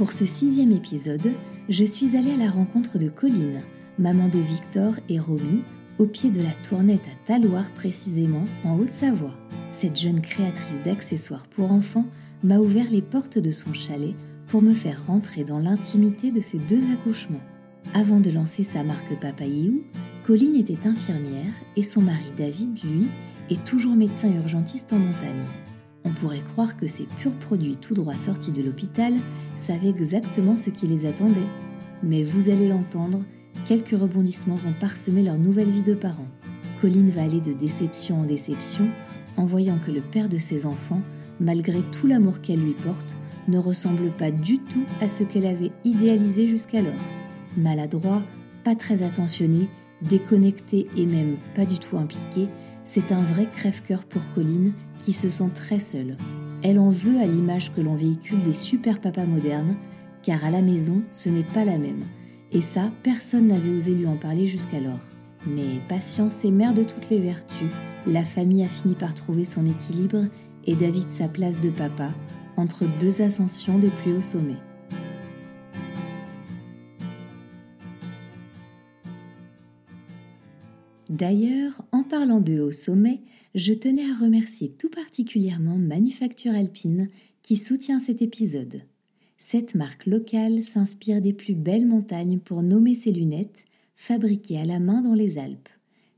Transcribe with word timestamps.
Pour 0.00 0.14
ce 0.14 0.24
sixième 0.24 0.72
épisode, 0.72 1.34
je 1.68 1.84
suis 1.84 2.16
allée 2.16 2.32
à 2.32 2.36
la 2.38 2.50
rencontre 2.50 2.96
de 2.96 3.10
Colline, 3.10 3.60
maman 3.98 4.28
de 4.28 4.38
Victor 4.38 4.94
et 5.10 5.20
Romy, 5.20 5.62
au 5.98 6.06
pied 6.06 6.30
de 6.30 6.40
la 6.40 6.52
Tournette 6.66 7.04
à 7.06 7.26
Taloir 7.26 7.68
précisément, 7.72 8.44
en 8.64 8.78
Haute-Savoie. 8.78 9.34
Cette 9.68 10.00
jeune 10.00 10.22
créatrice 10.22 10.80
d'accessoires 10.82 11.46
pour 11.48 11.70
enfants 11.70 12.06
m'a 12.42 12.56
ouvert 12.56 12.90
les 12.90 13.02
portes 13.02 13.38
de 13.38 13.50
son 13.50 13.74
chalet 13.74 14.14
pour 14.46 14.62
me 14.62 14.72
faire 14.72 15.04
rentrer 15.06 15.44
dans 15.44 15.58
l'intimité 15.58 16.30
de 16.30 16.40
ses 16.40 16.56
deux 16.60 16.80
accouchements. 16.94 17.42
Avant 17.92 18.20
de 18.20 18.30
lancer 18.30 18.62
sa 18.62 18.82
marque 18.82 19.20
Papayou, 19.20 19.82
Colline 20.26 20.56
était 20.56 20.88
infirmière 20.88 21.52
et 21.76 21.82
son 21.82 22.00
mari 22.00 22.32
David, 22.38 22.82
lui, 22.82 23.06
est 23.50 23.62
toujours 23.66 23.96
médecin 23.96 24.34
urgentiste 24.34 24.94
en 24.94 24.98
montagne. 24.98 25.44
On 26.04 26.10
pourrait 26.10 26.42
croire 26.52 26.76
que 26.76 26.88
ces 26.88 27.04
purs 27.04 27.32
produits 27.32 27.76
tout 27.76 27.94
droit 27.94 28.16
sortis 28.16 28.52
de 28.52 28.62
l'hôpital 28.62 29.12
savaient 29.56 29.88
exactement 29.88 30.56
ce 30.56 30.70
qui 30.70 30.86
les 30.86 31.06
attendait. 31.06 31.40
Mais 32.02 32.22
vous 32.22 32.48
allez 32.48 32.68
l'entendre, 32.68 33.22
quelques 33.66 33.90
rebondissements 33.90 34.54
vont 34.54 34.72
parsemer 34.80 35.22
leur 35.22 35.36
nouvelle 35.36 35.68
vie 35.68 35.82
de 35.82 35.94
parents. 35.94 36.28
Colline 36.80 37.10
va 37.10 37.22
aller 37.22 37.40
de 37.40 37.52
déception 37.52 38.20
en 38.20 38.24
déception 38.24 38.86
en 39.36 39.44
voyant 39.44 39.78
que 39.84 39.90
le 39.90 40.00
père 40.00 40.28
de 40.28 40.38
ses 40.38 40.64
enfants, 40.64 41.02
malgré 41.40 41.80
tout 41.92 42.06
l'amour 42.06 42.40
qu'elle 42.40 42.60
lui 42.60 42.72
porte, 42.72 43.16
ne 43.48 43.58
ressemble 43.58 44.10
pas 44.10 44.30
du 44.30 44.58
tout 44.58 44.84
à 45.00 45.08
ce 45.08 45.24
qu'elle 45.24 45.46
avait 45.46 45.72
idéalisé 45.84 46.48
jusqu'alors. 46.48 46.92
Maladroit, 47.56 48.22
pas 48.64 48.74
très 48.74 49.02
attentionné, 49.02 49.68
déconnecté 50.02 50.86
et 50.96 51.06
même 51.06 51.36
pas 51.54 51.64
du 51.64 51.78
tout 51.78 51.98
impliqué, 51.98 52.48
c'est 52.84 53.12
un 53.12 53.20
vrai 53.20 53.46
crève-cœur 53.54 54.04
pour 54.04 54.22
Colline 54.34 54.72
qui 55.04 55.12
se 55.12 55.28
sent 55.28 55.50
très 55.54 55.78
seule. 55.78 56.16
Elle 56.62 56.78
en 56.78 56.90
veut 56.90 57.18
à 57.18 57.26
l'image 57.26 57.72
que 57.72 57.80
l'on 57.80 57.94
véhicule 57.94 58.42
des 58.42 58.52
super 58.52 59.00
papas 59.00 59.24
modernes, 59.24 59.76
car 60.22 60.44
à 60.44 60.50
la 60.50 60.62
maison, 60.62 61.02
ce 61.12 61.28
n'est 61.28 61.42
pas 61.42 61.64
la 61.64 61.78
même. 61.78 62.04
Et 62.52 62.60
ça, 62.60 62.90
personne 63.02 63.46
n'avait 63.46 63.74
osé 63.74 63.94
lui 63.94 64.06
en 64.06 64.16
parler 64.16 64.46
jusqu'alors. 64.46 65.00
Mais 65.46 65.80
patience 65.88 66.44
est 66.44 66.50
mère 66.50 66.74
de 66.74 66.84
toutes 66.84 67.08
les 67.10 67.20
vertus. 67.20 67.70
La 68.06 68.24
famille 68.24 68.64
a 68.64 68.68
fini 68.68 68.94
par 68.94 69.14
trouver 69.14 69.44
son 69.44 69.64
équilibre 69.64 70.26
et 70.66 70.74
David 70.74 71.08
sa 71.08 71.28
place 71.28 71.60
de 71.60 71.70
papa 71.70 72.10
entre 72.56 72.84
deux 73.00 73.22
ascensions 73.22 73.78
des 73.78 73.88
plus 73.88 74.14
hauts 74.14 74.22
sommets. 74.22 74.56
D'ailleurs, 81.08 81.82
en 81.90 82.02
parlant 82.02 82.40
de 82.40 82.60
hauts 82.60 82.70
sommets, 82.70 83.20
je 83.54 83.72
tenais 83.72 84.08
à 84.08 84.14
remercier 84.14 84.70
tout 84.70 84.90
particulièrement 84.90 85.76
Manufacture 85.76 86.54
Alpine 86.54 87.08
qui 87.42 87.56
soutient 87.56 87.98
cet 87.98 88.22
épisode. 88.22 88.82
Cette 89.38 89.74
marque 89.74 90.06
locale 90.06 90.62
s'inspire 90.62 91.20
des 91.20 91.32
plus 91.32 91.54
belles 91.54 91.86
montagnes 91.86 92.38
pour 92.38 92.62
nommer 92.62 92.94
ses 92.94 93.10
lunettes, 93.10 93.64
fabriquées 93.96 94.58
à 94.58 94.64
la 94.64 94.78
main 94.78 95.00
dans 95.00 95.14
les 95.14 95.38
Alpes. 95.38 95.68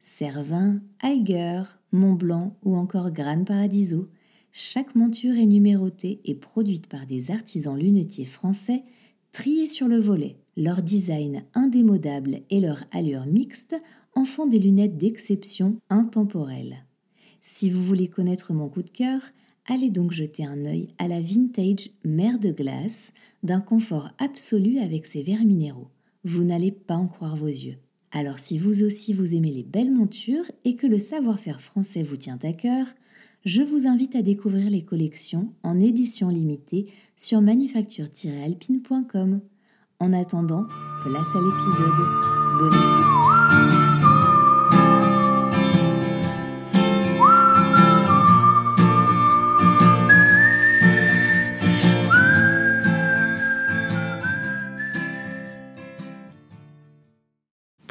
Cervin, 0.00 0.80
Eiger, 1.02 1.62
Mont 1.92 2.14
Blanc 2.14 2.56
ou 2.64 2.76
encore 2.76 3.12
Gran 3.12 3.44
Paradiso, 3.44 4.08
chaque 4.50 4.94
monture 4.94 5.36
est 5.36 5.46
numérotée 5.46 6.20
et 6.24 6.34
produite 6.34 6.88
par 6.88 7.06
des 7.06 7.30
artisans 7.30 7.78
lunetiers 7.78 8.26
français 8.26 8.82
triés 9.30 9.66
sur 9.66 9.88
le 9.88 9.98
volet. 9.98 10.36
Leur 10.56 10.82
design 10.82 11.44
indémodable 11.54 12.42
et 12.50 12.60
leur 12.60 12.84
allure 12.90 13.24
mixte 13.24 13.74
en 14.14 14.26
font 14.26 14.46
des 14.46 14.58
lunettes 14.58 14.98
d'exception 14.98 15.78
intemporelles. 15.88 16.84
Si 17.42 17.70
vous 17.70 17.82
voulez 17.82 18.08
connaître 18.08 18.52
mon 18.52 18.68
coup 18.68 18.82
de 18.82 18.90
cœur, 18.90 19.20
allez 19.66 19.90
donc 19.90 20.12
jeter 20.12 20.46
un 20.46 20.64
œil 20.64 20.90
à 20.98 21.08
la 21.08 21.20
vintage 21.20 21.90
mer 22.04 22.38
de 22.38 22.52
glace 22.52 23.12
d'un 23.42 23.60
confort 23.60 24.10
absolu 24.18 24.78
avec 24.78 25.06
ses 25.06 25.24
verres 25.24 25.44
minéraux. 25.44 25.88
Vous 26.24 26.44
n'allez 26.44 26.70
pas 26.70 26.94
en 26.94 27.08
croire 27.08 27.34
vos 27.34 27.48
yeux. 27.48 27.78
Alors 28.12 28.38
si 28.38 28.58
vous 28.58 28.84
aussi 28.84 29.12
vous 29.12 29.34
aimez 29.34 29.50
les 29.50 29.64
belles 29.64 29.92
montures 29.92 30.44
et 30.64 30.76
que 30.76 30.86
le 30.86 30.98
savoir-faire 30.98 31.60
français 31.60 32.04
vous 32.04 32.16
tient 32.16 32.38
à 32.42 32.52
cœur, 32.52 32.86
je 33.44 33.62
vous 33.62 33.88
invite 33.88 34.14
à 34.14 34.22
découvrir 34.22 34.70
les 34.70 34.84
collections 34.84 35.52
en 35.64 35.80
édition 35.80 36.28
limitée 36.28 36.92
sur 37.16 37.40
manufacture-alpine.com. 37.40 39.40
En 39.98 40.12
attendant, 40.12 40.68
place 41.04 41.34
à 41.34 41.40
l'épisode. 41.40 41.90
Bonne 42.58 42.70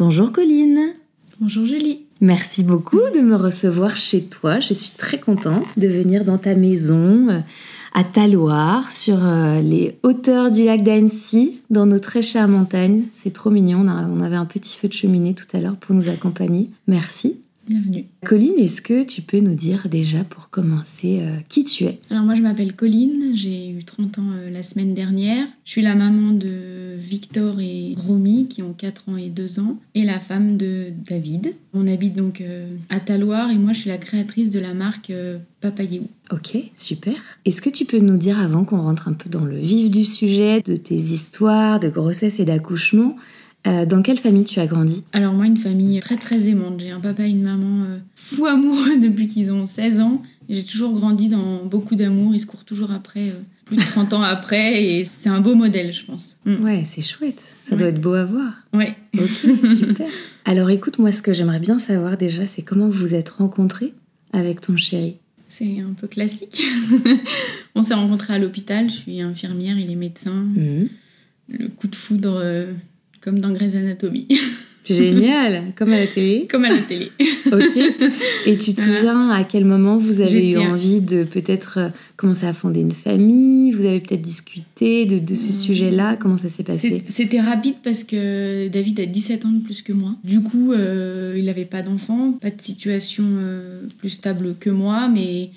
Bonjour 0.04 0.32
Colline. 0.32 0.96
Bonjour 1.40 1.64
Julie. 1.64 2.08
Merci 2.22 2.64
beaucoup 2.64 3.02
de 3.14 3.20
me 3.20 3.36
recevoir 3.36 3.98
chez 3.98 4.24
toi. 4.24 4.60
Je 4.60 4.74
suis 4.74 4.98
très 4.98 5.20
contente 5.20 5.78
de 5.78 5.88
venir 5.88 6.26
dans 6.26 6.40
ta 6.40 6.56
maison 6.56 7.30
euh, 7.30 7.40
à 7.94 8.04
Taloir, 8.04 8.92
sur 8.92 9.24
euh, 9.24 9.62
les 9.62 10.00
hauteurs 10.02 10.50
du 10.50 10.64
lac 10.64 10.84
d'Annecy, 10.84 11.60
dans 11.70 11.86
nos 11.86 12.00
très 12.00 12.24
chères 12.24 12.48
montagnes. 12.48 13.04
C'est 13.14 13.32
trop 13.32 13.52
mignon. 13.52 13.86
On 13.88 14.22
avait 14.22 14.38
un 14.38 14.46
petit 14.46 14.76
feu 14.76 14.88
de 14.88 14.94
cheminée 14.94 15.36
tout 15.36 15.46
à 15.56 15.60
l'heure 15.60 15.76
pour 15.76 15.94
nous 15.94 16.10
accompagner. 16.10 16.72
Merci. 16.88 17.40
Bienvenue. 17.72 18.06
Colline, 18.26 18.58
est-ce 18.58 18.82
que 18.82 19.04
tu 19.04 19.22
peux 19.22 19.40
nous 19.40 19.54
dire 19.54 19.88
déjà 19.90 20.26
pour 20.26 20.50
commencer 20.50 21.20
euh, 21.22 21.38
qui 21.48 21.64
tu 21.64 21.86
es? 21.86 22.00
Alors 22.10 22.26
moi 22.26 22.36
je 22.36 22.42
m'appelle 22.42 22.76
Colline, 22.76 23.32
j'ai 23.34 23.70
eu 23.70 23.86
30 23.86 24.20
ans 24.20 24.32
euh, 24.34 24.50
la 24.50 24.62
semaine 24.62 24.94
dernière. 24.94 25.48
Je 25.64 25.72
suis 25.72 25.82
la 25.82 25.96
maman 25.96 26.34
de 26.34 26.96
Victor 26.98 27.62
et 27.62 27.96
Romy 27.98 28.50
qui 28.50 28.62
ont 28.62 28.74
4 28.74 29.08
ans 29.08 29.16
et 29.16 29.30
2 29.30 29.62
ans 29.62 29.80
et 29.96 30.04
la 30.04 30.20
femme 30.20 30.58
de 30.58 30.92
David. 31.10 31.56
On 31.74 31.88
habite 31.88 32.14
donc 32.14 32.42
euh, 32.42 32.76
à 32.90 33.00
Taloir 33.00 33.52
et 33.52 33.58
moi 33.58 33.72
je 33.72 33.80
suis 33.80 33.90
la 33.90 33.98
créatrice 33.98 34.50
de 34.50 34.60
la 34.60 34.74
marque 34.74 35.14
Papayéou. 35.62 36.10
Ok, 36.30 36.58
super. 36.74 37.16
Est-ce 37.46 37.62
que 37.62 37.70
tu 37.70 37.86
peux 37.86 38.00
nous 38.00 38.18
dire 38.18 38.38
avant 38.38 38.66
qu'on 38.66 38.82
rentre 38.82 39.08
un 39.08 39.14
peu 39.14 39.30
dans 39.30 39.46
le 39.46 39.58
vif 39.58 39.90
du 39.90 40.04
sujet, 40.04 40.60
de 40.60 40.76
tes 40.76 40.96
histoires 40.96 41.80
de 41.80 41.88
grossesse 41.88 42.42
et 42.42 42.46
d'accouchement, 42.46 43.16
euh, 43.68 43.86
dans 43.86 44.02
quelle 44.02 44.18
famille 44.18 44.44
tu 44.44 44.60
as 44.60 44.66
grandi? 44.66 45.04
Alors 45.14 45.34
moi, 45.34 45.46
une 45.46 45.58
famille 45.58 46.00
très 46.00 46.18
très 46.18 46.48
aimante. 46.48 46.80
J'ai 46.80 46.90
un 46.90 47.00
papa 47.00 47.28
et 47.28 47.30
une 47.30 47.44
maman 47.44 47.84
euh, 47.84 48.00
fou 48.16 48.48
amoureux 48.48 48.98
depuis 49.02 49.28
qu'ils 49.28 49.52
ont 49.54 49.66
16 49.66 50.00
ans. 50.00 50.22
J'ai 50.50 50.64
toujours 50.64 50.94
grandi 50.94 51.30
dans 51.30 51.64
beaucoup 51.66 51.96
d'amour. 51.96 52.34
Ils 52.34 52.40
se 52.40 52.48
courent 52.48 52.66
toujours 52.66 52.92
après, 52.92 53.30
euh, 53.30 53.40
plus 53.66 53.78
de 53.78 53.82
30 53.82 54.14
ans 54.14 54.22
après. 54.24 54.84
Et 54.84 55.06
c'est 55.06 55.30
un 55.30 55.42
beau 55.42 55.54
modèle, 55.54 55.94
je 55.94 56.06
pense. 56.06 56.38
Mm. 56.46 56.64
Ouais, 56.64 56.82
c'est 56.86 57.02
chouette. 57.02 57.42
Ça 57.62 57.76
doit 57.76 57.88
être 57.88 58.02
beau 58.02 58.14
à 58.14 58.24
voir. 58.24 58.54
Ouais. 58.74 58.96
Ok, 59.16 59.28
super. 59.78 60.08
Alors 60.46 60.72
écoute, 60.72 60.98
moi, 60.98 61.12
ce 61.12 61.22
que 61.22 61.32
j'aimerais 61.32 61.60
bien 61.60 61.78
savoir 61.78 62.18
déjà, 62.18 62.48
c'est 62.48 62.64
comment 62.64 62.90
vous 62.90 63.00
vous 63.00 63.16
êtes 63.16 63.30
rencontrés 63.30 63.94
avec 64.34 64.62
ton 64.62 64.76
chéri? 64.76 65.18
C'est 65.50 65.82
un 65.82 65.94
peu 65.94 66.08
classique. 66.08 66.64
On 67.76 67.84
s'est 67.84 67.94
rencontrés 67.94 68.34
à 68.34 68.40
l'hôpital. 68.40 68.90
Je 68.90 68.96
suis 68.96 69.22
infirmière, 69.22 69.78
il 69.78 69.92
est 69.92 69.96
médecin. 69.96 70.34
Mm. 70.34 70.88
Le 71.50 71.68
coup 71.68 71.88
de 71.88 71.96
foudre 71.96 72.42
comme 73.22 73.40
dans 73.40 73.52
Grey's 73.52 73.76
Anatomy. 73.76 74.28
Génial, 74.84 75.74
comme 75.76 75.94
à 75.94 76.00
la 76.00 76.08
télé. 76.08 76.48
Comme 76.50 76.66
à 76.66 76.70
la 76.70 76.80
télé. 76.80 77.12
ok. 77.52 77.78
Et 78.48 78.58
tu 78.58 78.74
te 78.74 78.82
souviens 78.82 79.30
à 79.30 79.44
quel 79.44 79.64
moment 79.64 79.98
vous 79.98 80.22
avez 80.22 80.52
eu 80.52 80.58
envie 80.58 81.02
de 81.02 81.24
peut-être 81.24 81.78
euh, 81.78 81.90
commencer 82.18 82.48
à 82.48 82.54
fonder 82.54 82.80
une 82.80 82.92
famille? 82.92 83.72
Vous 83.72 83.86
avez 83.86 84.00
peut-être 84.00 84.22
discuté 84.22 85.06
de, 85.06 85.20
de 85.20 85.36
ce 85.36 85.50
hmm. 85.50 85.54
sujet-là? 85.54 86.16
Comment 86.18 86.38
ça 86.38 86.50
s'est 86.50 86.64
passé? 86.64 87.02
C'était 87.06 87.40
rapide 87.40 87.76
parce 87.84 88.04
que 88.04 88.70
David 88.70 89.00
a 89.00 89.06
17 89.06 89.46
ans 89.46 89.52
de 89.52 89.64
plus 89.64 89.84
que 89.84 89.94
moi. 89.94 90.16
Du 90.24 90.42
coup, 90.42 90.74
euh, 90.74 91.36
il 91.38 91.46
n'avait 91.46 91.66
pas 91.66 91.84
d'enfant, 91.84 92.32
pas 92.42 92.50
de 92.50 92.62
situation 92.62 93.26
euh, 93.28 93.84
plus 94.00 94.10
stable 94.10 94.56
que 94.60 94.72
moi, 94.72 95.10
mais 95.10 95.52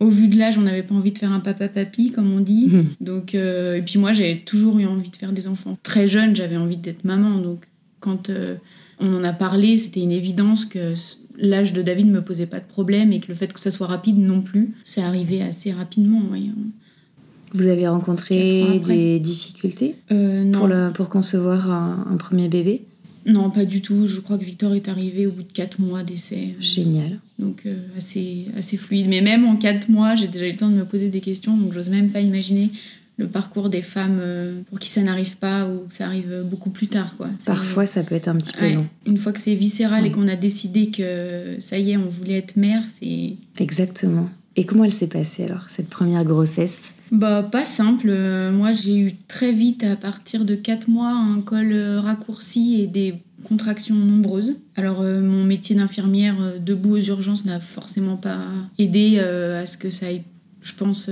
au 0.00 0.08
vu 0.08 0.28
de 0.28 0.38
l'âge, 0.38 0.56
on 0.56 0.62
n'avait 0.62 0.82
pas 0.82 0.94
envie 0.94 1.12
de 1.12 1.18
faire 1.18 1.30
un 1.30 1.40
papa-papy, 1.40 2.10
comme 2.10 2.32
on 2.32 2.40
dit. 2.40 2.68
Mhm. 2.70 2.86
Donc, 3.00 3.34
euh, 3.34 3.76
et 3.76 3.82
puis 3.82 3.98
moi, 3.98 4.12
j'avais 4.12 4.38
toujours 4.38 4.78
eu 4.78 4.86
envie 4.86 5.10
de 5.10 5.16
faire 5.16 5.32
des 5.32 5.46
enfants. 5.46 5.78
Très 5.82 6.08
jeune, 6.08 6.34
j'avais 6.34 6.56
envie 6.56 6.78
d'être 6.78 7.04
maman. 7.04 7.38
Donc, 7.38 7.66
quand 8.00 8.30
euh, 8.30 8.56
on 8.98 9.14
en 9.14 9.22
a 9.22 9.34
parlé, 9.34 9.76
c'était 9.76 10.00
une 10.00 10.12
évidence 10.12 10.64
que 10.64 10.94
l'âge 11.36 11.74
de 11.74 11.82
David 11.82 12.06
ne 12.06 12.12
me 12.12 12.22
posait 12.22 12.46
pas 12.46 12.60
de 12.60 12.64
problème 12.64 13.12
et 13.12 13.20
que 13.20 13.28
le 13.28 13.34
fait 13.34 13.52
que 13.52 13.60
ça 13.60 13.70
soit 13.70 13.86
rapide 13.86 14.18
non 14.18 14.40
plus, 14.40 14.74
c'est 14.82 15.02
arrivé 15.02 15.42
assez 15.42 15.70
rapidement. 15.70 16.22
Vous 17.52 17.66
avez 17.66 17.86
rencontré 17.86 18.80
des 18.86 19.20
difficultés 19.20 19.96
non. 20.10 20.50
Pour, 20.58 20.66
le, 20.66 20.90
pour 20.92 21.08
concevoir 21.10 21.70
un, 21.70 22.16
premier 22.16 22.48
bébé? 22.48 22.84
Non, 23.26 23.50
pas 23.50 23.64
du 23.64 23.82
tout. 23.82 24.06
Je 24.06 24.20
crois 24.20 24.38
que 24.38 24.44
Victor 24.44 24.74
est 24.74 24.88
arrivé 24.88 25.26
au 25.26 25.32
bout 25.32 25.42
de 25.42 25.52
4 25.52 25.80
mois 25.80 26.02
d'essai. 26.02 26.54
Génial. 26.60 27.18
Donc 27.38 27.64
assez, 27.96 28.46
assez 28.56 28.76
fluide. 28.76 29.06
Mais 29.08 29.20
même 29.20 29.44
en 29.46 29.56
4 29.56 29.88
mois, 29.88 30.14
j'ai 30.14 30.28
déjà 30.28 30.46
eu 30.46 30.52
le 30.52 30.56
temps 30.56 30.70
de 30.70 30.76
me 30.76 30.84
poser 30.84 31.08
des 31.08 31.20
questions, 31.20 31.56
donc 31.56 31.72
j'ose 31.72 31.88
même 31.88 32.10
pas 32.10 32.20
imaginer 32.20 32.70
le 33.20 33.28
parcours 33.28 33.68
des 33.68 33.82
femmes 33.82 34.18
euh, 34.20 34.60
pour 34.68 34.78
qui 34.78 34.88
ça 34.88 35.02
n'arrive 35.02 35.36
pas 35.36 35.66
ou 35.66 35.86
que 35.86 35.94
ça 35.94 36.06
arrive 36.06 36.42
beaucoup 36.44 36.70
plus 36.70 36.88
tard. 36.88 37.16
Quoi. 37.16 37.28
Parfois, 37.44 37.86
ça 37.86 38.02
peut 38.02 38.14
être 38.14 38.28
un 38.28 38.36
petit 38.36 38.54
peu 38.54 38.72
long. 38.72 38.86
Une 39.06 39.18
fois 39.18 39.32
que 39.32 39.38
c'est 39.38 39.54
viscéral 39.54 40.06
et 40.06 40.10
qu'on 40.10 40.26
a 40.26 40.36
décidé 40.36 40.90
que 40.90 41.56
ça 41.58 41.78
y 41.78 41.92
est, 41.92 41.96
on 41.96 42.08
voulait 42.08 42.38
être 42.38 42.56
mère, 42.56 42.82
c'est... 42.88 43.34
Exactement. 43.58 44.28
Et 44.56 44.64
comment 44.64 44.84
elle 44.84 44.92
s'est 44.92 45.06
passée 45.06 45.44
alors, 45.44 45.68
cette 45.68 45.88
première 45.88 46.24
grossesse? 46.24 46.94
Bah, 47.10 47.42
pas 47.42 47.64
simple. 47.64 48.06
Euh, 48.08 48.52
moi, 48.52 48.72
j'ai 48.72 48.96
eu 48.96 49.12
très 49.28 49.52
vite, 49.52 49.84
à 49.84 49.96
partir 49.96 50.44
de 50.44 50.54
4 50.54 50.88
mois, 50.88 51.10
un 51.10 51.40
col 51.40 51.72
euh, 51.72 52.00
raccourci 52.00 52.80
et 52.80 52.86
des 52.86 53.14
contractions 53.44 53.94
nombreuses. 53.94 54.56
Alors, 54.76 55.02
mon 55.02 55.44
métier 55.44 55.74
d'infirmière 55.74 56.36
debout 56.60 56.96
aux 56.96 57.00
urgences 57.00 57.46
n'a 57.46 57.58
forcément 57.58 58.16
pas 58.16 58.38
aidé 58.78 59.18
à 59.18 59.64
ce 59.64 59.78
que 59.78 59.88
ça 59.88 60.06
aille, 60.06 60.24
je 60.60 60.74
pense, 60.74 61.08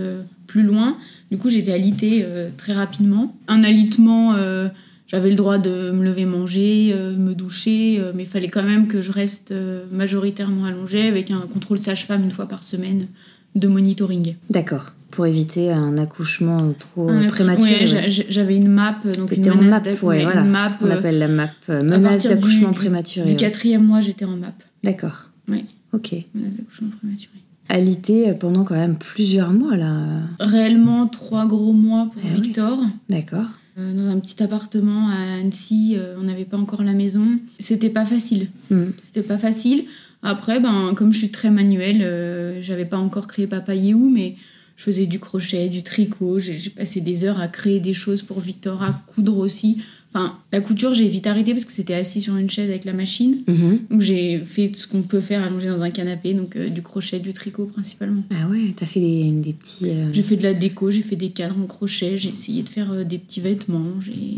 plus 0.49 0.65
loin. 0.65 0.99
Du 1.31 1.39
coup, 1.39 1.49
j'étais 1.49 1.71
alitée 1.71 2.25
euh, 2.25 2.49
très 2.56 2.73
rapidement. 2.73 3.37
Un 3.47 3.62
alitement, 3.62 4.35
euh, 4.35 4.69
j'avais 5.06 5.31
le 5.31 5.37
droit 5.37 5.59
de 5.59 5.93
me 5.93 6.03
lever 6.03 6.25
manger, 6.25 6.91
euh, 6.93 7.17
me 7.17 7.35
doucher, 7.35 8.03
mais 8.17 8.25
il 8.25 8.29
fallait 8.29 8.49
quand 8.49 8.65
même 8.65 8.89
que 8.89 9.01
je 9.01 9.12
reste 9.12 9.55
majoritairement 9.93 10.65
allongée 10.65 11.06
avec 11.06 11.31
un 11.31 11.43
contrôle 11.43 11.79
sage-femme 11.79 12.25
une 12.25 12.33
fois 12.33 12.49
par 12.49 12.65
semaine 12.65 13.06
de 13.55 13.69
monitoring. 13.69 14.35
D'accord. 14.51 14.93
Pour 15.10 15.26
éviter 15.26 15.72
un 15.72 15.96
accouchement 15.96 16.72
trop 16.78 17.10
prématuré. 17.28 17.87
J'avais 18.28 18.56
une 18.56 18.69
MAP, 18.69 19.06
donc 19.16 19.32
une 19.32 19.50
en 19.50 19.62
MAP, 19.62 19.87
ouais, 20.02 20.22
voilà, 20.22 20.43
une 20.43 20.50
MAP. 20.50 20.78
qu'on 20.78 20.90
appelle 20.90 21.19
la 21.19 21.28
MAP, 21.28 21.69
menace 21.69 22.26
d'accouchement 22.26 22.72
prématuré. 22.72 23.31
Du 23.31 23.37
quatrième 23.37 23.84
mois, 23.84 24.00
j'étais 24.00 24.25
en 24.25 24.37
MAP. 24.37 24.62
D'accord. 24.84 25.31
Oui. 25.49 25.64
Ok. 25.93 26.14
Menace 26.34 26.56
d'accouchement 26.56 26.90
prématuré 26.99 27.38
alité 27.69 28.32
pendant 28.32 28.64
quand 28.64 28.75
même 28.75 28.96
plusieurs 28.96 29.52
mois 29.52 29.76
là. 29.76 30.22
Réellement 30.40 31.06
trois 31.06 31.46
gros 31.46 31.72
mois 31.72 32.10
pour 32.12 32.22
eh 32.25 32.40
Victor. 32.40 32.78
D'accord. 33.08 33.46
Euh, 33.78 33.93
dans 33.93 34.08
un 34.08 34.19
petit 34.19 34.43
appartement 34.43 35.08
à 35.08 35.38
Annecy, 35.40 35.94
euh, 35.96 36.16
on 36.19 36.25
n'avait 36.25 36.44
pas 36.44 36.56
encore 36.56 36.82
la 36.82 36.94
maison. 36.94 37.38
C'était 37.58 37.90
pas 37.90 38.05
facile. 38.05 38.49
Hmm. 38.70 38.90
C'était 38.99 39.22
pas 39.22 39.38
facile. 39.38 39.84
Après, 40.22 40.58
ben, 40.58 40.94
comme 40.96 41.12
je 41.12 41.19
suis 41.19 41.31
très 41.31 41.50
manuelle, 41.50 42.02
euh, 42.02 42.60
j'avais 42.60 42.87
pas 42.87 42.99
encore 42.99 43.28
créé 43.28 43.46
Papa 43.46 43.75
Yehou, 43.75 44.10
mais 44.10 44.34
je 44.79 44.85
faisais 44.85 45.07
du 45.07 45.19
crochet, 45.19 45.69
du 45.69 45.83
tricot. 45.83 46.39
J'ai 46.39 46.71
passé 46.71 47.01
des 47.01 47.25
heures 47.25 47.41
à 47.41 47.49
créer 47.49 47.81
des 47.81 47.95
choses 47.95 48.23
pour 48.23 48.39
Victor, 48.41 48.83
à 48.83 48.93
coudre 49.09 49.37
aussi. 49.37 49.79
Enfin, 50.15 50.39
la 50.53 50.61
couture, 50.61 50.95
j'ai 50.95 51.09
vite 51.09 51.27
arrêté 51.27 51.53
parce 51.53 51.65
que 51.65 51.73
c'était 51.73 51.95
assis 51.95 52.21
sur 52.21 52.37
une 52.37 52.49
chaise 52.49 52.71
avec 52.71 52.85
la 52.85 52.93
machine. 52.95 53.43
Mhm. 53.47 53.81
Donc 53.91 54.01
j'ai 54.01 54.39
fait 54.39 54.71
ce 54.75 54.87
qu'on 54.87 55.03
peut 55.03 55.21
faire 55.21 55.43
allongé 55.43 55.67
dans 55.67 55.83
un 55.83 55.91
canapé, 55.91 56.33
donc 56.33 56.57
euh, 56.57 56.69
du 56.69 56.81
crochet, 56.81 57.19
du 57.19 57.33
tricot 57.33 57.67
principalement. 57.67 58.23
Ah 58.31 58.49
ouais, 58.49 58.73
t'as 58.75 58.87
fait 58.87 59.01
des, 59.01 59.31
des 59.33 59.53
petits. 59.53 59.91
Euh, 59.91 60.11
j'ai 60.13 60.23
fait 60.23 60.37
de 60.37 60.45
la 60.45 60.55
déco, 60.55 60.91
j'ai 60.91 61.03
fait 61.03 61.17
des 61.17 61.31
cadres 61.31 61.57
en 61.61 61.67
crochet, 61.67 62.17
j'ai 62.17 62.31
essayé 62.31 62.63
de 62.63 62.69
faire 62.69 62.93
euh, 62.93 63.05
des 63.05 63.19
petits 63.19 63.41
vêtements. 63.41 63.85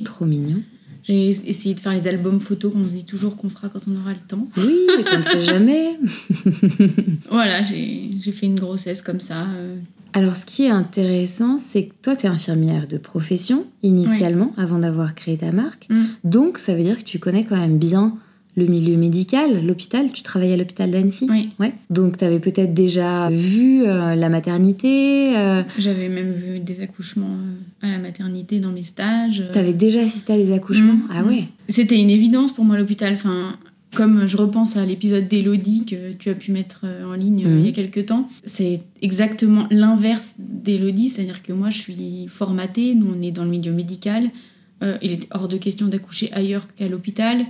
Trop 0.05 0.25
mignon. 0.25 0.63
J'ai 1.11 1.29
essayé 1.29 1.75
de 1.75 1.81
faire 1.81 1.93
les 1.93 2.07
albums 2.07 2.41
photos 2.41 2.73
qu'on 2.73 2.89
se 2.89 2.95
dit 2.95 3.05
toujours 3.05 3.37
qu'on 3.37 3.49
fera 3.49 3.69
quand 3.69 3.81
on 3.89 3.97
aura 4.01 4.13
le 4.13 4.21
temps. 4.21 4.47
Oui, 4.57 4.77
mais 4.97 5.03
qu'on 5.03 5.19
ne 5.19 5.23
fait 5.25 5.41
jamais. 5.45 5.99
voilà, 7.29 7.63
j'ai 7.63 8.11
fait 8.33 8.47
une 8.47 8.59
grossesse 8.59 9.03
comme 9.03 9.19
ça. 9.19 9.49
Alors, 10.13 10.37
ce 10.37 10.47
qui 10.47 10.67
est 10.67 10.71
intéressant, 10.71 11.59
c'est 11.59 11.87
que 11.87 11.95
toi, 12.03 12.15
tu 12.15 12.27
es 12.27 12.29
infirmière 12.29 12.87
de 12.87 12.97
profession, 12.97 13.65
initialement, 13.83 14.53
avant 14.57 14.79
d'avoir 14.79 15.17
créé 15.17 15.37
ta 15.37 15.51
marque. 15.51 15.89
Mm. 15.91 16.05
Donc, 16.23 16.59
ça 16.59 16.77
veut 16.77 16.83
dire 16.85 16.99
que 16.99 17.05
tu 17.05 17.19
connais 17.19 17.45
quand 17.45 17.57
même 17.57 17.79
bien 17.79 18.17
le 18.61 18.67
milieu 18.67 18.97
médical, 18.97 19.65
l'hôpital. 19.67 20.13
Tu 20.13 20.23
travaillais 20.23 20.55
à 20.55 20.57
l'hôpital 20.57 20.91
d'Annecy 20.91 21.27
Oui. 21.29 21.51
Ouais. 21.59 21.73
Donc, 21.91 22.19
tu 22.19 22.25
avais 22.25 22.39
peut-être 22.39 22.73
déjà 22.75 23.29
vu 23.31 23.85
euh, 23.85 24.15
la 24.15 24.29
maternité. 24.29 25.37
Euh. 25.37 25.63
J'avais 25.79 26.09
même 26.09 26.33
vu 26.33 26.61
des 26.61 26.81
accouchements 26.81 27.27
euh, 27.27 27.87
à 27.87 27.91
la 27.91 27.99
maternité 27.99 28.61
dans 28.61 28.71
mes 28.71 28.83
stages. 28.83 29.43
Tu 29.53 29.59
avais 29.59 29.73
déjà 29.73 30.03
assisté 30.03 30.35
à 30.35 30.37
des 30.37 30.53
accouchements? 30.53 30.95
Mm. 30.95 31.09
Ah 31.11 31.25
ouais 31.25 31.49
C'était 31.69 31.99
une 31.99 32.11
évidence 32.11 32.53
pour 32.53 32.65
moi, 32.65 32.79
l'hôpital. 32.79 33.15
Enfin, 33.15 33.59
comme 33.95 34.29
je 34.29 34.37
repense 34.37 34.77
à 34.77 34.85
l'épisode 34.85 35.27
d'Elodie 35.27 35.85
que 35.85 36.13
tu 36.13 36.31
as 36.31 36.35
pu 36.35 36.53
mettre 36.53 36.85
en 37.05 37.15
ligne 37.15 37.41
il 37.41 37.45
y 37.45 37.49
a 37.49 37.71
mhm. 37.71 37.73
quelques 37.73 38.07
temps, 38.07 38.29
c'est 38.45 38.83
exactement 39.03 39.67
l'inverse 39.73 40.35
d'Elodie, 40.39 41.09
c'est-à-dire 41.09 41.43
que 41.43 41.53
moi 41.53 41.71
je 41.71 41.79
suis 41.79 42.29
formatée, 42.29 42.95
nous 42.95 43.13
on 43.19 43.21
est 43.21 43.33
dans 43.33 43.43
le 43.43 43.51
milieu 43.51 43.73
médical, 43.73 44.31
euh, 44.83 44.97
il 45.03 45.13
est 45.13 45.29
hors 45.31 45.49
de 45.49 45.57
question 45.57 45.87
d'accoucher 45.87 46.31
ailleurs 46.33 46.67
qu'à 46.75 46.89
l'hôpital. 46.89 47.45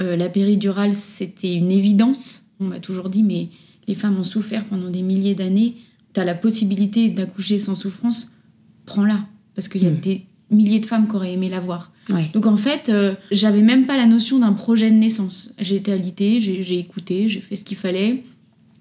La 0.00 0.28
péridurale 0.28 0.94
c'était 0.94 1.54
une 1.54 1.70
évidence, 1.70 2.44
on 2.58 2.64
m'a 2.64 2.80
toujours 2.80 3.08
dit 3.08 3.22
mais 3.22 3.48
les 3.86 3.94
femmes 3.94 4.18
ont 4.18 4.24
souffert 4.24 4.64
pendant 4.64 4.88
des 4.88 5.02
milliers 5.02 5.34
d'années, 5.34 5.76
tu 6.14 6.20
as 6.20 6.24
la 6.24 6.34
possibilité 6.34 7.08
d'accoucher 7.08 7.58
sans 7.58 7.74
souffrance, 7.74 8.32
prends-la, 8.86 9.26
parce 9.54 9.68
qu'il 9.68 9.82
y 9.82 9.86
a 9.86 9.90
mhm. 9.90 10.00
des 10.00 10.26
milliers 10.50 10.80
de 10.80 10.86
femmes 10.86 11.06
qui 11.06 11.16
auraient 11.16 11.32
aimé 11.32 11.48
la 11.48 11.60
voir. 11.60 11.92
Donc 12.34 12.46
en 12.46 12.56
fait, 12.56 12.88
euh, 12.88 13.14
j'avais 13.30 13.62
même 13.62 13.86
pas 13.86 13.96
la 13.96 14.06
notion 14.06 14.40
d'un 14.40 14.52
projet 14.52 14.90
de 14.90 14.96
naissance. 14.96 15.52
J'ai 15.60 15.76
été 15.76 15.92
alitée, 15.92 16.40
j'ai 16.40 16.78
écouté, 16.78 17.28
j'ai 17.28 17.40
fait 17.40 17.54
ce 17.54 17.64
qu'il 17.64 17.76
fallait. 17.76 18.24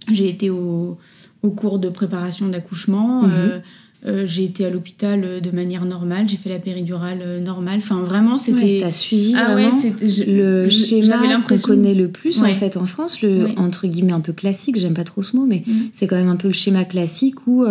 J'ai 0.10 0.30
été 0.30 0.50
au, 0.50 0.98
cours 1.56 1.77
de 1.77 1.89
préparation 1.89 2.48
d'accouchement. 2.48 3.24
Mhm. 3.24 3.31
Euh, 3.31 3.60
euh, 4.06 4.25
j'ai 4.25 4.46
été 4.46 4.66
à 4.66 4.69
l'hôpital 4.69 5.42
de 5.42 5.51
manière 5.51 5.86
normale, 5.86 6.30
j'ai 6.30 6.38
fait 6.38 6.50
la 6.50 6.60
péridurale 6.60 7.42
normale. 7.44 7.80
Enfin, 7.80 8.01
vraiment, 8.01 8.38
c'était. 8.38 8.78
Tu 8.78 8.80
t'as 8.80 8.92
suivi 8.92 9.36
ah 9.38 9.54
vraiment 9.54 9.78
le 10.01 10.69
schéma 10.69 11.18
qu'on 11.48 11.57
connaît 11.57 11.94
le 11.94 12.07
plus 12.07 12.42
en 12.42 12.54
fait 12.54 12.78
en 12.78 12.86
France, 12.86 13.22
le 13.22 13.48
entre 13.57 13.88
guillemets 13.88 14.13
un 14.13 14.22
peu 14.22 14.34
classique. 14.34 14.80
J'aime 14.80 14.94
pas 14.94 15.04
trop 15.04 15.22
ce 15.22 15.36
mot, 15.36 15.46
mais 15.46 15.63
mhm. 15.68 15.90
c'est 15.92 16.07
quand 16.07 16.16
même 16.16 16.30
un 16.30 16.38
peu 16.38 16.48
le 16.48 16.54
schéma 16.54 16.86
classique 16.86 17.46
où 17.48 17.66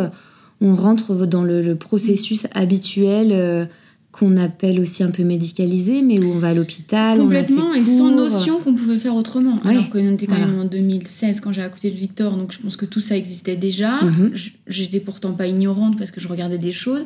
on 0.61 0.75
rentre 0.75 1.27
dans 1.27 1.45
le, 1.45 1.75
processus 1.75 2.47
habituel 2.55 3.69
qu'on 4.11 4.37
appelle 4.37 4.81
aussi 4.81 5.03
un 5.03 5.11
peu 5.11 5.23
médicalisé, 5.23 6.03
mais 6.03 6.19
où 6.19 6.33
on 6.33 6.39
va 6.39 6.49
à 6.49 6.55
l'hôpital. 6.55 7.19
Complètement, 7.19 7.75
et 7.75 7.85
sans 7.85 8.11
notion 8.11 8.59
qu'on 8.59 8.75
pouvait 8.75 8.99
faire 8.99 9.15
autrement. 9.15 9.61
Alors 9.65 9.91
qu'on 9.91 10.15
était 10.15 10.27
quand 10.27 10.39
même 10.39 10.59
en 10.59 10.65
2016 10.65 11.41
quand 11.41 11.53
j'ai 11.53 11.63
accouché 11.63 11.91
de 11.91 11.97
Victor, 11.97 12.37
donc 12.37 12.53
je 12.53 12.59
pense 12.59 12.77
que 12.77 12.87
tout 12.87 13.01
ça 13.01 13.17
existait 13.17 13.57
déjà. 13.57 14.03
Mhm. 14.03 14.33
J'étais 14.67 15.01
pourtant 15.01 15.33
pas 15.33 15.47
ignorante 15.47 15.99
parce 15.99 16.11
que 16.11 16.21
je 16.21 16.29
regardais 16.29 16.59
des 16.59 16.73
choses. 16.73 17.05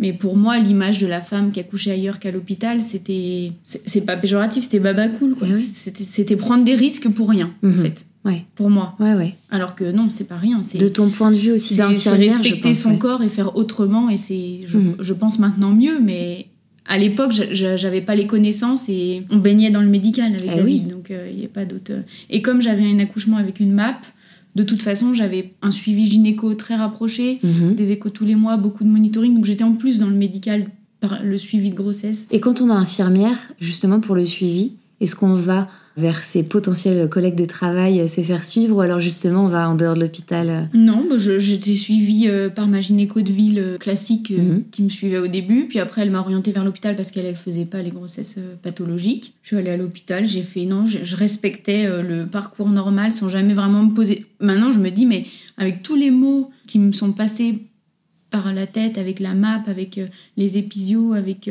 Mais 0.00 0.12
pour 0.12 0.36
moi, 0.36 0.58
l'image 0.60 1.00
de 1.00 1.08
la 1.08 1.20
femme 1.20 1.50
qui 1.50 1.58
accouchait 1.58 1.90
ailleurs 1.90 2.20
qu'à 2.20 2.30
l'hôpital, 2.30 2.82
c'était. 2.82 3.52
C'est 3.64 4.02
pas 4.02 4.16
péjoratif, 4.16 4.62
c'était 4.62 4.78
baba 4.78 5.08
cool, 5.08 5.34
quoi. 5.34 5.48
Eh 5.50 5.54
c'était 5.54 6.36
prendre 6.36 6.64
des 6.64 6.76
risques 6.76 7.08
pour 7.08 7.28
rien, 7.30 7.52
en 7.64 7.68
mhm. 7.68 7.82
fait. 7.82 8.06
Ouais. 8.28 8.44
Pour 8.54 8.70
moi. 8.70 8.94
Ouais, 9.00 9.14
ouais. 9.14 9.34
Alors 9.50 9.74
que 9.74 9.90
non, 9.90 10.08
c'est 10.08 10.28
pas 10.28 10.36
rien. 10.36 10.60
De 10.74 10.88
ton 10.88 11.08
point 11.08 11.30
de 11.30 11.36
vue 11.36 11.52
aussi 11.52 11.76
d'infirmière, 11.76 12.32
C'est 12.32 12.38
respecter 12.38 12.74
son 12.74 12.96
corps 12.96 13.22
et 13.22 13.28
faire 13.28 13.56
autrement. 13.56 14.10
Et 14.10 14.18
c'est, 14.18 14.66
je, 14.66 15.12
pense 15.14 15.38
maintenant 15.38 15.72
mieux, 15.72 15.98
mais 15.98 16.46
à 16.86 16.98
l'époque, 16.98 17.32
j'avais 17.32 18.02
pas 18.02 18.14
les 18.14 18.26
connaissances 18.26 18.88
et 18.88 19.24
on 19.30 19.38
baignait 19.38 19.70
dans 19.70 19.80
le 19.80 19.88
médical 19.88 20.34
avec 20.34 20.50
eh 20.52 20.56
David. 20.56 20.88
Donc 20.88 21.10
euh, 21.10 21.28
il 21.30 21.38
n'y 21.38 21.44
a 21.44 21.48
pas 21.48 21.64
d'autre. 21.64 21.92
Et 22.28 22.42
comme 22.42 22.60
j'avais 22.60 22.84
un 22.84 22.98
accouchement 22.98 23.38
avec 23.38 23.60
une 23.60 23.72
MAP, 23.72 24.04
de 24.54 24.62
toute 24.62 24.82
façon, 24.82 25.14
j'avais 25.14 25.54
un 25.62 25.70
suivi 25.70 26.06
gynéco 26.06 26.54
très 26.54 26.74
rapproché, 26.74 27.38
mhm. 27.42 27.74
des 27.74 27.92
échos 27.92 28.10
tous 28.10 28.24
les 28.24 28.34
mois, 28.34 28.56
beaucoup 28.56 28.84
de 28.84 28.88
monitoring. 28.88 29.34
Donc 29.34 29.44
j'étais 29.44 29.64
en 29.64 29.72
plus 29.72 29.98
dans 29.98 30.08
le 30.08 30.16
médical 30.16 30.66
par 31.00 31.22
le 31.22 31.36
suivi 31.38 31.70
de 31.70 31.76
grossesse. 31.76 32.26
Et 32.30 32.40
quand 32.40 32.60
on 32.60 32.70
a 32.70 32.74
infirmière, 32.74 33.38
justement 33.60 34.00
pour 34.00 34.14
le 34.16 34.26
suivi, 34.26 34.72
est-ce 35.00 35.14
qu'on 35.14 35.34
va 35.34 35.68
vers 35.98 36.22
ses 36.22 36.44
potentiels 36.44 37.08
collègues 37.08 37.34
de 37.34 37.44
travail, 37.44 38.00
euh, 38.00 38.06
se 38.06 38.20
faire 38.20 38.44
suivre 38.44 38.76
ou 38.76 38.80
alors 38.80 39.00
justement 39.00 39.44
on 39.44 39.48
va 39.48 39.68
en 39.68 39.74
dehors 39.74 39.94
de 39.94 40.00
l'hôpital 40.00 40.48
euh 40.48 40.62
Non, 40.72 41.04
bah 41.08 41.16
j'étais 41.18 41.74
suivie 41.74 42.28
euh, 42.28 42.48
par 42.48 42.68
ma 42.68 42.80
gynéco 42.80 43.20
de 43.20 43.32
ville 43.32 43.76
classique 43.80 44.30
mhm. 44.30 44.64
qui 44.70 44.82
me 44.82 44.88
suivait 44.88 45.18
au 45.18 45.26
début, 45.26 45.66
puis 45.68 45.80
après 45.80 46.02
elle 46.02 46.10
m'a 46.10 46.20
orientée 46.20 46.52
vers 46.52 46.64
l'hôpital 46.64 46.94
parce 46.94 47.10
qu'elle 47.10 47.26
elle 47.26 47.34
faisait 47.34 47.64
pas 47.64 47.82
les 47.82 47.90
grossesses 47.90 48.38
pathologiques. 48.62 49.34
Je 49.42 49.48
suis 49.48 49.56
allée 49.56 49.70
à 49.70 49.76
l'hôpital, 49.76 50.24
j'ai 50.24 50.42
fait 50.42 50.64
non, 50.64 50.86
je, 50.86 51.16
respectais 51.16 51.88
le 52.02 52.26
parcours 52.26 52.68
normal 52.68 53.12
sans 53.12 53.28
jamais 53.28 53.54
vraiment 53.54 53.82
me 53.82 53.92
poser. 53.92 54.24
Maintenant 54.40 54.70
je 54.70 54.78
me 54.78 54.90
dis 54.90 55.04
mais 55.04 55.26
avec 55.56 55.82
tous 55.82 55.96
les 55.96 56.10
mots 56.10 56.50
qui 56.68 56.78
me 56.78 56.92
sont 56.92 57.12
passés 57.12 57.64
par 58.30 58.52
la 58.52 58.66
tête, 58.66 58.98
avec 58.98 59.18
la 59.18 59.34
map, 59.34 59.62
avec 59.66 60.00
les 60.36 60.58
épisios, 60.58 61.12
avec 61.12 61.50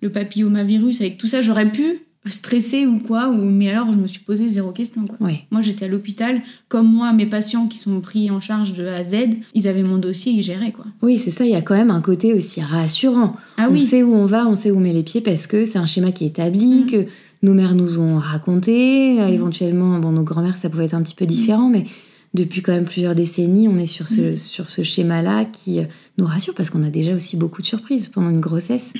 le 0.00 0.10
papillomavirus, 0.10 1.00
avec 1.00 1.18
tout 1.18 1.26
ça, 1.26 1.42
j'aurais 1.42 1.70
pu 1.70 2.02
stressée 2.26 2.86
ou 2.86 2.98
quoi, 2.98 3.30
ou, 3.30 3.36
mais 3.36 3.70
alors 3.70 3.92
je 3.92 3.98
me 3.98 4.06
suis 4.06 4.20
posé 4.20 4.48
zéro 4.48 4.72
question. 4.72 5.04
Quoi. 5.06 5.16
Moi 5.50 5.60
j'étais 5.62 5.86
à 5.86 5.88
l'hôpital, 5.88 6.42
comme 6.68 6.86
moi, 6.86 7.12
mes 7.12 7.26
patients 7.26 7.66
qui 7.66 7.78
sont 7.78 8.00
pris 8.00 8.30
en 8.30 8.40
charge 8.40 8.74
de 8.74 8.86
A 8.86 8.96
à 8.96 9.02
Z, 9.02 9.16
ils 9.54 9.68
avaient 9.68 9.82
mon 9.82 9.96
dossier, 9.96 10.32
ils 10.32 10.42
géraient 10.42 10.72
quoi. 10.72 10.84
Oui, 11.02 11.18
c'est 11.18 11.30
ça, 11.30 11.44
il 11.44 11.50
y 11.50 11.56
a 11.56 11.62
quand 11.62 11.74
même 11.74 11.90
un 11.90 12.02
côté 12.02 12.34
aussi 12.34 12.60
rassurant. 12.60 13.36
Ah 13.56 13.68
on 13.70 13.72
oui. 13.72 13.78
sait 13.78 14.02
où 14.02 14.14
on 14.14 14.26
va, 14.26 14.46
on 14.46 14.54
sait 14.54 14.70
où 14.70 14.76
on 14.76 14.80
met 14.80 14.92
les 14.92 15.02
pieds 15.02 15.22
parce 15.22 15.46
que 15.46 15.64
c'est 15.64 15.78
un 15.78 15.86
schéma 15.86 16.12
qui 16.12 16.24
est 16.24 16.28
établi, 16.28 16.84
mm. 16.84 16.86
que 16.86 17.06
nos 17.42 17.54
mères 17.54 17.74
nous 17.74 17.98
ont 17.98 18.18
raconté, 18.18 19.14
mm. 19.14 19.32
éventuellement, 19.32 19.98
bon, 19.98 20.12
nos 20.12 20.24
grand-mères 20.24 20.58
ça 20.58 20.68
pouvait 20.68 20.84
être 20.84 20.94
un 20.94 21.02
petit 21.02 21.14
peu 21.14 21.24
différent, 21.24 21.70
mais 21.70 21.86
depuis 22.34 22.60
quand 22.60 22.72
même 22.72 22.84
plusieurs 22.84 23.14
décennies, 23.14 23.66
on 23.66 23.78
est 23.78 23.86
sur 23.86 24.06
ce, 24.06 24.32
Mm. 24.32 24.36
sur 24.36 24.68
ce 24.68 24.82
schéma-là 24.82 25.46
qui 25.46 25.80
euh, 25.80 25.84
nous 26.18 26.26
rassure 26.26 26.54
parce 26.54 26.68
qu'on 26.68 26.84
a 26.84 26.90
déjà 26.90 27.14
aussi 27.14 27.38
beaucoup 27.38 27.62
de 27.62 27.66
surprises 27.66 28.10
pendant 28.10 28.28
une 28.28 28.40
grossesse, 28.40 28.92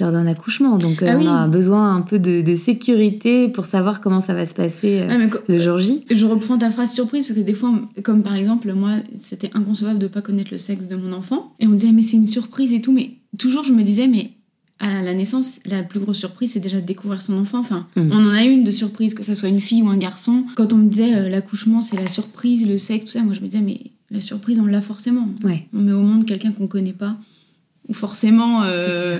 lors 0.00 0.12
d'un 0.12 0.26
accouchement. 0.26 0.78
Donc, 0.78 1.02
euh, 1.02 1.08
Ah 1.10 1.16
on 1.16 1.20
oui. 1.20 1.26
a 1.26 1.46
besoin 1.46 1.94
un 1.94 2.00
peu 2.02 2.18
de, 2.18 2.40
de 2.42 2.54
sécurité 2.54 3.48
pour 3.48 3.66
savoir 3.66 4.00
comment 4.00 4.20
ça 4.20 4.34
va 4.34 4.46
se 4.46 4.54
passer 4.54 5.00
euh, 5.00 5.08
Ah, 5.10 5.18
mais 5.18 5.28
le 5.48 5.58
jour 5.58 5.78
J. 5.78 6.04
Je 6.10 6.26
reprends 6.26 6.58
ta 6.58 6.70
phrase 6.70 6.92
surprise 6.92 7.26
parce 7.26 7.38
que 7.38 7.44
des 7.44 7.54
fois, 7.54 7.72
comme 8.02 8.22
par 8.22 8.34
exemple, 8.36 8.72
moi, 8.74 8.92
c'était 9.16 9.50
inconcevable 9.54 9.98
de 9.98 10.06
pas 10.08 10.20
connaître 10.22 10.50
le 10.52 10.58
sexe 10.58 10.86
de 10.86 10.96
mon 10.96 11.12
enfant. 11.12 11.52
Et 11.60 11.66
on 11.66 11.70
me 11.70 11.76
disait, 11.76 11.92
mais 11.92 12.02
c'est 12.02 12.16
une 12.16 12.28
surprise 12.28 12.72
et 12.72 12.80
tout. 12.80 12.92
Mais 12.92 13.12
toujours, 13.38 13.64
je 13.64 13.72
me 13.72 13.82
disais, 13.82 14.06
mais 14.08 14.30
à 14.80 15.02
la 15.02 15.12
naissance, 15.12 15.58
la 15.66 15.82
plus 15.82 15.98
grosse 15.98 16.18
surprise, 16.18 16.52
c'est 16.52 16.60
déjà 16.60 16.80
de 16.80 16.86
découvrir 16.86 17.20
son 17.20 17.36
enfant. 17.36 17.58
Enfin, 17.58 17.86
Mhm. 17.96 18.10
on 18.12 18.24
en 18.26 18.30
a 18.32 18.44
une 18.44 18.62
de 18.62 18.70
surprise, 18.70 19.12
que 19.14 19.24
ça 19.24 19.34
soit 19.34 19.48
une 19.48 19.60
fille 19.60 19.82
ou 19.82 19.88
un 19.88 19.96
garçon. 19.96 20.44
Quand 20.54 20.72
on 20.72 20.76
me 20.76 20.88
disait 20.88 21.16
euh, 21.16 21.28
l'accouchement, 21.28 21.80
c'est 21.80 21.96
la 21.96 22.06
surprise, 22.06 22.68
le 22.68 22.78
sexe, 22.78 23.06
tout 23.06 23.12
ça, 23.12 23.22
moi, 23.24 23.34
je 23.34 23.40
me 23.40 23.46
disais, 23.46 23.60
mais 23.62 23.80
la 24.12 24.20
surprise, 24.20 24.60
on 24.60 24.66
l'a 24.66 24.80
forcément. 24.80 25.28
Ouais. 25.42 25.66
On 25.74 25.80
met 25.80 25.92
au 25.92 26.02
monde 26.02 26.24
quelqu'un 26.26 26.52
qu'on 26.52 26.68
connaît 26.68 26.92
pas. 26.92 27.16
Ou 27.88 27.94
forcément, 27.94 28.62
euh, 28.64 29.18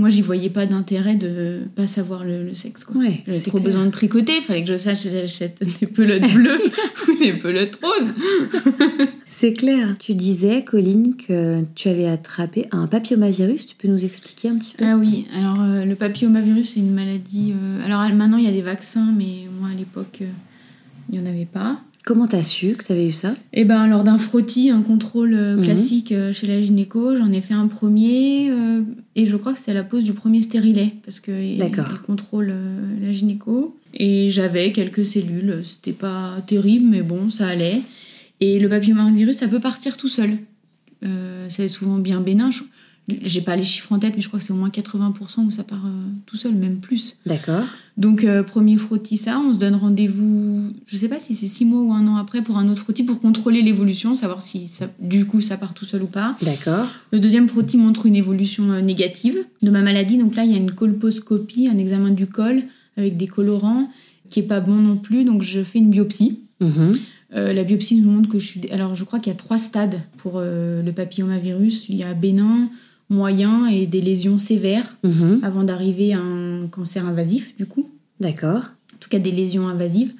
moi, 0.00 0.08
j'y 0.10 0.22
voyais 0.22 0.50
pas 0.50 0.66
d'intérêt 0.66 1.14
de 1.14 1.60
pas 1.76 1.86
savoir 1.86 2.24
le, 2.24 2.42
le 2.44 2.54
sexe. 2.54 2.84
Quoi. 2.84 3.00
Ouais, 3.00 3.20
J'avais 3.26 3.40
trop 3.40 3.52
clair. 3.58 3.64
besoin 3.64 3.84
de 3.84 3.90
tricoter, 3.90 4.32
il 4.38 4.42
fallait 4.42 4.64
que 4.64 4.70
je 4.72 4.76
sache 4.76 4.98
si 4.98 5.10
j'achète 5.10 5.58
des 5.80 5.86
pelotes 5.86 6.22
bleues 6.34 6.60
ou 7.08 7.18
des 7.18 7.32
pelotes 7.34 7.78
roses. 7.82 8.12
C'est 9.28 9.52
clair. 9.52 9.96
Tu 9.98 10.14
disais, 10.14 10.64
Colline, 10.64 11.14
que 11.16 11.62
tu 11.74 11.88
avais 11.88 12.06
attrapé 12.06 12.66
un 12.72 12.86
papillomavirus. 12.86 13.66
Tu 13.66 13.76
peux 13.76 13.88
nous 13.88 14.04
expliquer 14.04 14.48
un 14.48 14.56
petit 14.58 14.74
peu? 14.76 14.84
Ah 14.84 14.96
oui, 14.96 15.26
alors 15.36 15.60
euh, 15.60 15.84
le 15.84 15.94
papillomavirus, 15.94 16.70
c'est 16.74 16.80
une 16.80 16.92
maladie. 16.92 17.52
euh, 17.52 17.84
alors 17.84 18.00
maintenant, 18.14 18.36
il 18.38 18.44
y 18.44 18.48
a 18.48 18.52
des 18.52 18.60
vaccins, 18.62 19.12
mais 19.16 19.44
moi 19.60 19.68
à 19.70 19.74
l'époque, 19.74 20.18
euh, 20.22 20.26
il 21.12 21.18
n'y 21.20 21.24
en 21.24 21.30
avait 21.30 21.44
pas. 21.46 21.80
Comment 22.04 22.26
t'as 22.26 22.42
su 22.42 22.74
que 22.76 22.84
t'avais 22.84 23.06
eu 23.06 23.12
ça 23.12 23.34
Et 23.52 23.64
ben 23.64 23.86
lors 23.86 24.04
d'un 24.04 24.16
frottis, 24.16 24.70
un 24.70 24.80
contrôle 24.82 25.34
euh, 25.34 25.56
Mhm. 25.56 25.64
classique 25.64 26.12
euh, 26.12 26.32
chez 26.32 26.46
la 26.46 26.60
gynéco, 26.60 27.14
j'en 27.14 27.30
ai 27.30 27.40
fait 27.42 27.52
un 27.54 27.66
premier 27.68 28.50
euh, 28.50 28.80
et 29.16 29.26
je 29.26 29.36
crois 29.36 29.52
que 29.52 29.58
c'était 29.58 29.72
à 29.72 29.74
la 29.74 29.82
pose 29.84 30.04
du 30.04 30.12
premier 30.14 30.40
stérilet 30.40 30.94
parce 31.04 31.20
que 31.20 31.30
il- 31.30 31.58
contrôle 32.06 32.48
euh, 32.50 32.80
la 33.02 33.12
gynéco 33.12 33.76
et 33.94 34.30
j'avais 34.30 34.72
quelques 34.72 35.04
cellules, 35.04 35.60
c'était 35.62 35.92
pas 35.92 36.42
terrible 36.46 36.86
mais 36.88 37.02
bon 37.02 37.28
ça 37.28 37.46
allait. 37.48 37.80
Et 38.40 38.58
le 38.58 38.68
papillomavirus 38.70 39.36
ça 39.36 39.48
peut 39.48 39.60
partir 39.60 39.96
tout 39.98 40.08
seul. 40.08 40.38
Euh, 41.04 41.46
c'est 41.50 41.68
souvent 41.68 41.98
bien 41.98 42.20
bénin. 42.20 42.50
J'ai 43.22 43.40
pas 43.40 43.56
les 43.56 43.64
chiffres 43.64 43.92
en 43.92 43.98
tête 43.98 44.14
mais 44.16 44.22
je 44.22 44.28
crois 44.28 44.38
que 44.38 44.44
c'est 44.44 44.52
au 44.52 44.56
moins 44.56 44.68
80% 44.68 45.46
où 45.46 45.50
ça 45.50 45.64
part 45.64 45.84
euh, 45.86 45.90
tout 46.26 46.36
seul, 46.36 46.52
même 46.54 46.78
plus. 46.78 47.16
D'accord. 47.26 47.64
Donc, 47.96 48.24
euh, 48.24 48.42
premier 48.42 48.76
frottis, 48.76 49.16
ça, 49.16 49.40
on 49.40 49.52
se 49.52 49.58
donne 49.58 49.74
rendez-vous, 49.74 50.72
je 50.86 50.96
sais 50.96 51.08
pas 51.08 51.20
si 51.20 51.34
c'est 51.34 51.46
six 51.46 51.64
mois 51.64 51.82
ou 51.82 51.92
un 51.92 52.06
an 52.06 52.16
après 52.16 52.42
pour 52.42 52.56
un 52.56 52.68
autre 52.68 52.80
frottis 52.80 53.02
pour 53.02 53.20
contrôler 53.20 53.62
l'évolution, 53.62 54.16
savoir 54.16 54.42
si 54.42 54.66
ça, 54.68 54.86
du 55.00 55.26
coup 55.26 55.40
ça 55.40 55.56
part 55.56 55.74
tout 55.74 55.84
seul 55.84 56.02
ou 56.02 56.06
pas. 56.06 56.36
D'accord. 56.42 56.86
Le 57.12 57.20
deuxième 57.20 57.48
frottis 57.48 57.76
montre 57.76 58.06
une 58.06 58.16
évolution 58.16 58.70
euh, 58.70 58.80
négative 58.80 59.38
de 59.62 59.70
ma 59.70 59.82
maladie. 59.82 60.16
Donc 60.18 60.36
là, 60.36 60.44
il 60.44 60.50
y 60.50 60.54
a 60.54 60.58
une 60.58 60.72
colposcopie, 60.72 61.68
un 61.68 61.78
examen 61.78 62.10
du 62.10 62.26
col 62.26 62.62
avec 62.96 63.16
des 63.16 63.26
colorants 63.26 63.88
qui 64.28 64.40
est 64.40 64.44
pas 64.44 64.60
bon 64.60 64.76
non 64.76 64.96
plus. 64.96 65.24
Donc, 65.24 65.42
je 65.42 65.62
fais 65.62 65.78
une 65.78 65.90
biopsie. 65.90 66.40
Mhm. 66.60 66.98
Euh, 67.34 67.52
la 67.52 67.64
biopsie 67.64 68.00
nous 68.00 68.10
montre 68.10 68.28
que 68.28 68.38
je 68.38 68.46
suis. 68.46 68.70
Alors, 68.70 68.94
je 68.94 69.04
crois 69.04 69.18
qu'il 69.18 69.32
y 69.32 69.34
a 69.34 69.38
trois 69.38 69.58
stades 69.58 70.00
pour 70.16 70.34
euh, 70.36 70.82
le 70.82 70.92
papillomavirus. 70.92 71.88
Il 71.88 71.96
y 71.96 72.02
a 72.02 72.14
bénin, 72.14 72.70
moyen 73.10 73.66
et 73.66 73.86
des 73.86 74.00
lésions 74.00 74.38
sévères 74.38 74.96
Mhm. 75.04 75.40
avant 75.42 75.64
d'arriver 75.64 76.14
à 76.14 76.20
un 76.20 76.66
cancer 76.68 77.06
invasif, 77.06 77.54
du 77.56 77.66
coup 77.66 77.88
D'accord. 78.20 78.62
en 78.94 78.98
tout 79.00 79.08
cas 79.10 79.18
des 79.18 79.32
lésions 79.32 79.68
invasives. 79.68 80.12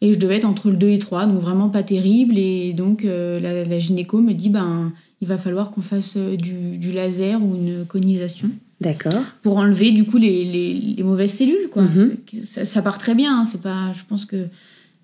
Et 0.00 0.12
je 0.14 0.18
devais 0.18 0.36
être 0.38 0.44
entre 0.44 0.68
le 0.70 0.76
2 0.76 0.88
et 0.88 0.98
3, 0.98 1.26
donc 1.26 1.38
vraiment 1.38 1.68
pas 1.68 1.84
terrible. 1.84 2.36
Et 2.36 2.72
donc 2.72 3.04
euh, 3.04 3.38
la, 3.40 3.64
la 3.64 3.78
gynéco 3.78 4.20
me 4.20 4.32
dit, 4.34 4.48
ben, 4.48 4.92
il 5.20 5.28
va 5.28 5.38
falloir 5.38 5.70
qu'on 5.70 5.80
fasse 5.82 6.14
euh, 6.16 6.36
du, 6.36 6.76
du 6.76 6.90
laser 6.90 7.40
ou 7.40 7.54
une 7.54 7.84
conisation 7.86 8.50
D'accord. 8.80 9.22
pour 9.42 9.58
enlever 9.58 9.92
du 9.92 10.02
coup 10.04 10.18
les, 10.18 10.44
les- 10.44 10.74
les 10.96 11.02
mauvaises 11.04 11.34
cellules. 11.34 11.68
Quoi. 11.70 11.82
Mhm. 11.84 12.16
Ça, 12.42 12.64
ça 12.64 12.82
part 12.82 12.98
très 12.98 13.14
bien, 13.14 13.38
hein, 13.38 13.44
c'est 13.44 13.62
pas, 13.62 13.92
je 13.92 14.02
pense 14.08 14.24
que 14.24 14.46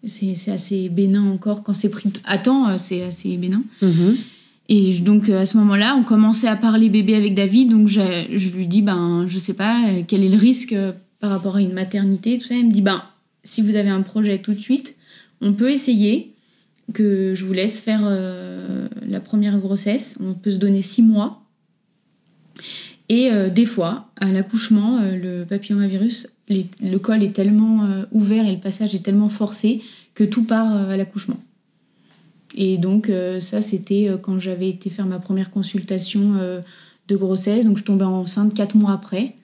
c'est 0.05 0.35
c'est 0.35 0.51
assez 0.51 0.89
bénin 0.89 1.25
encore. 1.31 1.63
Quand 1.63 1.75
c'est 1.75 1.89
pris 1.91 2.11
à 2.25 2.39
temps, 2.39 2.69
euh, 2.69 2.75
c'est 2.77 3.05
assez 3.05 3.37
bénin. 3.37 3.63
Mhm. 3.83 4.17
Et 4.69 4.93
donc 5.01 5.29
euh, 5.29 5.41
à 5.41 5.47
ce 5.47 5.57
moment-là, 5.57 5.97
on 5.99 6.05
commençait 6.05 6.47
à 6.47 6.57
parler 6.57 6.91
bébé 6.91 7.15
avec 7.15 7.35
David, 7.35 7.71
donc 7.71 7.89
je 7.89 8.57
lui 8.57 8.67
dis 8.67 8.83
ben 8.83 9.27
je 9.27 9.39
sais 9.39 9.55
pas 9.55 9.81
euh, 9.89 10.03
quel 10.07 10.23
est 10.23 10.29
le 10.29 10.37
risque 10.37 10.75
euh, 10.75 10.93
par 11.21 11.31
rapport 11.31 11.57
à 11.57 11.63
une 11.63 11.73
maternité, 11.73 12.37
tout 12.39 12.47
ça. 12.47 12.55
Il 12.55 12.67
me 12.67 12.73
dit 12.73 12.83
ben 12.83 13.03
si 13.45 13.63
vous 13.63 13.77
avez 13.77 13.89
un 13.89 14.03
projet 14.03 14.39
tout 14.39 14.53
de 14.53 14.61
suite, 14.61 14.97
on 15.41 15.55
peut 15.55 15.71
essayer 15.71 16.35
que 16.93 17.35
je 17.35 17.45
vous 17.45 17.53
laisse 17.53 17.81
faire 17.81 18.11
la 19.07 19.21
première 19.21 19.59
grossesse. 19.59 20.17
On 20.21 20.33
peut 20.33 20.51
se 20.51 20.57
donner 20.57 20.81
six 20.81 21.03
mois. 21.03 21.43
Et 23.09 23.31
des 23.55 23.67
fois, 23.67 24.11
à 24.17 24.33
l'accouchement, 24.33 24.99
le 25.01 25.45
papillomavirus, 25.45 26.29
le 26.49 26.97
col 26.97 27.23
est 27.23 27.33
tellement 27.33 27.87
ouvert 28.11 28.47
et 28.47 28.53
le 28.53 28.59
passage 28.59 28.95
est 28.95 29.03
tellement 29.03 29.29
forcé 29.29 29.83
que 30.15 30.25
tout 30.25 30.45
part 30.45 30.73
à 30.73 30.97
l'accouchement. 30.97 31.39
Et 32.55 32.79
donc, 32.79 33.11
euh, 33.11 33.41
ça, 33.41 33.61
c'était 33.61 34.09
euh, 34.09 34.17
quand 34.17 34.39
j'avais 34.39 34.69
été 34.69 34.91
faire 34.91 35.07
ma 35.07 35.19
première 35.19 35.51
consultation 35.51 36.35
euh, 36.37 36.61
de 37.09 37.17
grossesse. 37.17 37.65
Donc, 37.65 37.79
je 37.79 37.85
tombais 37.85 38.05
enceinte 38.05 38.55
quatre 38.55 38.75
mois 38.75 38.93
après. 38.93 39.35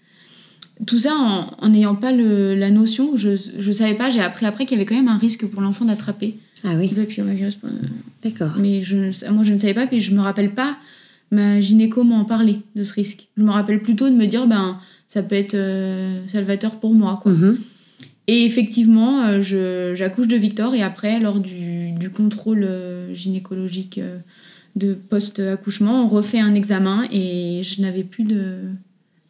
Tout 0.86 0.98
ça 0.98 1.12
en 1.58 1.68
n'ayant 1.68 1.94
pas 1.94 2.10
le- 2.12 2.54
la 2.56 2.70
notion, 2.70 3.16
je 3.16 3.30
ne 3.30 3.72
savais 3.72 3.94
pas, 3.94 4.10
j'ai 4.10 4.20
appris 4.20 4.44
après 4.44 4.66
qu'il 4.66 4.76
y 4.76 4.80
avait 4.80 4.86
quand 4.86 4.96
même 4.96 5.06
un 5.08 5.18
risque 5.18 5.46
pour 5.46 5.62
l'enfant 5.62 5.84
d'attraper 5.84 6.34
Ah 6.64 6.72
le 6.72 6.80
oui. 6.80 6.88
papillomavirus. 6.88 7.58
euh, 7.64 7.68
D'accord. 8.24 8.54
Mais 8.58 8.82
je, 8.82 8.96
moi, 9.30 9.44
je 9.44 9.52
ne 9.52 9.58
savais 9.58 9.74
pas, 9.74 9.86
puis 9.86 10.00
je 10.00 10.12
me 10.14 10.20
rappelle 10.20 10.52
pas 10.52 10.76
ma 11.30 11.60
gynéco 11.60 12.02
m'en 12.02 12.24
parler 12.24 12.58
de 12.74 12.82
ce 12.82 12.92
risque. 12.92 13.28
Je 13.36 13.44
me 13.44 13.50
rappelle 13.50 13.82
plutôt 13.82 14.08
de 14.10 14.14
me 14.14 14.26
dire, 14.26 14.46
ben, 14.48 14.78
ça 15.06 15.22
peut 15.22 15.36
être 15.36 15.54
euh, 15.54 16.20
salvateur 16.26 16.80
pour 16.80 16.92
moi, 16.94 17.20
quoi. 17.22 17.30
Mhm. 17.32 17.58
Et 18.26 18.44
effectivement, 18.44 19.22
euh, 19.22 19.94
j'accouche 19.94 20.28
de 20.28 20.36
Victor 20.36 20.74
et 20.74 20.82
après, 20.82 21.20
lors 21.20 21.40
du, 21.40 21.92
du 21.92 22.10
contrôle 22.10 22.62
euh, 22.64 23.12
gynécologique 23.14 23.98
euh, 23.98 24.18
de 24.76 24.94
post-accouchement, 24.94 26.04
on 26.04 26.08
refait 26.08 26.40
un 26.40 26.54
examen 26.54 27.06
et 27.12 27.62
je 27.62 27.82
n'avais 27.82 28.02
plus 28.02 28.24
de, 28.24 28.60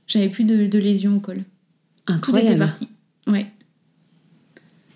j'avais 0.07 0.29
plus 0.29 0.45
de, 0.45 0.67
de 0.67 0.79
lésions 0.79 1.17
au 1.17 1.21
col. 1.21 1.39
Tout 2.07 2.13
était 2.13 2.15
Incroyable. 2.15 2.59
parti. 2.59 2.89
Ouais. 3.27 3.47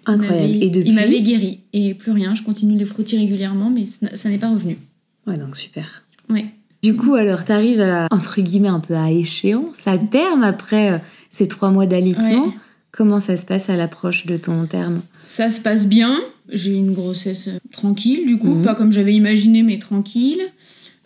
Incroyable. 0.06 0.62
Et 0.62 0.70
depuis 0.70 0.90
Il 0.90 0.94
m'avait 0.94 1.20
guéri 1.20 1.60
et 1.72 1.94
plus 1.94 2.12
rien. 2.12 2.34
Je 2.34 2.42
continue 2.42 2.76
de 2.76 2.84
frotter 2.84 3.18
régulièrement, 3.18 3.70
mais 3.70 3.84
ça 3.86 4.28
n'est 4.28 4.38
pas 4.38 4.50
revenu. 4.50 4.78
Ouais, 5.26 5.36
donc 5.38 5.56
super. 5.56 6.04
Ouais. 6.30 6.46
Du 6.82 6.94
coup, 6.94 7.14
alors, 7.14 7.44
t'arrives 7.44 7.80
à, 7.80 8.06
entre 8.12 8.40
guillemets, 8.40 8.68
un 8.68 8.80
peu 8.80 8.94
à 8.94 9.10
échéance, 9.10 9.86
à 9.88 9.98
terme, 9.98 10.44
après 10.44 10.92
euh, 10.92 10.98
ces 11.28 11.48
trois 11.48 11.70
mois 11.70 11.86
d'alitement. 11.86 12.46
Ouais. 12.46 12.52
Comment 12.98 13.20
ça 13.20 13.36
se 13.36 13.46
passe 13.46 13.70
à 13.70 13.76
l'approche 13.76 14.26
de 14.26 14.36
ton 14.36 14.66
terme? 14.66 15.02
Ça 15.28 15.50
se 15.50 15.60
passe 15.60 15.86
bien. 15.86 16.18
J'ai 16.52 16.72
une 16.74 16.92
grossesse 16.92 17.46
euh, 17.46 17.58
tranquille, 17.70 18.26
du 18.26 18.38
coup, 18.38 18.56
Mhm. 18.56 18.62
pas 18.64 18.74
comme 18.74 18.90
j'avais 18.90 19.14
imaginé, 19.14 19.62
mais 19.62 19.78
tranquille. 19.78 20.40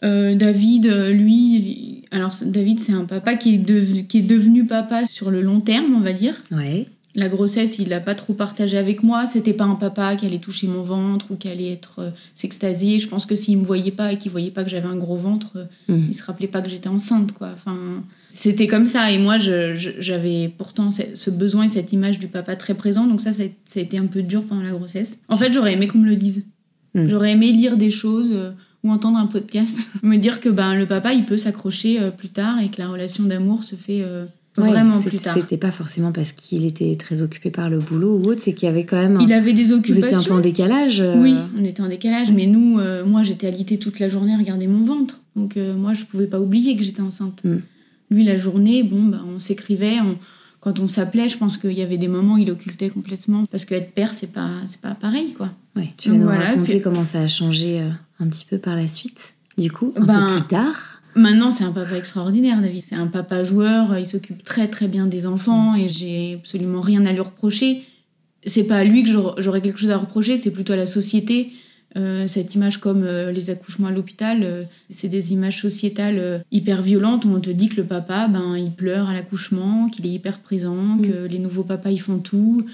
Euh, 0.03 0.35
David, 0.35 0.87
euh, 0.87 1.11
lui, 1.13 2.05
alors 2.11 2.35
David, 2.47 2.81
c'est 2.81 2.95
un 2.95 3.05
papa 3.05 3.35
qui 3.35 3.55
est, 3.57 3.59
devenu, 3.59 4.07
qui 4.07 4.19
est 4.21 4.23
devenu 4.23 4.65
papa 4.67 5.05
sur 5.05 5.31
le 5.31 5.43
long 5.43 5.61
terme, 5.61 5.95
on 5.95 6.01
va 6.01 6.15
dire. 6.15 6.41
Ouais. 6.51 6.87
La 7.15 7.29
grossesse, 7.29 7.79
il 7.79 7.91
l'a 7.91 8.01
pas 8.01 8.15
trop 8.15 8.33
partagé 8.33 8.79
avec 8.79 9.03
moi. 9.03 9.27
C'était 9.27 9.53
pas 9.53 9.65
un 9.65 9.75
papa 9.75 10.17
qui 10.17 10.25
allait 10.25 10.39
toucher 10.39 10.69
mon 10.69 10.81
ventre 10.81 11.27
ou 11.31 11.37
qui 11.37 11.49
allait 11.49 11.71
être 11.73 11.97
euh, 11.99 12.11
s'extasier. 12.35 13.01
Je 13.01 13.09
pense 13.09 13.27
que 13.27 13.35
s'il 13.35 13.59
me 13.59 13.65
voyait 13.65 13.91
pas 13.91 14.15
et 14.15 14.17
qu'il 14.17 14.33
voyait 14.33 14.51
pas 14.51 14.65
que 14.65 14.71
j'avais 14.71 14.89
un 14.89 14.97
gros 14.97 15.17
ventre, 15.19 15.51
euh, 15.57 15.65
Mhm. 15.95 16.07
il 16.09 16.15
se 16.15 16.25
rappelait 16.25 16.49
pas 16.49 16.63
que 16.63 16.71
j'étais 16.71 16.89
enceinte, 16.89 17.33
quoi. 17.33 17.51
Enfin, 17.53 18.03
c'était 18.35 18.67
comme 18.67 18.87
ça. 18.87 19.11
Et 19.11 19.19
moi, 19.19 19.37
j'avais 19.39 20.49
pourtant 20.57 20.89
ce 20.91 21.31
besoin 21.31 21.65
et 21.65 21.69
cette 21.69 21.93
image 21.93 22.19
du 22.19 22.29
papa 22.29 22.57
très 22.57 22.75
présent. 22.75 23.07
Donc 23.07 23.21
ça, 23.21 23.33
ça 23.33 23.43
a 23.45 23.79
été 23.81 23.99
un 23.99 24.07
peu 24.07 24.23
dur 24.23 24.43
pendant 24.45 24.63
la 24.63 24.71
grossesse. 24.71 25.21
En 25.29 25.37
fait, 25.37 25.53
j'aurais 25.53 25.75
aimé 25.75 25.87
qu'on 25.87 25.99
me 25.99 26.09
le 26.09 26.17
dise. 26.17 26.47
Mm. 26.95 27.09
J'aurais 27.09 27.33
aimé 27.33 27.53
lire 27.53 27.77
des 27.77 27.91
choses 27.91 28.31
euh, 28.33 28.51
ou 28.85 28.91
entendre 28.91 29.19
un 29.19 29.27
podcast. 29.27 29.79
me 30.03 30.17
dire 30.17 30.41
que 30.41 30.49
ben, 30.49 30.75
le 30.75 30.87
papa, 30.87 31.13
il 31.13 31.27
peut 31.27 31.37
s'accrocher 31.37 32.01
euh, 32.01 32.11
plus 32.11 32.31
tard 32.31 32.59
et 32.61 32.71
que 32.71 32.81
la 32.81 32.89
relation 32.89 33.25
d'amour 33.25 33.65
se 33.65 33.77
fait 33.77 34.01
euh, 34.01 34.25
Ouais, 34.59 34.69
vraiment 34.69 35.01
plus 35.01 35.19
tard. 35.19 35.35
C'était 35.35 35.57
pas 35.57 35.71
forcément 35.71 36.13
parce 36.13 36.33
qu'il 36.33 36.67
était 36.67 36.95
très 36.97 37.23
occupé 37.23 37.51
par 37.51 37.69
le 37.71 37.79
boulot 37.79 38.17
ou 38.19 38.25
autre, 38.31 38.41
c'est 38.41 38.55
qu'il 38.55 38.67
y 38.67 38.71
avait 38.71 38.85
quand 38.85 38.99
même. 38.99 39.17
un- 39.17 39.21
Il 39.21 39.33
avait 39.33 39.53
des 39.53 39.65
Vous 39.65 39.75
étiez 39.75 39.93
un 39.95 39.99
peu 39.99 40.03
occupations. 40.03 40.35
en 40.35 40.41
décalage 40.41 41.03
Oui, 41.17 41.35
on 41.59 41.65
était 41.65 41.83
en 41.83 41.89
décalage, 41.89 42.33
mais 42.33 42.47
nous, 42.47 42.79
moi, 43.07 43.23
j'étais 43.23 43.47
alitée 43.47 43.79
toute 43.79 43.99
la 43.99 44.11
journée 44.11 44.35
à 44.35 44.37
regarder 44.37 44.67
mon 44.67 44.85
ventre. 44.85 45.23
Donc, 45.37 45.57
moi, 45.57 45.95
je 45.95 46.05
pouvais 46.05 46.27
pas 46.27 46.39
oublier 46.39 46.77
que 46.77 46.83
j'étais 46.83 47.01
enceinte. 47.01 47.43
Mm. 47.45 47.61
Lui, 48.13 48.25
la 48.25 48.37
journée, 48.37 48.83
bon, 48.83 49.03
bah, 49.05 49.23
on 49.35 49.39
s'écrivait. 49.39 50.01
on- 50.01 50.17
Quand 50.61 50.79
on 50.79 50.87
s'appelait, 50.87 51.29
je 51.29 51.37
pense 51.39 51.59
qu'il 51.59 51.73
y 51.73 51.83
avait 51.83 51.99
des 51.99 52.07
moments 52.07 52.35
où 52.35 52.39
il 52.39 52.49
occultait 52.51 52.89
complètement. 52.89 53.47
Parce 53.51 53.65
qu'être 53.65 53.93
père, 53.95 54.15
c'est 54.15 54.31
pas, 54.33 54.49
c'est 54.69 54.81
pas 54.81 54.95
pareil, 54.95 55.33
quoi. 55.33 55.51
Ouais, 55.75 55.89
tu 55.97 56.11
vas 56.11 56.17
nous 56.17 56.23
voilà, 56.23 56.51
raconter 56.51 56.75
puis- 56.75 56.83
comment 56.83 57.05
ça 57.05 57.21
a 57.23 57.27
changé 57.27 57.81
euh, 57.81 57.89
un 58.21 58.29
petit 58.29 58.45
peu 58.49 58.59
par 58.59 58.77
la 58.77 58.87
suite, 58.87 59.35
du 59.59 59.73
coup, 59.73 59.93
un 59.97 60.05
Ben, 60.05 60.27
peu 60.29 60.33
plus 60.41 60.47
tard. 60.49 61.01
Maintenant, 61.17 61.51
c'est 61.51 61.65
un 61.65 61.73
papa 61.73 61.97
extraordinaire, 61.97 62.61
David. 62.61 62.83
C'est 62.89 62.95
un 62.95 63.09
papa 63.09 63.43
joueur. 63.43 63.99
Il 63.99 64.07
s'occupe 64.07 64.45
très, 64.45 64.69
très 64.69 64.87
bien 64.89 65.07
des 65.07 65.27
enfants 65.27 65.75
et 65.75 65.89
j'ai 65.89 66.35
absolument 66.35 66.81
rien 66.81 67.05
à 67.07 67.13
lui 67.13 67.21
reprocher. 67.21 67.83
C'est 68.47 68.65
pas 68.65 68.77
à 68.77 68.85
lui 68.85 69.03
que 69.05 69.11
j'aurais 69.11 69.43
j'aurais 69.43 69.61
quelque 69.63 69.79
chose 69.81 69.91
à 69.91 69.97
reprocher, 69.99 70.37
c'est 70.37 70.53
plutôt 70.53 70.73
à 70.75 70.77
la 70.77 70.87
société 70.87 71.51
Euh, 71.97 72.27
cette 72.27 72.55
image 72.55 72.79
comme 72.79 73.03
euh, 73.05 73.33
les 73.33 73.51
accouchements 73.51 73.89
à 73.89 73.91
l'hôpital, 73.93 74.41
euh, 74.43 74.65
c'est 74.89 75.09
des 75.09 75.33
images 75.33 75.61
sociétales 75.61 76.43
hyper 76.51 76.81
violentes 76.83 77.25
où 77.25 77.29
on 77.29 77.41
te 77.41 77.51
dit 77.51 77.69
que 77.69 77.77
le 77.77 77.85
papa, 77.87 78.29
ben, 78.29 78.57
il 78.57 78.71
pleure 78.73 79.09
à 79.09 79.13
l'accouchement, 79.13 79.89
qu'il 79.89 80.07
est 80.07 80.11
hyper 80.11 80.39
présent, 80.39 80.75
Mm. 80.77 81.03
que 81.03 81.27
les 81.27 81.39
nouveaux 81.39 81.65
papas, 81.65 81.91
ils 81.91 82.01
font 82.01 82.19
tout. 82.19 82.65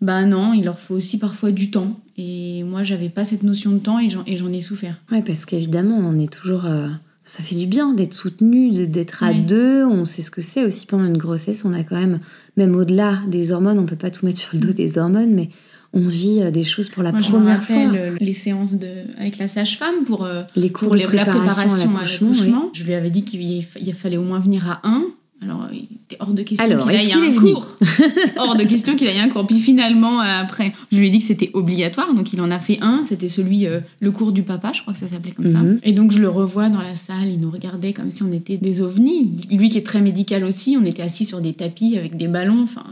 Ben 0.00 0.26
non, 0.26 0.52
il 0.52 0.64
leur 0.64 0.78
faut 0.78 0.94
aussi 0.94 1.18
parfois 1.18 1.50
du 1.50 1.70
temps. 1.70 1.98
Et 2.16 2.62
moi, 2.64 2.82
j'avais 2.82 3.08
pas 3.08 3.24
cette 3.24 3.42
notion 3.42 3.70
de 3.72 3.78
temps 3.78 3.98
et 3.98 4.08
j'en, 4.10 4.24
ai 4.52 4.60
souffert. 4.60 5.00
Ouais, 5.10 5.22
parce 5.22 5.46
qu'évidemment, 5.46 5.96
on 5.98 6.18
est 6.18 6.32
toujours. 6.32 6.66
Ça 7.24 7.42
fait 7.42 7.54
du 7.54 7.66
bien 7.66 7.94
d'être 7.94 8.12
soutenu, 8.12 8.70
d'être 8.86 9.22
à 9.22 9.30
Oui. 9.30 9.40
deux. 9.42 9.84
On 9.86 10.04
sait 10.04 10.20
ce 10.20 10.30
que 10.30 10.42
c'est 10.42 10.64
aussi 10.64 10.86
pendant 10.86 11.06
une 11.06 11.16
grossesse. 11.16 11.64
On 11.64 11.72
a 11.72 11.82
quand 11.82 11.98
même, 11.98 12.20
même 12.58 12.76
au-delà 12.76 13.20
des 13.28 13.52
hormones, 13.52 13.78
on 13.78 13.86
peut 13.86 13.96
pas 13.96 14.10
tout 14.10 14.26
mettre 14.26 14.40
sur 14.40 14.50
le 14.52 14.60
dos 14.60 14.72
des 14.74 14.98
hormones, 14.98 15.32
mais 15.32 15.48
on 15.94 16.08
vit 16.08 16.40
euh, 16.42 16.50
des 16.50 16.64
choses 16.64 16.88
pour 16.88 17.02
la 17.02 17.12
Moi, 17.12 17.20
je 17.22 17.28
me 17.28 17.32
première 17.32 17.62
fois. 17.64 17.76
rappelle 17.76 17.98
euh, 17.98 18.16
les 18.20 18.32
séances 18.34 18.74
de, 18.74 18.88
avec 19.18 19.38
la 19.38 19.48
sage-femme 19.48 20.04
pour, 20.06 20.24
euh, 20.24 20.42
Les 20.56 20.70
cours 20.70 20.88
pour 20.88 20.92
de 20.94 20.98
les- 20.98 21.04
préparation, 21.04 21.38
la 21.38 21.44
préparation 21.46 21.96
à 21.96 22.02
l'accouchement. 22.02 22.62
oui. 22.64 22.70
Je 22.74 22.84
lui 22.84 22.94
avais 22.94 23.10
dit 23.10 23.24
qu'il 23.24 23.64
fallait 23.94 24.16
au 24.16 24.22
moins 24.24 24.38
venir 24.40 24.68
à 24.70 24.80
un. 24.86 25.04
Alors, 25.42 25.68
il 25.72 25.82
était 26.04 26.16
hors 26.20 26.32
de 26.32 26.42
question 26.42 26.64
qu'il 26.66 26.88
aille 26.90 27.06
qu'il 27.08 27.18
un 27.18 27.24
est 27.24 27.34
cours. 27.34 27.76
hors 28.38 28.56
de 28.56 28.64
question 28.64 28.96
qu'il 28.96 29.06
aille 29.08 29.18
un 29.18 29.28
cours. 29.28 29.46
Puis 29.46 29.58
finalement, 29.60 30.20
après, 30.20 30.72
je 30.90 30.98
lui 30.98 31.08
ai 31.08 31.10
dit 31.10 31.18
que 31.18 31.24
c'était 31.24 31.50
obligatoire, 31.52 32.14
donc 32.14 32.32
il 32.32 32.40
en 32.40 32.50
a 32.50 32.58
fait 32.58 32.78
un. 32.80 33.02
C'était 33.04 33.28
celui, 33.28 33.66
euh, 33.66 33.80
le 34.00 34.10
cours 34.10 34.32
du 34.32 34.42
papa, 34.42 34.72
je 34.74 34.80
crois 34.80 34.94
que 34.94 34.98
ça 35.00 35.08
s'appelait 35.08 35.32
comme 35.32 35.46
ça. 35.48 35.58
Mhm. 35.58 35.80
Et 35.82 35.92
donc, 35.92 36.12
je 36.12 36.18
le 36.20 36.30
revois 36.30 36.70
dans 36.70 36.80
la 36.80 36.96
salle. 36.96 37.28
Il 37.28 37.40
nous 37.40 37.50
regardait 37.50 37.92
comme 37.92 38.10
si 38.10 38.22
on 38.22 38.32
était 38.32 38.56
des 38.56 38.80
ovnis. 38.80 39.32
Lui 39.50 39.68
qui 39.68 39.76
est 39.76 39.82
très 39.86 40.00
médical 40.00 40.44
aussi, 40.44 40.78
on 40.80 40.84
était 40.86 41.02
assis 41.02 41.26
sur 41.26 41.40
des 41.42 41.52
tapis 41.52 41.98
avec 41.98 42.16
des 42.16 42.28
ballons. 42.28 42.62
Enfin, 42.62 42.84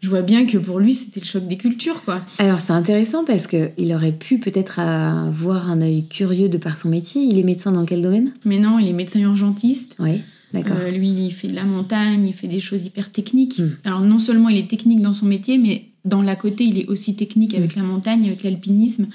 je 0.00 0.08
vois 0.08 0.22
bien 0.22 0.46
que 0.46 0.56
pour 0.56 0.78
lui, 0.78 0.94
c'était 0.94 1.20
le 1.20 1.26
choc 1.26 1.46
des 1.46 1.56
cultures, 1.56 2.04
quoi. 2.04 2.22
Alors 2.38 2.60
c'est 2.60 2.72
intéressant 2.72 3.24
parce 3.24 3.46
que 3.46 3.70
il 3.76 3.94
aurait 3.94 4.12
pu 4.12 4.38
peut-être 4.38 4.78
avoir 4.78 5.70
un 5.70 5.82
œil 5.82 6.08
curieux 6.08 6.48
de 6.48 6.58
par 6.58 6.78
son 6.78 6.88
métier. 6.88 7.22
Il 7.22 7.38
est 7.38 7.42
médecin 7.42 7.72
dans 7.72 7.84
quel 7.84 8.00
domaine? 8.00 8.32
Mais 8.44 8.58
non, 8.58 8.78
il 8.78 8.88
est 8.88 8.94
médecin 8.94 9.20
urgentiste. 9.20 9.96
Oui, 9.98 10.22
d'accord. 10.54 10.76
Euh, 10.80 10.90
lui, 10.90 11.10
il 11.10 11.32
fait 11.32 11.48
de 11.48 11.54
la 11.54 11.64
montagne, 11.64 12.26
il 12.26 12.32
fait 12.32 12.48
des 12.48 12.60
choses 12.60 12.86
hyper 12.86 13.12
techniques. 13.12 13.58
Mm. 13.58 13.76
Alors 13.84 14.00
non 14.00 14.18
seulement 14.18 14.48
il 14.48 14.56
est 14.56 14.70
technique 14.70 15.02
dans 15.02 15.12
son 15.12 15.26
métier, 15.26 15.58
mais 15.58 15.84
dans 16.04 16.22
l'à 16.22 16.36
côté, 16.36 16.64
il 16.64 16.78
est 16.78 16.86
aussi 16.86 17.14
technique 17.14 17.54
avec 17.54 17.74
la 17.76 17.82
montagne, 17.82 18.26
avec 18.26 18.42
l'alpinisme. 18.42 19.08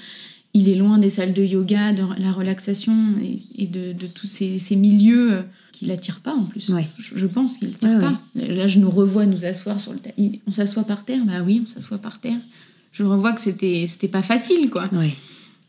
Il 0.58 0.70
est 0.70 0.74
loin 0.74 0.96
des 0.98 1.10
salles 1.10 1.34
de 1.34 1.44
yoga, 1.44 1.92
de 1.92 2.02
la 2.18 2.32
relaxation 2.32 2.96
et, 3.22 3.62
et 3.62 3.66
de, 3.66 3.92
de 3.92 4.06
tous 4.06 4.26
ces, 4.26 4.58
ces 4.58 4.74
milieux 4.74 5.34
euh, 5.34 5.42
qui 5.70 5.84
l'attirent 5.84 6.20
pas 6.20 6.34
en 6.34 6.44
plus. 6.44 6.70
Ouais. 6.70 6.86
Je, 6.98 7.18
je 7.22 7.26
pense 7.26 7.58
qu'il 7.58 7.68
l'attire 7.72 7.90
Ouais, 7.90 8.00
pas. 8.00 8.18
Là, 8.34 8.66
je 8.66 8.78
nous 8.78 8.90
revois 8.90 9.26
nous 9.26 9.44
asseoir 9.44 9.78
sur 9.78 9.92
le 9.92 9.98
tapis. 9.98 10.40
On 10.46 10.52
s'assoit 10.52 10.84
par 10.84 11.04
terre? 11.04 11.22
Bah 11.26 11.42
oui, 11.44 11.62
on 11.62 11.66
s'assoit 11.66 11.98
par 11.98 12.20
terre. 12.20 12.38
Je 12.92 13.02
revois 13.02 13.34
que 13.34 13.42
c'était 13.42 13.84
c'était 13.86 14.08
pas 14.08 14.22
facile, 14.22 14.70
quoi. 14.70 14.88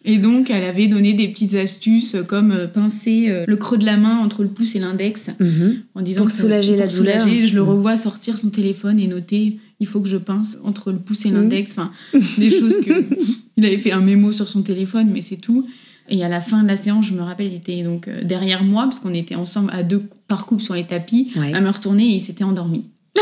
Et 0.06 0.18
donc, 0.20 0.50
elle 0.50 0.64
avait 0.64 0.88
donné 0.88 1.14
des 1.14 1.28
petites 1.28 1.56
astuces 1.56 2.16
comme 2.28 2.52
euh, 2.52 2.68
pincer 2.68 3.26
euh, 3.30 3.44
le 3.48 3.58
creux 3.58 3.78
de 3.78 3.86
la 3.86 3.98
main 3.98 4.18
entre 4.20 4.44
le 4.44 4.50
pouce 4.50 4.76
et 4.76 4.80
l'index 4.80 5.28
Mhm. 5.40 5.82
en 5.96 6.02
disant 6.02 6.22
Pour 6.22 6.28
que 6.30 6.34
soulager 6.34 6.76
pour 6.76 6.86
la 6.86 6.88
douleur. 6.88 7.22
soulager, 7.22 7.46
je 7.48 7.56
le 7.56 7.62
Mm. 7.64 7.68
revois 7.70 7.98
sortir 7.98 8.38
son 8.38 8.50
téléphone 8.50 9.00
et 9.00 9.08
noter 9.08 9.58
il 9.80 9.86
faut 9.88 10.00
que 10.02 10.08
je 10.10 10.18
pince 10.18 10.58
entre 10.64 10.92
le 10.92 10.98
pouce 11.00 11.26
et 11.26 11.32
Mm. 11.32 11.36
l'index 11.36 11.72
enfin 11.74 11.92
des 12.38 12.50
choses 12.50 12.80
que 12.86 13.06
il 13.58 13.66
avait 13.66 13.78
fait 13.78 13.92
un 13.92 14.00
mémo 14.02 14.32
sur 14.32 14.48
son 14.48 14.62
téléphone 14.62 15.10
mais 15.12 15.22
c'est 15.22 15.38
tout 15.38 15.68
et 16.10 16.24
à 16.24 16.30
la 16.30 16.40
fin 16.42 16.64
de 16.64 16.68
la 16.68 16.76
séance 16.78 17.06
je 17.08 17.14
me 17.14 17.22
rappelle 17.22 17.48
il 17.48 17.56
était 17.56 17.84
donc 17.84 18.08
euh, 18.08 18.24
derrière 18.24 18.64
moi 18.64 18.84
parce 18.84 19.00
qu'on 19.02 19.14
était 19.14 19.36
ensemble 19.36 19.70
à 19.74 19.84
deux 19.84 20.04
par 20.28 20.46
couple 20.46 20.64
sur 20.64 20.74
les 20.74 20.86
tapis 20.86 21.32
Ouais. 21.36 21.54
à 21.54 21.60
me 21.62 21.70
retourner 21.70 22.06
et 22.06 22.14
il 22.16 22.22
s'était 22.22 22.44
endormi 22.46 22.86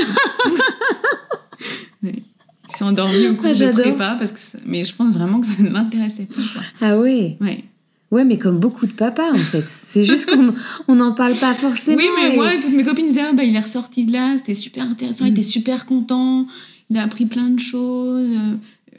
Ouais. 2.03 2.23
S'est 2.77 2.83
endormi 2.83 3.27
au 3.27 3.35
cours 3.35 3.47
Ah, 3.49 3.53
de 3.53 3.71
prépa 3.71 4.15
parce 4.19 4.31
que 4.31 4.39
mais 4.65 4.83
je 4.83 4.93
pense 4.95 5.13
vraiment 5.13 5.39
que 5.39 5.47
ça 5.47 5.61
ne 5.63 5.69
l'intéressait 5.69 6.23
pas 6.25 6.41
quoi. 6.53 6.61
Ah 6.81 6.97
ouais. 6.97 7.37
ouais 7.41 7.63
Ouais, 8.11 8.23
mais 8.23 8.37
comme 8.37 8.59
beaucoup 8.59 8.85
de 8.85 8.91
papas 8.93 9.31
en 9.31 9.35
fait. 9.35 9.65
C'est 9.67 10.05
juste 10.05 10.29
qu'on 10.29 10.53
on 10.87 10.95
n'en 10.95 11.11
parle 11.13 11.33
pas 11.35 11.53
forcément. 11.55 11.97
Oui, 11.97 12.07
mais 12.15 12.55
et- 12.55 12.59
toutes 12.59 12.73
mes 12.73 12.83
copines 12.83 13.07
disaient, 13.07 13.23
ah, 13.29 13.33
bah, 13.33 13.43
il 13.43 13.55
est 13.55 13.59
ressorti 13.59 14.05
de 14.05 14.13
là, 14.13 14.35
c'était 14.37 14.53
super 14.53 14.83
intéressant, 14.85 15.25
il 15.25 15.31
Mm. 15.31 15.33
était 15.33 15.41
super 15.41 15.85
content, 15.85 16.45
il 16.89 16.97
a 16.97 17.03
appris 17.03 17.25
plein 17.25 17.49
de 17.49 17.59
choses. 17.59 18.29
euh, 18.31 18.55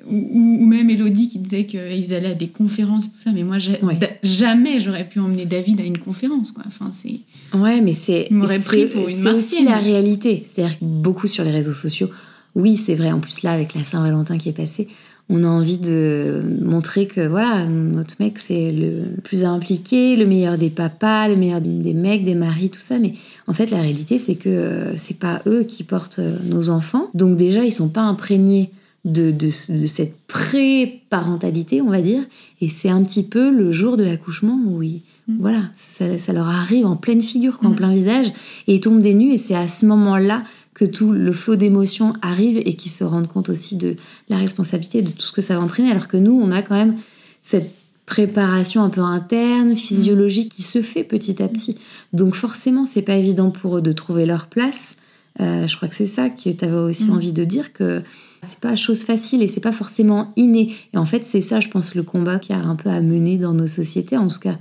Ou, 0.09 0.65
même 0.67 0.89
Elodie 0.89 1.29
qui 1.29 1.39
disait 1.41 1.67
qu'ils 1.67 2.15
allaient 2.15 2.31
à 2.31 2.35
des 2.35 2.47
conférences 2.47 3.07
et 3.07 3.09
tout 3.09 3.17
ça, 3.17 3.31
mais 3.33 3.43
moi, 3.43 3.57
Ouais. 3.83 3.99
jamais 4.23 4.79
j'aurais 4.79 5.09
pu 5.09 5.19
emmener 5.19 5.47
David 5.47 5.81
à 5.81 5.85
une 5.85 5.99
conférence, 5.99 6.53
quoi. 6.53 6.63
Enfin, 6.67 6.91
c'est... 6.93 7.21
Ouais, 7.59 7.81
mais 7.81 7.93
c'est 7.93 8.29
c'est- 8.69 9.29
aussi 9.33 9.65
la 9.65 9.79
réalité. 9.79 10.43
C'est-à-dire 10.45 10.79
que 10.79 10.85
beaucoup 10.85 11.27
sur 11.27 11.43
les 11.43 11.51
réseaux 11.51 11.73
sociaux, 11.75 12.09
oui, 12.57 12.77
c'est 12.77 12.95
vrai. 12.97 13.13
En 13.13 13.21
plus 13.21 13.43
là, 13.45 13.53
avec 13.53 13.75
la 13.75 13.85
Saint-Valentin 13.85 14.39
qui 14.39 14.49
est 14.49 14.53
passée, 14.53 14.89
on 15.29 15.45
a 15.45 15.49
envie 15.49 15.79
de 15.79 16.43
montrer 16.63 17.07
que 17.07 17.27
voilà, 17.27 17.67
notre 17.67 18.15
mec 18.21 18.39
c'est 18.39 18.71
le 18.71 19.17
plus 19.23 19.45
impliqué, 19.45 20.15
le 20.17 20.25
meilleur 20.25 20.57
des 20.57 20.71
papas, 20.71 21.29
le 21.29 21.37
meilleur 21.37 21.61
des 21.61 21.95
mecs, 21.95 22.25
des 22.25 22.35
maris, 22.37 22.71
tout 22.71 22.81
ça. 22.81 22.99
Mais 22.99 23.13
en 23.47 23.53
fait, 23.53 23.71
la 23.71 23.81
réalité, 23.81 24.19
c'est 24.19 24.37
que 24.37 24.49
euh, 24.49 24.97
c'est 24.97 25.19
pas 25.19 25.43
eux 25.47 25.65
qui 25.65 25.83
portent 25.85 26.21
euh, 26.21 26.37
nos 26.45 26.71
enfants. 26.71 27.11
Donc 27.15 27.37
déjà, 27.37 27.65
ils 27.65 27.73
sont 27.73 27.89
pas 27.89 28.03
imprégnés 28.03 28.71
de, 29.05 29.31
de, 29.31 29.47
de 29.49 29.87
cette 29.87 30.17
pré-parentalité, 30.27 31.83
on 31.83 31.91
va 31.91 32.01
dire. 32.01 32.23
Et 32.61 32.69
c'est 32.69 32.89
un 32.89 33.03
petit 33.03 33.23
peu 33.25 33.51
le 33.51 33.73
jour 33.73 33.97
de 33.97 34.05
l'accouchement 34.05 34.59
où 34.67 34.83
ils, 34.83 35.03
Mm. 35.29 35.37
voilà, 35.41 35.63
ça, 35.75 36.19
ça 36.19 36.33
leur 36.33 36.49
arrive 36.49 36.87
en 36.87 36.97
pleine 36.97 37.21
figure, 37.21 37.59
quoi, 37.59 37.69
en 37.69 37.73
Mm. 37.73 37.77
plein 37.77 37.93
visage, 37.93 38.27
et 38.69 38.75
ils 38.75 38.81
tombent 38.81 39.01
des 39.01 39.15
nues. 39.15 39.33
Et 39.33 39.37
c'est 39.37 39.55
à 39.57 39.69
ce 39.69 39.85
moment-là 39.87 40.45
que 40.77 40.85
tout 40.85 41.11
le 41.11 41.33
flot 41.33 41.57
d'émotions 41.57 42.13
arrive 42.21 42.59
et 42.59 42.75
qu'ils 42.75 42.91
se 42.91 43.03
rendent 43.03 43.29
compte 43.29 43.49
aussi 43.49 43.77
de 43.77 43.97
la 44.29 44.37
responsabilité 44.37 45.01
de 45.01 45.09
tout 45.09 45.23
ce 45.23 45.33
que 45.33 45.41
ça 45.41 45.57
va 45.57 45.63
entraîner. 45.63 45.91
Alors 45.91 46.07
que 46.07 46.19
nous, 46.19 46.39
on 46.39 46.51
a 46.51 46.61
quand 46.61 46.75
même 46.75 46.97
cette 47.41 47.73
préparation 48.05 48.83
un 48.83 48.91
peu 48.91 49.01
interne, 49.01 49.75
physiologique, 49.75 50.53
qui 50.53 50.63
se 50.63 50.83
fait 50.83 51.03
petit 51.03 51.43
à 51.43 51.49
petit. 51.49 51.79
Donc 52.13 52.35
forcément, 52.35 52.85
c'est 52.85 53.01
pas 53.01 53.17
évident 53.17 53.51
pour 53.51 53.79
eux 53.79 53.81
de 53.81 53.91
trouver 53.91 54.27
leur 54.27 54.49
place. 54.49 54.99
Euh, 55.41 55.67
je 55.67 55.75
crois 55.77 55.89
que 55.89 55.95
c'est 55.95 56.05
ça 56.05 56.29
que 56.29 56.51
tu 56.51 56.65
avais 56.67 56.77
aussi 56.77 57.07
Mm. 57.07 57.15
envie 57.15 57.33
de 57.33 57.45
dire 57.45 57.73
que 57.73 58.03
c'est 58.43 58.61
pas 58.61 58.77
chose 58.77 59.03
facile 59.03 59.43
et 59.43 59.49
c'est 59.49 59.63
pas 59.63 59.73
forcément 59.73 60.35
inné. 60.37 60.77
Et 60.93 60.99
en 60.99 61.07
fait, 61.07 61.25
c'est 61.25 61.41
ça, 61.41 61.59
je 61.59 61.69
pense, 61.69 61.95
le 61.95 62.03
combat 62.03 62.39
qu'il 62.39 62.55
y 62.55 62.59
a 62.59 62.63
un 62.63 62.77
peu 62.77 62.91
à 62.91 63.01
mener 63.01 63.39
dans 63.39 63.55
nos 63.55 63.67
sociétés, 63.67 64.19
en 64.19 64.29
tout 64.29 64.41
cas 64.41 64.59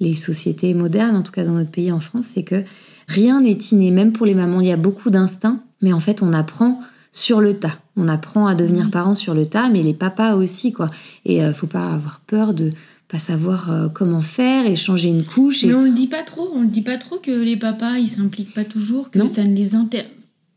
les 0.00 0.14
sociétés 0.14 0.72
modernes, 0.72 1.16
en 1.16 1.22
tout 1.22 1.32
cas 1.32 1.44
dans 1.44 1.52
notre 1.52 1.70
pays 1.70 1.92
en 1.92 2.00
France, 2.00 2.28
c'est 2.32 2.44
que 2.44 2.64
rien 3.10 3.40
n'est 3.40 3.58
inné, 3.72 3.90
même 3.90 4.12
pour 4.12 4.24
les 4.26 4.34
mamans. 4.34 4.60
Il 4.60 4.68
y 4.68 4.72
a 4.72 4.76
beaucoup 4.76 5.10
d'instincts, 5.10 5.60
mais 5.82 5.92
en 5.92 6.00
fait, 6.00 6.22
on 6.22 6.32
apprend 6.32 6.80
sur 7.12 7.40
le 7.40 7.54
tas. 7.58 7.78
On 7.96 8.06
apprend 8.08 8.46
à 8.46 8.54
devenir 8.54 8.84
Mhm. 8.86 8.90
parent 8.90 9.14
sur 9.14 9.34
le 9.34 9.44
tas, 9.46 9.68
mais 9.68 9.82
les 9.82 9.94
papas 9.94 10.34
aussi, 10.36 10.72
quoi. 10.72 10.90
Et 11.24 11.42
euh, 11.42 11.52
faut 11.52 11.66
pas 11.66 11.84
avoir 11.86 12.20
peur 12.20 12.54
de 12.54 12.70
pas 13.08 13.18
savoir 13.18 13.70
euh, 13.72 13.88
comment 13.88 14.22
faire 14.22 14.66
et 14.66 14.76
changer 14.76 15.08
une 15.08 15.24
couche. 15.24 15.64
Et... 15.64 15.66
Mais 15.66 15.74
on 15.74 15.82
le 15.84 15.90
dit 15.90 16.06
pas 16.06 16.22
trop, 16.22 16.48
on 16.54 16.62
le 16.62 16.68
dit 16.68 16.82
pas 16.82 16.96
trop 16.98 17.16
que 17.18 17.32
les 17.32 17.56
papas, 17.56 17.98
ils 17.98 18.08
s'impliquent 18.08 18.54
pas 18.54 18.64
toujours, 18.64 19.10
que 19.10 19.18
Non. 19.18 19.26
ça 19.28 19.42
ne 19.44 19.54
les 19.56 19.74
intéresse... 19.74 20.08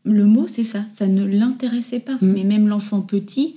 Le 0.04 0.26
mot, 0.26 0.46
c'est 0.46 0.62
ça, 0.64 0.80
ça 0.94 1.06
ne 1.08 1.24
l'intéressait 1.24 1.98
pas. 1.98 2.14
Mm. 2.20 2.32
Mais 2.34 2.44
même 2.44 2.68
l'enfant 2.68 3.00
petit, 3.00 3.56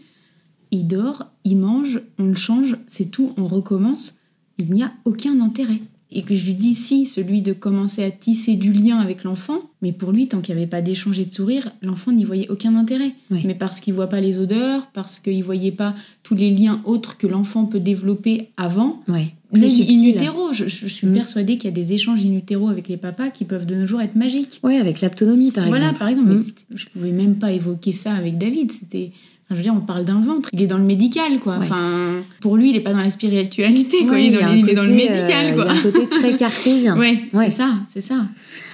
il 0.72 0.86
dort, 0.88 1.28
il 1.44 1.58
mange, 1.58 2.02
on 2.18 2.24
le 2.26 2.36
change, 2.36 2.78
c'est 2.88 3.12
tout, 3.12 3.34
on 3.38 3.48
recommence. 3.48 4.16
Il 4.58 4.72
n'y 4.74 4.82
a 4.82 4.92
aucun 5.06 5.40
intérêt. 5.42 5.82
Et 6.10 6.22
que 6.22 6.36
je 6.36 6.46
lui 6.46 6.54
dis, 6.54 6.74
si, 6.74 7.06
celui 7.06 7.42
de 7.42 7.52
commencer 7.52 8.02
à 8.02 8.12
tisser 8.12 8.56
du 8.56 8.72
lien 8.72 8.98
avec 9.00 9.26
l'enfant, 9.26 9.60
mais 9.82 9.92
pour 9.92 10.14
lui, 10.14 10.30
tant 10.30 10.40
qu'il 10.40 10.56
n'y 10.56 10.62
avait 10.62 10.70
pas 10.70 10.82
d'échange 10.82 11.20
et 11.20 11.26
de 11.26 11.34
sourire, 11.34 11.72
l'enfant 11.82 12.14
n'y 12.14 12.24
voyait 12.24 12.50
aucun 12.50 12.76
intérêt. 12.78 13.12
Oui. 13.30 13.42
Mais 13.44 13.56
parce 13.56 13.82
qu'il 13.82 13.94
voit 13.94 14.08
pas 14.08 14.22
les 14.22 14.38
odeurs, 14.40 14.88
parce 14.94 15.20
qu'il 15.20 15.44
voyait 15.44 15.74
pas 15.74 15.96
tous 16.24 16.34
les 16.36 16.50
liens 16.50 16.82
autres 16.86 17.18
que 17.18 17.28
l'enfant 17.28 17.66
peut 17.66 17.82
développer 17.82 18.50
avant, 18.56 19.02
même 19.10 19.28
in 19.66 19.70
subtil. 19.70 20.10
utero, 20.16 20.54
je, 20.54 20.70
je 20.70 20.88
suis 20.88 21.08
Mm. 21.08 21.14
persuadée 21.14 21.58
qu'il 21.58 21.66
y 21.70 21.74
a 21.74 21.76
des 21.76 21.92
échanges 21.92 22.24
in 22.26 22.34
utero 22.34 22.70
avec 22.70 22.88
les 22.88 22.98
papas 22.98 23.30
qui 23.30 23.44
peuvent 23.44 23.66
de 23.66 23.76
nos 23.76 23.86
jours 23.86 24.02
être 24.02 24.16
magiques. 24.16 24.62
Ouais, 24.64 24.78
avec 24.78 25.02
l'autonomie, 25.02 25.52
par 25.52 25.66
voilà, 25.68 25.84
exemple. 25.88 26.00
par 26.00 26.08
exemple. 26.08 26.30
Mais 26.30 26.36
Mm. 26.36 26.44
c'était- 26.44 26.64
je 26.74 26.86
pouvais 26.88 27.12
même 27.12 27.36
pas 27.36 27.52
évoquer 27.52 27.92
ça 27.92 28.14
avec 28.14 28.38
David. 28.38 28.72
C'était, 28.72 29.12
je 29.50 29.56
veux 29.56 29.62
dire, 29.62 29.74
on 29.76 29.80
parle 29.82 30.04
d'un 30.06 30.20
ventre. 30.20 30.50
Il 30.54 30.62
est 30.62 30.68
dans 30.68 30.78
le 30.78 30.84
médical, 30.84 31.40
quoi. 31.40 31.58
Ouais. 31.58 31.66
Enfin, 31.66 32.14
pour 32.42 32.58
lui, 32.58 32.70
il 32.72 32.76
est 32.76 32.82
pas 32.82 32.92
dans 32.94 33.02
la 33.02 33.10
spiritualité, 33.10 34.04
quoi. 34.06 34.14
Ouais, 34.14 34.28
il 34.28 34.34
est, 34.36 34.42
dans, 34.74 34.84
est 34.84 34.88
le 34.88 34.94
médical, 34.94 35.46
euh, 35.48 35.54
quoi. 35.56 35.66
Il 35.66 35.68
y 35.68 35.70
a 35.70 35.80
un 35.80 35.82
côté 35.92 36.10
très 36.10 36.36
cartésien. 36.38 36.98
Ouais, 36.98 37.24
Ouais. 37.34 37.50
c'est 37.50 37.58
ça, 37.58 37.76
c'est 37.94 38.02
ça. 38.02 38.26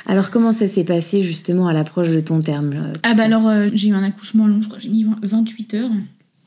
Alors, 0.06 0.32
comment 0.32 0.52
ça 0.52 0.68
s'est 0.68 0.84
passé 0.84 1.22
justement 1.24 1.68
à 1.68 1.74
l'approche 1.74 2.10
de 2.10 2.20
ton 2.20 2.42
terme 2.42 2.74
euh, 2.74 2.94
Ah 3.04 3.14
bah 3.16 3.24
alors, 3.24 3.48
euh, 3.48 3.70
j'ai 3.74 3.88
eu 3.90 3.94
un 3.94 4.04
accouchement 4.04 4.48
long, 4.48 4.62
je 4.62 4.68
crois, 4.68 4.80
j'ai 4.80 4.90
mis 4.90 5.04
20 5.04 5.16
28 5.22 5.74
heures. 5.76 5.92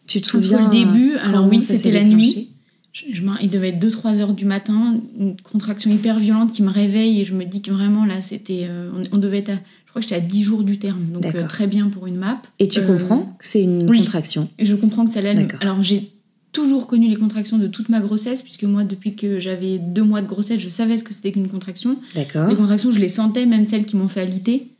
tu 0.06 0.20
te 0.20 0.26
souviens 0.26 0.64
le 0.64 0.70
début, 0.70 1.14
alors 1.16 1.46
oui, 1.48 1.62
c'était 1.62 1.90
la 1.92 2.04
nuit. 2.04 2.50
Je, 2.92 3.04
je 3.12 3.22
m'en- 3.22 3.36
il 3.42 3.50
devait 3.50 3.68
être 3.68 3.78
2-3 3.78 4.20
heures 4.20 4.32
du 4.34 4.44
matin, 4.46 4.96
une 5.18 5.36
contraction 5.40 5.90
hyper 5.90 6.18
violente 6.18 6.50
qui 6.52 6.62
me 6.62 6.70
réveille 6.70 7.20
et 7.20 7.24
je 7.24 7.34
me 7.34 7.44
dis 7.44 7.60
que 7.62 7.70
vraiment 7.70 8.04
là, 8.06 8.20
c'était. 8.22 8.66
euh, 8.68 8.90
on, 9.12 9.16
on 9.16 9.18
devait 9.18 9.38
être 9.38 9.50
à. 9.50 9.56
Je 9.96 10.00
crois 10.02 10.08
que 10.08 10.14
j'étais 10.20 10.26
à 10.26 10.28
10 10.28 10.42
jours 10.42 10.62
du 10.62 10.78
terme, 10.78 11.06
donc 11.10 11.34
euh, 11.34 11.46
très 11.48 11.66
bien 11.66 11.88
pour 11.88 12.06
une 12.06 12.16
map. 12.16 12.42
Et 12.58 12.68
tu 12.68 12.80
Euh, 12.80 12.86
comprends 12.86 13.34
que 13.38 13.44
c'est 13.46 13.62
une 13.62 13.88
oui. 13.88 14.00
contraction? 14.00 14.46
Et 14.58 14.66
je 14.66 14.74
comprends 14.74 15.06
que 15.06 15.10
ça. 15.12 15.22
D'accord. 15.22 15.58
Alors 15.62 15.80
j'ai 15.80 16.12
toujours 16.52 16.86
connu 16.86 17.08
les 17.08 17.16
contractions 17.16 17.56
de 17.56 17.66
toute 17.66 17.88
ma 17.88 18.00
grossesse, 18.00 18.42
puisque 18.42 18.64
moi, 18.64 18.84
depuis 18.84 19.14
que 19.16 19.38
j'avais 19.40 19.78
deux 19.78 20.02
mois 20.02 20.20
de 20.20 20.26
grossesse, 20.26 20.60
je 20.60 20.68
savais 20.68 20.98
ce 20.98 21.04
que 21.04 21.14
c'était 21.14 21.32
qu'une 21.32 21.48
contraction. 21.48 21.96
D'accord. 22.14 22.48
Les 22.50 22.56
contractions, 22.56 22.90
je 22.92 22.98
les 22.98 23.08
sentais, 23.08 23.46
même 23.46 23.64
celles 23.64 23.86
qui 23.86 23.96
m'ont 23.96 24.08
fait 24.08 24.20
alité. 24.20 24.72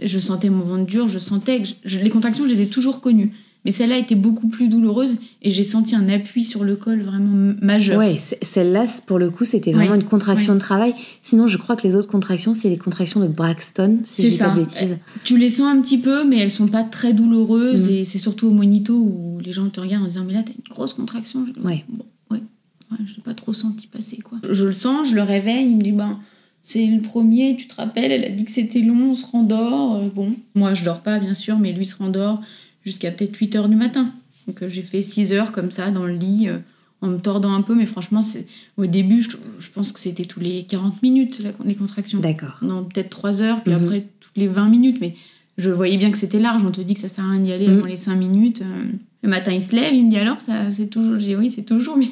Je 0.00 0.18
sentais 0.20 0.50
mon 0.50 0.60
ventre 0.60 0.86
dur, 0.86 1.08
je 1.08 1.18
sentais 1.18 1.62
que 1.62 1.68
je- 1.84 1.98
les 1.98 2.10
contractions, 2.10 2.44
je 2.46 2.50
les 2.50 2.62
ai 2.62 2.66
toujours 2.68 3.00
connues. 3.00 3.32
Mais 3.66 3.72
celle-là 3.72 3.98
était 3.98 4.14
beaucoup 4.14 4.48
plus 4.48 4.68
douloureuse 4.68 5.18
et 5.42 5.50
j'ai 5.50 5.64
senti 5.64 5.94
un 5.94 6.08
appui 6.08 6.44
sur 6.44 6.64
le 6.64 6.76
col 6.76 7.00
vraiment 7.02 7.52
majeur. 7.60 7.98
Ouais, 7.98 8.16
celle-là, 8.16 8.84
pour 9.06 9.18
le 9.18 9.30
coup, 9.30 9.44
c'était 9.44 9.72
vraiment 9.72 9.90
Ouais, 9.92 9.96
une 10.00 10.04
contraction 10.06 10.54
ouais. 10.54 10.58
de 10.58 10.62
travail. 10.64 10.94
Sinon, 11.20 11.46
je 11.46 11.58
crois 11.58 11.76
que 11.76 11.86
les 11.86 11.94
autres 11.94 12.08
contractions, 12.08 12.54
c'est 12.54 12.70
les 12.70 12.78
contractions 12.78 13.20
de 13.20 13.26
Braxton, 13.26 13.98
si 14.04 14.22
C'est 14.22 14.28
je 14.30 14.34
dis 14.34 14.38
pas 14.38 14.44
ça. 14.48 14.54
de 14.54 14.60
bêtises. 14.60 14.98
Tu 15.24 15.36
les 15.36 15.50
sens 15.50 15.66
un 15.76 15.80
petit 15.82 15.98
peu, 15.98 16.24
mais 16.26 16.38
elles 16.38 16.50
sont 16.50 16.68
pas 16.68 16.84
très 16.84 17.12
douloureuses. 17.12 17.88
Mhm. 17.88 17.94
Et 17.96 18.04
c'est 18.04 18.18
surtout 18.18 18.46
au 18.46 18.52
monito 18.52 18.94
où 18.96 19.38
les 19.44 19.52
gens 19.52 19.68
te 19.68 19.78
regardent 19.80 20.04
en 20.04 20.08
disant 20.08 20.24
Mais 20.26 20.32
là, 20.32 20.42
t'as 20.42 20.52
une 20.52 20.68
grosse 20.72 20.94
contraction. 20.94 21.44
Ouais. 21.62 21.84
Bon, 21.88 22.06
ouais. 22.30 22.42
Ouais, 22.90 22.98
je 23.06 23.16
l'ai 23.16 23.22
pas 23.22 23.34
trop 23.34 23.52
senti 23.52 23.86
passer, 23.88 24.16
quoi. 24.18 24.38
Je 24.50 24.64
le 24.64 24.72
sens, 24.72 25.10
je 25.10 25.14
le 25.16 25.22
réveille. 25.22 25.68
Il 25.68 25.76
me 25.76 25.82
dit 25.82 25.92
Ben, 25.92 26.18
c'est 26.62 26.86
le 26.86 27.02
premier, 27.02 27.56
tu 27.56 27.68
te 27.68 27.74
rappelles, 27.74 28.10
elle 28.10 28.24
a 28.24 28.30
dit 28.30 28.44
que 28.46 28.50
c'était 28.50 28.80
long, 28.80 29.10
on 29.10 29.14
se 29.14 29.26
rendort. 29.26 29.96
Euh, 29.96 30.08
bon, 30.14 30.30
moi, 30.54 30.72
je 30.72 30.82
dors 30.84 31.00
pas, 31.02 31.18
bien 31.18 31.34
sûr, 31.34 31.58
mais 31.58 31.72
lui 31.72 31.84
se 31.84 31.96
rendort 31.96 32.40
jusqu'à 32.84 33.10
peut-être 33.10 33.36
8 33.36 33.56
heures 33.56 33.68
du 33.68 33.76
matin. 33.76 34.12
Donc, 34.46 34.62
euh, 34.62 34.68
j'ai 34.68 34.82
fait 34.82 35.02
6 35.02 35.32
heures 35.32 35.52
comme 35.52 35.70
ça 35.70 35.90
dans 35.90 36.04
le 36.06 36.14
lit. 36.14 36.48
euh, 36.48 36.58
en 37.02 37.06
me 37.08 37.16
tordant 37.18 37.54
un 37.54 37.62
peu, 37.62 37.74
mais 37.74 37.86
franchement, 37.86 38.20
c'est 38.20 38.46
au 38.76 38.84
début, 38.84 39.22
je, 39.22 39.30
je 39.58 39.70
pense 39.70 39.90
que 39.90 39.98
c'était 39.98 40.26
tous 40.26 40.38
les 40.38 40.64
40 40.64 41.02
minutes, 41.02 41.38
la- 41.42 41.52
les 41.64 41.74
contractions 41.74 42.20
D'accord. 42.20 42.58
non 42.60 42.84
peut-être 42.84 43.08
3 43.08 43.40
heures, 43.40 43.62
puis 43.62 43.72
Mhm. 43.72 43.82
après 43.84 44.06
toutes 44.20 44.36
les 44.36 44.46
20 44.48 44.68
minutes. 44.68 44.98
Mais 45.00 45.14
je 45.56 45.70
voyais 45.70 45.96
bien 45.96 46.10
que 46.10 46.18
c'était 46.18 46.38
large. 46.38 46.62
On 46.62 46.70
te 46.70 46.82
dit 46.82 46.92
que 46.92 47.00
ça 47.00 47.08
sert 47.08 47.24
à 47.24 47.30
rien 47.30 47.40
d'y 47.40 47.52
aller 47.54 47.68
Mhm. 47.68 47.78
avant 47.78 47.86
les 47.86 47.96
5 47.96 48.16
minutes. 48.16 48.60
euh. 48.60 48.84
Le 49.22 49.28
matin, 49.28 49.52
il 49.52 49.60
se 49.60 49.76
lève, 49.76 49.92
il 49.94 50.06
me 50.06 50.10
dit 50.10 50.16
alors, 50.16 50.40
ça 50.40 50.70
c'est 50.70 50.86
toujours. 50.86 51.14
Je 51.20 51.26
dis 51.26 51.36
oui, 51.36 51.50
c'est 51.54 51.62
toujours, 51.64 51.98
mais 51.98 52.06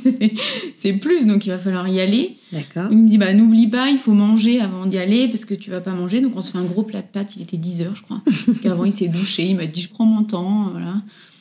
c'est- 0.74 0.92
plus, 0.92 1.26
donc 1.26 1.46
il 1.46 1.48
va 1.50 1.56
falloir 1.58 1.88
y 1.88 2.00
aller. 2.00 2.36
D'accord. 2.52 2.88
Il 2.90 2.98
me 2.98 3.08
dit 3.08 3.16
bah 3.16 3.32
n'oublie 3.32 3.66
pas, 3.66 3.88
il 3.88 3.96
faut 3.98 4.12
manger 4.12 4.60
avant 4.60 4.84
d'y 4.84 4.98
aller 4.98 5.26
parce 5.28 5.44
que 5.46 5.54
tu 5.54 5.70
vas 5.70 5.80
pas 5.80 5.92
manger. 5.94 6.20
Donc 6.20 6.36
on 6.36 6.40
se 6.42 6.52
fait 6.52 6.58
un 6.58 6.64
gros 6.64 6.82
plat 6.82 7.00
de 7.00 7.06
pâtes. 7.06 7.34
Il 7.36 7.42
était 7.42 7.56
10 7.56 7.80
heures, 7.82 7.94
je 7.96 8.02
crois. 8.02 8.20
Avant, 8.70 8.84
il 8.84 8.92
s'est 8.92 9.08
douché. 9.08 9.44
Il 9.46 9.56
m'a 9.56 9.66
dit 9.66 9.80
je 9.80 9.88
prends 9.88 10.04
mon 10.04 10.22
temps. 10.22 10.68
Voilà. 10.70 10.96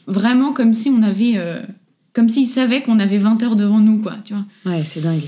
Vraiment 0.07 0.53
comme 0.53 0.71
si 0.73 0.89
on 0.89 1.01
avait. 1.01 1.33
euh, 1.35 1.61
comme 2.13 2.29
s'il 2.29 2.47
savait 2.47 2.81
qu'on 2.81 2.97
avait 2.99 3.17
20 3.17 3.43
heures 3.43 3.55
devant 3.55 3.79
nous, 3.79 3.99
quoi, 3.99 4.15
tu 4.23 4.33
vois. 4.33 4.45
Ouais, 4.65 4.83
c'est 4.85 5.01
dingue. 5.01 5.21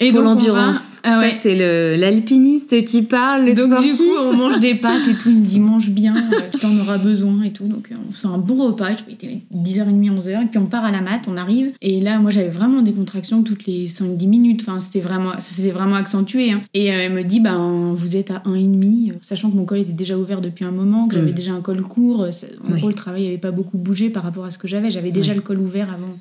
Et 0.00 0.10
Pour 0.12 0.22
l'endurance. 0.22 1.00
Ah 1.04 1.20
ouais. 1.20 1.30
Ça, 1.30 1.36
c'est 1.36 1.54
le- 1.56 1.94
l'alpiniste 1.96 2.84
qui 2.84 3.02
parle, 3.02 3.44
le 3.46 3.54
donc 3.54 3.66
sportif. 3.66 3.92
du 3.92 3.98
coup, 3.98 4.10
on 4.24 4.34
mange 4.36 4.58
des 4.58 4.74
pâtes 4.74 5.06
et 5.08 5.14
tout. 5.14 5.30
Il 5.30 5.36
me 5.38 5.46
dit 5.46 5.60
mange 5.60 5.90
bien, 5.90 6.14
euh, 6.32 6.40
tu 6.58 6.66
en 6.66 6.76
auras 6.80 6.98
besoin 6.98 7.42
et 7.44 7.52
tout. 7.52 7.64
Donc 7.66 7.90
on 8.08 8.12
fait 8.12 8.26
un 8.26 8.38
bon 8.38 8.56
repas. 8.66 8.88
Je 9.06 9.12
était 9.12 9.40
10h30, 9.54 10.10
11h. 10.18 10.42
Et 10.42 10.46
puis 10.46 10.58
on 10.58 10.66
part 10.66 10.84
à 10.84 10.90
la 10.90 11.00
mat, 11.00 11.22
on 11.28 11.36
arrive. 11.36 11.72
Et 11.80 12.00
là, 12.00 12.18
moi, 12.18 12.30
j'avais 12.32 12.48
vraiment 12.48 12.82
des 12.82 12.92
contractions 12.92 13.42
toutes 13.44 13.66
les 13.66 13.86
5-10 13.86 14.26
minutes. 14.28 14.62
Enfin, 14.66 14.80
c'était 14.80 15.00
vraiment, 15.00 15.32
ça 15.34 15.40
s'est 15.62 15.70
vraiment 15.70 15.96
accentué. 15.96 16.50
hein. 16.50 16.62
Et 16.74 16.90
euh, 16.92 16.96
elle 17.06 17.12
me 17.12 17.22
dit, 17.22 17.38
ben, 17.40 17.92
vous 17.94 18.16
êtes 18.16 18.30
à 18.32 18.42
1,5, 18.46 19.10
euh, 19.10 19.14
sachant 19.22 19.50
que 19.50 19.56
mon 19.56 19.64
col 19.64 19.78
était 19.78 19.92
déjà 19.92 20.18
ouvert 20.18 20.40
depuis 20.40 20.64
un 20.64 20.72
moment, 20.72 21.06
que 21.06 21.14
j'avais 21.14 21.30
Mm. 21.30 21.34
déjà 21.34 21.52
un 21.52 21.60
col 21.60 21.80
court. 21.82 22.20
En 22.22 22.72
Oui. 22.72 22.80
gros, 22.80 22.88
le 22.88 22.94
travail 22.94 23.24
n'avait 23.24 23.38
pas 23.38 23.52
beaucoup 23.52 23.78
bougé 23.78 24.10
par 24.10 24.24
rapport 24.24 24.44
à 24.44 24.50
ce 24.50 24.58
que 24.58 24.66
j'avais. 24.68 24.90
J'avais 24.90 25.12
déjà 25.12 25.34
le 25.34 25.40
col 25.40 25.60
ouvert 25.60 25.88
avant. 25.92 26.18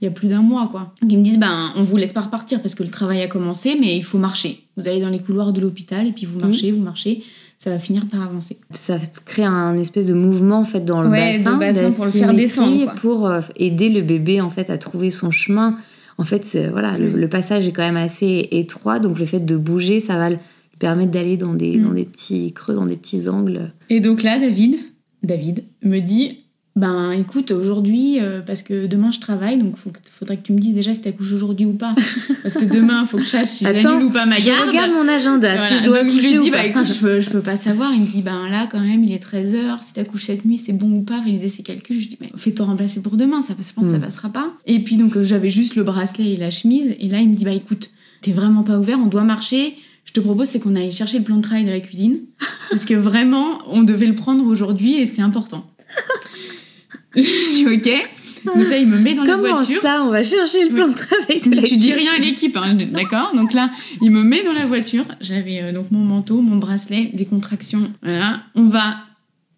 Il 0.00 0.06
y 0.06 0.08
a 0.08 0.10
plus 0.10 0.28
d'un 0.28 0.40
mois, 0.42 0.68
quoi. 0.70 0.94
Ils 1.08 1.18
me 1.18 1.22
disent, 1.22 1.38
ben, 1.38 1.72
on 1.76 1.82
vous 1.82 1.96
laisse 1.98 2.12
pas 2.14 2.22
repartir 2.22 2.62
parce 2.62 2.74
que 2.74 2.82
le 2.82 2.88
travail 2.88 3.20
a 3.22 3.26
commencé, 3.28 3.76
mais 3.78 3.96
il 3.96 4.02
faut 4.02 4.16
marcher. 4.18 4.60
Vous 4.76 4.88
allez 4.88 5.00
dans 5.00 5.10
les 5.10 5.18
couloirs 5.18 5.52
de 5.52 5.60
l'hôpital 5.60 6.06
et 6.06 6.12
puis 6.12 6.24
vous 6.26 6.38
marchez, 6.40 6.70
vous 6.72 6.80
marchez. 6.82 7.22
Ça 7.58 7.68
va 7.68 7.78
finir 7.78 8.06
par 8.06 8.22
avancer. 8.22 8.56
Ça 8.70 8.96
crée 9.26 9.44
un 9.44 9.76
espèce 9.76 10.06
de 10.06 10.14
mouvement 10.14 10.60
en 10.60 10.64
fait 10.64 10.80
dans 10.82 11.02
le 11.02 11.10
Ouais, 11.10 11.32
bassin, 11.32 11.58
bassin 11.58 11.90
pour 11.90 12.06
le 12.06 12.10
faire 12.10 12.32
descendre, 12.32 12.84
quoi. 12.84 12.94
pour 12.94 13.26
euh, 13.26 13.40
aider 13.56 13.90
le 13.90 14.00
bébé 14.00 14.40
en 14.40 14.48
fait 14.48 14.70
à 14.70 14.78
trouver 14.78 15.10
son 15.10 15.30
chemin. 15.30 15.76
En 16.16 16.24
fait, 16.24 16.58
voilà, 16.72 16.96
le, 16.96 17.10
le 17.10 17.28
passage 17.28 17.68
est 17.68 17.72
quand 17.72 17.82
même 17.82 17.96
assez 17.98 18.48
étroit, 18.52 18.98
donc 18.98 19.18
le 19.18 19.26
fait 19.26 19.40
de 19.40 19.56
bouger, 19.58 20.00
ça 20.00 20.16
va 20.16 20.30
lui 20.30 20.38
permettre 20.78 21.10
d'aller 21.10 21.36
dans 21.36 21.52
des 21.52 21.76
Mm. 21.76 21.82
dans 21.84 21.92
des 21.92 22.04
petits 22.06 22.52
creux, 22.54 22.74
dans 22.74 22.86
des 22.86 22.96
petits 22.96 23.28
angles. 23.28 23.72
Et 23.90 24.00
donc 24.00 24.22
là, 24.22 24.38
David, 24.38 24.76
David 25.22 25.64
me 25.82 26.00
dit 26.00 26.44
Ben 26.76 27.10
écoute, 27.10 27.50
aujourd'hui, 27.50 28.20
euh, 28.20 28.40
parce 28.42 28.62
que 28.62 28.86
demain 28.86 29.10
je 29.10 29.18
travaille, 29.18 29.58
donc 29.58 29.76
faut 29.76 29.90
que- 29.90 29.98
faudrait 30.10 30.36
que 30.36 30.42
tu 30.44 30.52
me 30.52 30.58
dises 30.58 30.72
déjà 30.72 30.94
si 30.94 31.00
t'accouches 31.02 31.32
aujourd'hui 31.32 31.66
ou 31.66 31.72
pas. 31.74 31.94
Parce 32.42 32.54
que 32.54 32.64
demain, 32.64 33.04
faut 33.04 33.16
que 33.18 33.24
je 33.24 33.28
sache 33.28 33.48
si 33.48 33.64
j'annule 33.64 34.04
ou 34.04 34.10
pas 34.10 34.24
ma 34.24 34.36
Je 34.38 34.46
garde. 34.46 34.68
regarde 34.68 34.92
mon 34.92 35.06
agenda 35.08 35.54
Voilà. 35.56 35.66
si 35.68 35.78
je 35.78 35.84
dois 35.84 35.98
donc 35.98 36.06
accoucher 36.12 36.22
je 36.28 36.32
lui 36.34 36.38
ou 36.38 36.42
dis, 36.44 36.50
pas. 36.52 36.58
bah 36.58 36.66
écoute, 36.66 36.86
je 36.86 36.94
peux, 37.00 37.20
je 37.20 37.28
peux 37.28 37.40
pas 37.40 37.56
savoir. 37.56 37.92
Il 37.92 38.02
me 38.02 38.06
dit, 38.06 38.22
ben 38.22 38.48
là, 38.48 38.68
quand 38.70 38.80
même, 38.80 39.02
il 39.02 39.10
est 39.12 39.22
13h. 39.22 39.82
Si 39.82 39.92
t'accouches 39.94 40.24
cette 40.26 40.44
nuit, 40.44 40.56
c'est 40.56 40.72
bon 40.72 40.90
ou 40.92 41.02
pas? 41.02 41.20
Il 41.26 41.36
faisait 41.36 41.48
ses 41.48 41.62
calculs. 41.64 42.00
Je 42.00 42.06
dis, 42.06 42.16
mais 42.20 42.30
fais-toi 42.36 42.64
remplacer 42.66 43.02
pour 43.02 43.16
demain. 43.16 43.42
Ça, 43.42 43.54
je 43.58 43.72
pense 43.74 43.84
que 43.86 43.90
ça 43.90 43.98
Mm. 43.98 44.02
passera 44.02 44.28
pas. 44.30 44.52
Et 44.66 44.78
puis, 44.84 44.96
donc, 44.96 45.16
euh, 45.16 45.24
j'avais 45.24 45.50
juste 45.50 45.74
le 45.74 45.82
bracelet 45.82 46.30
et 46.32 46.36
la 46.36 46.50
chemise. 46.50 46.94
Et 47.00 47.08
là, 47.08 47.18
il 47.18 47.28
me 47.30 47.34
dit, 47.34 47.44
bah 47.44 47.52
écoute, 47.52 47.90
t'es 48.22 48.32
vraiment 48.32 48.62
pas 48.62 48.78
ouvert. 48.78 48.98
On 49.02 49.06
doit 49.06 49.24
marcher. 49.24 49.74
Je 50.04 50.12
te 50.12 50.20
propose, 50.20 50.46
c'est 50.46 50.60
qu'on 50.60 50.76
aille 50.76 50.92
chercher 50.92 51.18
le 51.18 51.24
plan 51.24 51.36
de 51.36 51.42
travail 51.42 51.64
de 51.64 51.70
la 51.70 51.80
cuisine. 51.80 52.20
Parce 52.70 52.84
que 52.84 52.94
vraiment, 52.94 53.58
on 53.66 53.82
devait 53.82 54.06
le 54.06 54.14
prendre 54.14 54.46
aujourd'hui 54.46 54.94
et 54.94 55.04
c'est 55.06 55.22
important. 55.22 55.66
je 57.14 57.20
dis, 57.20 57.66
ok. 57.74 58.08
Donc 58.56 58.70
là, 58.70 58.78
il 58.78 58.86
me 58.86 58.98
met 58.98 59.12
dans 59.12 59.24
la 59.24 59.34
Comment 59.34 59.56
voiture. 59.56 59.82
ça 59.82 60.02
On 60.02 60.08
va 60.10 60.22
chercher 60.24 60.64
le 60.66 60.74
plan 60.74 60.88
de 60.88 60.94
travail 60.94 61.40
de 61.40 61.66
Tu 61.66 61.76
dis 61.76 61.92
rien 61.92 62.12
à 62.16 62.18
l'équipe, 62.18 62.56
hein, 62.56 62.74
d'accord 62.74 63.32
Donc 63.34 63.52
là, 63.52 63.70
il 64.00 64.10
me 64.10 64.22
met 64.22 64.42
dans 64.42 64.54
la 64.54 64.64
voiture. 64.64 65.04
J'avais 65.20 65.60
euh, 65.62 65.72
donc 65.72 65.90
mon 65.90 65.98
manteau, 66.00 66.40
mon 66.40 66.56
bracelet, 66.56 67.10
des 67.12 67.26
contractions. 67.26 67.92
Voilà. 68.02 68.40
On 68.54 68.64
va 68.64 68.96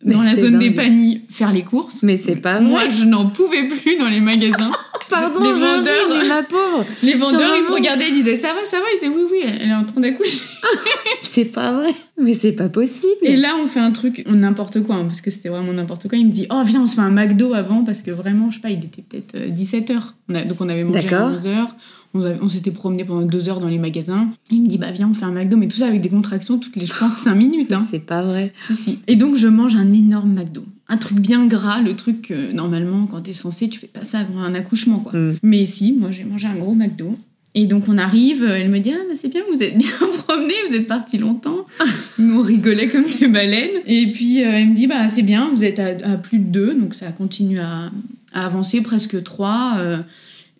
Mais 0.05 0.15
dans 0.15 0.23
la 0.23 0.35
zone 0.35 0.59
des 0.59 0.73
paniers 0.73 1.23
faire 1.31 1.53
les 1.53 1.63
courses. 1.63 2.03
Mais 2.03 2.17
c'est 2.17 2.35
pas 2.35 2.59
Moi, 2.59 2.81
vrai. 2.87 2.91
je 2.91 3.05
n'en 3.05 3.27
pouvais 3.27 3.69
plus 3.69 3.97
dans 3.99 4.09
les 4.09 4.21
magasins. 4.21 4.73
Pardon, 5.09 5.41
les 5.41 5.53
vendeurs, 5.53 6.09
mais 6.09 6.29
ma 6.29 6.43
pauvre. 6.43 6.85
les 7.03 7.15
vendeurs, 7.15 7.55
ils 7.57 7.65
me 7.65 7.73
regardaient, 7.73 8.09
ils 8.09 8.15
disaient 8.15 8.37
ça 8.37 8.55
va, 8.55 8.65
ça 8.65 8.79
va? 8.79 8.85
Ils 8.95 9.01
disaient 9.01 9.13
oui, 9.15 9.23
oui, 9.31 9.39
elle 9.45 9.69
est 9.69 9.75
en 9.75 9.85
train 9.85 10.01
d'accoucher. 10.01 10.41
C'est 11.23 11.47
pas 11.47 11.73
vrai. 11.73 11.95
Mais 12.21 12.35
c'est 12.35 12.53
pas 12.53 12.69
possible. 12.69 13.13
Et 13.23 13.37
là, 13.37 13.57
on 13.61 13.67
fait 13.67 13.81
un 13.81 13.91
truc, 13.91 14.25
n'importe 14.29 14.83
quoi, 14.85 14.97
hein, 14.97 15.05
parce 15.07 15.21
que 15.21 15.31
c'était 15.31 15.49
vraiment 15.49 15.73
n'importe 15.73 16.09
quoi. 16.09 16.17
Il 16.19 16.27
me 16.27 16.31
dit 16.31 16.47
oh 16.51 16.63
viens, 16.65 16.83
on 16.83 16.87
se 16.87 16.95
fait 16.95 17.01
un 17.01 17.11
McDo 17.11 17.55
avant 17.55 17.85
parce 17.85 18.03
que 18.03 18.11
vraiment, 18.11 18.51
je 18.51 18.57
sais 18.57 18.61
pas, 18.61 18.71
il 18.71 18.85
était 18.85 19.03
peut-être 19.03 19.37
17h. 19.37 20.13
Donc 20.29 20.61
on 20.61 20.69
avait 20.69 20.85
mangé 20.85 20.99
à 20.99 21.03
D'accord. 21.03 21.31
11h. 21.33 21.69
On, 22.15 22.49
s'était 22.49 22.71
promené 22.71 23.05
pendant 23.05 23.23
deux 23.23 23.49
heures 23.49 23.61
dans 23.61 23.69
les 23.69 23.79
magasins. 23.79 24.29
Il 24.51 24.63
me 24.63 24.67
dit, 24.69 24.77
bah 24.77 24.91
viens, 24.91 25.09
on 25.09 25.15
fait 25.15 25.25
un 25.25 25.33
McDo, 25.33 25.57
mais 25.57 25.69
tout 25.69 25.79
ça 25.79 25.87
avec 25.87 26.03
des 26.03 26.11
contractions 26.11 26.59
toutes 26.59 26.77
les, 26.77 26.85
je 26.85 26.93
pense, 26.93 27.15
5 27.15 27.35
minutes. 27.35 27.73
Hein. 27.73 27.85
C'est 27.91 28.01
pas 28.05 28.23
vrai. 28.23 28.53
Si, 28.59 28.75
si. 28.75 28.99
Et 29.07 29.17
donc, 29.17 29.37
je 29.37 29.49
mange 29.49 29.77
un 29.77 29.91
énorme 29.91 30.35
McDo. 30.35 30.65
Un 30.89 30.99
truc 30.99 31.19
bien 31.21 31.47
gras, 31.47 31.81
le 31.81 31.97
truc 31.97 32.23
que 32.29 32.53
normalement, 32.53 33.07
quand 33.07 33.23
t'es 33.23 33.33
censé, 33.33 33.71
tu 33.71 33.81
fais 33.81 33.87
pas 33.87 34.05
ça 34.05 34.19
avant 34.19 34.41
un 34.41 34.55
accouchement, 34.55 34.99
quoi. 34.99 35.19
Mm. 35.19 35.37
Mais 35.43 35.65
si, 35.65 35.93
moi, 35.93 36.11
j'ai 36.11 36.25
mangé 36.25 36.47
un 36.47 36.57
gros 36.57 36.75
McDo. 36.75 37.17
Et 37.55 37.67
donc, 37.67 37.85
on 37.89 37.97
arrive, 37.97 38.45
elle 38.45 38.71
me 38.71 38.79
dit, 38.79 38.93
ah, 38.93 39.03
bah, 39.09 39.15
c'est 39.15 39.29
bien, 39.29 39.43
vous 39.51 39.63
êtes 39.63 39.79
bien 39.79 39.91
promenés, 40.27 40.55
vous 40.69 40.75
êtes 40.75 40.87
partis 40.87 41.17
longtemps. 41.17 41.67
Nous, 42.19 42.39
on 42.39 42.43
rigolait 42.43 42.89
comme 42.89 43.05
des 43.21 43.29
baleines. 43.29 43.81
Et 43.87 44.07
puis, 44.09 44.43
euh, 44.43 44.51
elle 44.53 44.69
me 44.69 44.75
dit, 44.75 44.87
bah, 44.87 45.09
c'est 45.09 45.23
bien, 45.23 45.51
vous 45.51 45.65
êtes 45.65 45.79
à, 45.79 46.13
à 46.13 46.17
plus 46.19 46.39
de 46.39 46.45
deux, 46.45 46.75
donc 46.75 46.95
ça 46.95 47.11
continue 47.13 47.59
à, 47.59 47.91
à 48.35 48.47
avancer, 48.47 48.83
presque 48.83 49.23
trois. 49.23 49.77
euh, 49.79 49.99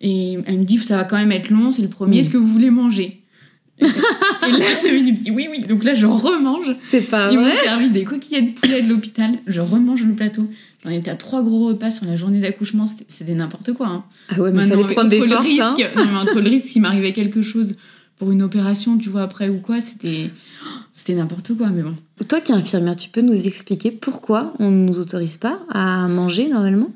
et 0.03 0.37
elle 0.45 0.59
me 0.59 0.63
dit, 0.65 0.77
ça 0.77 0.97
va 0.97 1.03
quand 1.05 1.17
même 1.17 1.31
être 1.31 1.49
long, 1.49 1.71
c'est 1.71 1.81
le 1.81 1.87
premier, 1.87 2.19
est-ce 2.19 2.29
que 2.29 2.37
vous 2.37 2.45
voulez 2.47 2.69
manger? 2.69 3.21
Et 3.79 3.85
là, 3.85 3.89
elle 4.85 5.03
me 5.05 5.11
dit, 5.11 5.31
oui, 5.31 5.47
oui. 5.49 5.63
Donc 5.67 5.83
là, 5.83 5.93
je 5.95 6.05
remange. 6.05 6.75
C'est 6.79 7.01
pas 7.01 7.31
Ils 7.31 7.39
m'ont 7.39 7.53
servi 7.53 7.89
des 7.89 8.03
coquillettes 8.03 8.53
de 8.55 8.59
poulet 8.59 8.81
de 8.83 8.87
l'hôpital. 8.89 9.31
Je 9.47 9.61
remange 9.61 10.03
le 10.03 10.13
plateau. 10.13 10.47
J'en 10.83 10.91
étais 10.91 11.09
à 11.09 11.15
trois 11.15 11.41
gros 11.41 11.67
repas 11.69 11.89
sur 11.89 12.05
la 12.05 12.15
journée 12.15 12.39
d'accouchement. 12.39 12.85
C'était- 13.07 13.33
n'importe 13.33 13.73
quoi. 13.73 13.87
hein. 13.87 14.03
Ah 14.29 14.39
ouais, 14.41 14.51
mais 14.51 14.67
Maintenant, 14.67 14.81
fallait 14.83 14.93
prendre 14.93 15.09
des 15.09 15.19
forces. 15.21 15.59
hein. 15.59 15.75
risque, 15.75 15.95
non, 15.95 16.03
mais 16.11 16.17
entre 16.19 16.39
le 16.39 16.49
risque 16.49 16.65
s'il 16.65 16.81
m'arrivait 16.83 17.13
quelque 17.13 17.41
chose 17.41 17.77
pour 18.19 18.31
une 18.31 18.43
opération, 18.43 18.97
tu 18.97 19.09
vois, 19.09 19.23
après 19.23 19.49
ou 19.49 19.57
quoi, 19.59 19.81
c'était 19.81 20.29
c'était 20.91 21.15
n'importe 21.15 21.55
quoi. 21.57 21.69
Mais 21.69 21.81
bon. 21.81 21.95
Toi 22.27 22.41
qui 22.41 22.51
es 22.51 22.55
infirmière, 22.55 22.95
tu 22.95 23.09
peux 23.09 23.21
nous 23.21 23.47
expliquer 23.47 23.89
pourquoi 23.91 24.53
on 24.59 24.69
ne 24.69 24.85
nous 24.85 24.99
autorise 24.99 25.37
pas 25.37 25.59
à 25.69 26.07
manger 26.07 26.47
normalement? 26.47 26.91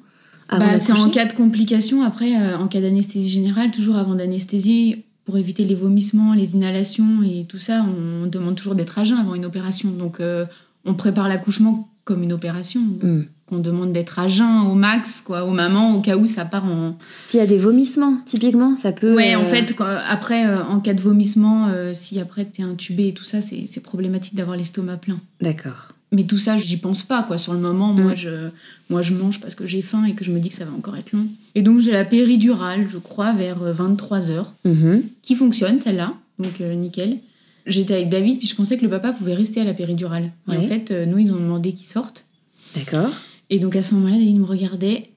Bah, 0.50 0.78
c'est 0.78 0.94
en 0.94 1.10
cas 1.10 1.26
de 1.26 1.34
complication. 1.34 2.04
Après, 2.04 2.36
euh, 2.36 2.58
en 2.58 2.68
cas 2.68 2.82
d'anesthésie 2.82 3.30
générale, 3.30 3.72
toujours 3.72 3.98
avant 3.98 4.16
d'anesthésier, 4.16 5.04
pour 5.26 5.38
éviter 5.38 5.66
les 5.66 5.76
vomissements, 5.76 6.34
les 6.34 6.56
inhalations 6.56 7.22
et 7.22 7.46
tout 7.50 7.58
ça, 7.58 7.86
on 7.86 8.28
demande 8.28 8.56
toujours 8.56 8.76
d'être 8.76 8.98
à 8.98 9.04
jeun 9.04 9.18
avant 9.18 9.36
une 9.36 9.46
opération. 9.46 9.90
Donc, 9.92 10.22
euh, 10.22 10.46
on 10.86 10.94
prépare 10.94 11.28
l'accouchement 11.28 11.90
comme 12.06 12.24
une 12.24 12.32
opération. 12.32 12.80
Hmm. 12.80 13.24
On 13.52 13.60
demande 13.60 13.92
d'être 13.94 14.20
à 14.20 14.28
jeun 14.28 14.68
au 14.68 14.74
max, 14.76 15.22
quoi, 15.22 15.46
aux 15.46 15.52
mamans, 15.52 15.96
au 15.96 16.02
cas 16.02 16.18
où 16.18 16.26
ça 16.26 16.46
part 16.46 16.66
en. 16.66 16.98
S'il 17.08 17.40
y 17.40 17.44
a 17.44 17.46
des 17.46 17.58
vomissements, 17.58 18.18
typiquement, 18.26 18.76
ça 18.76 18.92
peut. 18.94 19.16
Ouais, 19.16 19.36
en 19.36 19.42
euh, 19.42 19.46
fait, 19.46 19.74
quand- 19.76 19.86
après, 19.86 20.48
euh, 20.48 20.64
en 20.64 20.80
cas 20.80 20.94
de 20.94 21.02
vomissement, 21.02 21.68
euh, 21.68 21.92
si 21.94 22.20
après 22.20 22.46
t'es 22.46 22.64
intubé 22.64 23.10
et 23.10 23.14
tout 23.14 23.24
ça, 23.24 23.40
c'est 23.42 23.84
problématique 23.84 24.36
d'avoir 24.36 24.56
l'estomac 24.58 24.98
plein. 24.98 25.20
D'accord. 25.42 25.94
Mais 26.14 26.24
tout 26.24 26.38
ça, 26.38 26.56
j'y 26.58 26.78
pense 26.78 27.04
pas, 27.04 27.24
quoi. 27.24 27.38
Sur 27.38 27.54
le 27.54 27.60
moment, 27.60 27.92
moi, 27.94 28.14
Mm. 28.14 28.16
je, 28.16 28.30
moi, 28.90 29.02
je 29.02 29.14
mange 29.14 29.42
parce 29.42 29.56
que 29.56 29.68
j'ai 29.68 29.82
faim 29.82 30.06
et 30.06 30.14
que 30.14 30.24
je 30.24 30.32
me 30.32 30.40
dis 30.40 30.48
que 30.50 30.56
ça 30.56 30.64
va 30.64 30.72
encore 30.72 30.96
être 30.96 31.12
long. 31.12 31.28
Et 31.56 31.62
donc, 31.62 31.80
j'ai 31.82 31.92
la 31.92 32.06
péridurale, 32.06 32.88
je 32.88 32.98
crois, 32.98 33.34
vers 33.34 33.60
23h, 33.74 34.54
Mhm. 34.64 35.04
qui 35.22 35.36
fonctionne, 35.36 35.80
celle-là. 35.82 36.14
Donc, 36.40 36.62
euh, 36.62 36.74
nickel. 36.76 37.18
J'étais 37.66 37.96
avec 37.96 38.10
David, 38.10 38.40
puis 38.40 38.48
je 38.48 38.56
pensais 38.56 38.78
que 38.78 38.84
le 38.84 38.90
papa 38.90 39.12
pouvait 39.12 39.34
rester 39.34 39.60
à 39.60 39.66
la 39.66 39.74
péridurale. 39.74 40.32
Et 40.48 40.52
Ouais. 40.52 40.58
en 40.60 40.62
fait, 40.68 40.92
euh, 40.92 41.06
nous, 41.06 41.18
ils 41.18 41.32
ont 41.34 41.36
demandé 41.40 41.74
qu'il 41.74 41.88
sorte. 41.88 42.26
D'accord. 42.76 43.10
Et 43.50 43.60
donc, 43.60 43.76
à 43.76 43.82
ce 43.82 43.94
moment-là, 43.96 44.16
David 44.16 44.38
me 44.40 44.46
regardait. 44.46 45.10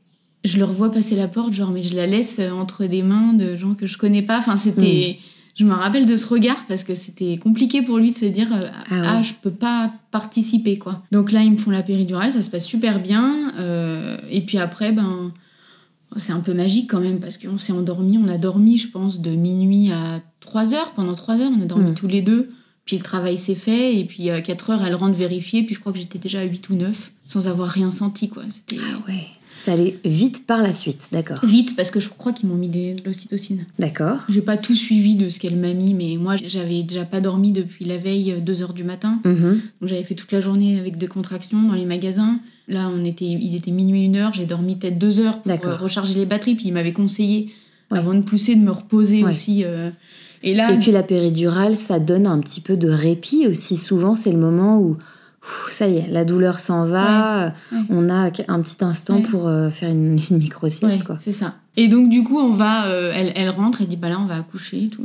Je 0.43 0.57
le 0.59 0.65
revois 0.65 0.91
passer 0.91 1.15
la 1.15 1.29
porte, 1.29 1.53
genre, 1.53 1.71
mais 1.71 1.83
je 1.83 1.95
la 1.95 2.07
laisse 2.09 2.39
euh, 2.41 2.51
entre 2.51 2.87
des 2.87 3.03
mains 3.03 3.35
de 3.35 3.55
gens 3.55 3.75
que 3.75 3.87
je 3.87 3.97
connais 3.99 4.23
pas. 4.23 4.39
Enfin, 4.39 4.57
c'était. 4.57 5.19
Je 5.57 5.65
me 5.65 5.73
rappelle 5.73 6.07
de 6.07 6.17
ce 6.17 6.27
regard 6.27 6.65
parce 6.67 6.85
que 6.85 6.95
c'était 6.95 7.37
compliqué 7.39 7.83
pour 7.83 7.99
lui 7.99 8.13
de 8.13 8.17
se 8.17 8.25
dire 8.27 8.49
euh, 8.55 8.61
Ah 8.91 9.03
ah, 9.05 9.17
ouais. 9.17 9.23
je 9.23 9.35
peux 9.35 9.51
pas 9.51 9.93
participer 10.11 10.79
quoi. 10.79 11.03
Donc 11.13 11.33
là 11.33 11.43
ils 11.43 11.53
me 11.53 11.57
font 11.59 11.71
la 11.71 11.83
péridurale, 11.83 12.33
ça 12.33 12.43
se 12.43 12.51
passe 12.51 12.65
super 12.67 13.01
bien 13.03 13.53
euh, 13.59 14.17
et 14.31 14.41
puis 14.43 14.59
après 14.59 14.93
ben 14.93 15.33
c'est 16.17 16.33
un 16.33 16.41
peu 16.41 16.55
magique 16.55 16.91
quand 16.91 17.01
même 17.01 17.21
parce 17.21 17.39
qu'on 17.39 17.59
s'est 17.59 17.73
endormi, 17.73 18.19
on 18.19 18.29
a 18.29 18.39
dormi 18.39 18.79
je 18.79 18.89
pense 18.89 19.21
de 19.21 19.31
minuit 19.31 19.91
à 19.93 20.21
3 20.41 20.75
heures 20.75 20.93
pendant 20.93 21.15
3 21.15 21.37
heures, 21.41 21.53
on 21.57 21.63
a 21.63 21.67
dormi 21.67 21.91
Mm. 21.91 21.95
tous 21.95 22.09
les 22.09 22.23
deux. 22.23 22.51
Puis 22.87 22.97
le 22.97 23.03
travail 23.05 23.39
s'est 23.39 23.55
fait 23.55 23.97
et 23.99 24.05
puis 24.05 24.31
à 24.31 24.41
4 24.41 24.71
heures 24.71 24.83
elle 24.85 24.95
rentre 24.97 25.15
vérifier 25.15 25.63
puis 25.63 25.75
je 25.75 25.81
crois 25.81 25.93
que 25.93 25.99
j'étais 25.99 26.19
déjà 26.19 26.41
à 26.41 26.45
8 26.45 26.71
ou 26.71 26.75
9 26.75 27.13
sans 27.25 27.47
avoir 27.47 27.69
rien 27.69 27.91
senti 27.93 28.29
quoi. 28.29 28.43
Ah 28.73 28.99
ouais. 29.07 29.27
Ça 29.57 29.73
allait 29.73 29.99
vite 30.05 30.47
par 30.47 30.63
la 30.63 30.73
suite, 30.73 31.09
d'accord. 31.13 31.39
vite 31.45 31.77
parce 31.77 31.91
que 31.91 32.01
je 32.01 32.09
crois 32.09 32.33
qu'ils 32.33 32.49
m'ont 32.49 32.55
mis 32.57 32.69
des, 32.69 32.95
de 32.95 33.03
l'ocytocine. 33.05 33.65
D'accord. 33.79 34.19
J'ai 34.31 34.41
pas 34.41 34.57
tout 34.57 34.75
suivi 34.75 35.17
de 35.17 35.29
ce 35.29 35.39
qu'elle 35.39 35.57
m'a 35.57 35.73
mis, 35.75 35.93
mais 35.93 36.17
moi 36.19 36.37
j'avais 36.37 36.83
déjà 36.83 37.05
pas 37.05 37.21
dormi 37.21 37.53
depuis 37.53 37.85
la 37.85 37.99
veille, 37.99 38.35
2h 38.45 38.73
du 38.73 38.85
matin. 38.85 39.21
Mhm. 39.25 39.61
Donc 39.81 39.89
j'avais 39.91 40.03
fait 40.05 40.15
toute 40.15 40.33
la 40.33 40.41
journée 40.41 40.79
avec 40.79 40.97
des 40.99 41.09
contractions 41.09 41.63
dans 41.63 41.75
les 41.75 41.85
magasins. 41.85 42.39
Là, 42.69 42.89
on 42.95 43.05
était, 43.05 43.25
il 43.27 43.55
était 43.55 43.73
minuit, 43.73 44.05
une 44.05 44.17
heure, 44.17 44.33
j'ai 44.33 44.47
dormi 44.47 44.77
peut-être 44.77 44.99
deux 44.99 45.19
heures 45.21 45.43
pour 45.43 45.53
euh, 45.67 45.77
recharger 45.77 46.15
les 46.15 46.25
batteries. 46.27 46.55
Puis 46.55 46.67
il 46.69 46.73
m'avait 46.73 46.93
conseillé, 46.93 47.51
Ouais. 47.91 47.99
avant 47.99 48.15
de 48.15 48.21
pousser, 48.23 48.55
de 48.55 48.61
me 48.61 48.71
reposer 48.71 49.25
Ouais. 49.25 49.31
aussi. 49.31 49.65
euh. 49.65 49.91
Et 50.45 50.55
là, 50.55 50.73
Et 50.73 50.79
puis 50.79 50.93
la 50.93 51.03
péridurale, 51.03 51.77
ça 51.77 51.99
donne 51.99 52.27
un 52.29 52.39
petit 52.39 52.61
peu 52.61 52.77
de 52.77 52.89
répit 52.89 53.47
aussi. 53.49 53.77
Souvent, 53.77 54.15
c'est 54.15 54.31
le 54.33 54.39
moment 54.39 54.79
où 54.79 54.97
ça 55.71 55.89
y 55.89 55.97
est, 55.97 56.09
la 56.11 56.25
douleur 56.25 56.61
s'en 56.61 56.87
va. 56.87 57.53
Ouais, 57.73 57.79
ouais. 57.79 57.85
On 57.89 58.09
a 58.09 58.15
un 58.49 58.61
petit 58.61 58.77
instant 58.85 59.17
Ouais. 59.17 59.23
pour 59.23 59.49
euh, 59.49 59.71
faire 59.71 59.91
une, 59.91 60.19
une 60.31 60.39
micro-sieste, 60.39 60.85
Ouais, 60.99 61.05
quoi. 61.05 61.17
c'est 61.21 61.33
ça. 61.33 61.55
Et 61.77 61.89
donc 61.89 62.11
du 62.11 62.23
coup, 62.23 62.39
on 62.39 62.51
va, 62.51 62.89
euh, 62.89 63.13
elle, 63.15 63.33
elle 63.37 63.51
rentre, 63.51 63.81
elle 63.81 63.87
dit 63.89 63.97
bah 63.97 64.09
là, 64.09 64.19
on 64.21 64.27
va 64.27 64.37
accoucher. 64.37 64.89
Tout. 64.89 65.03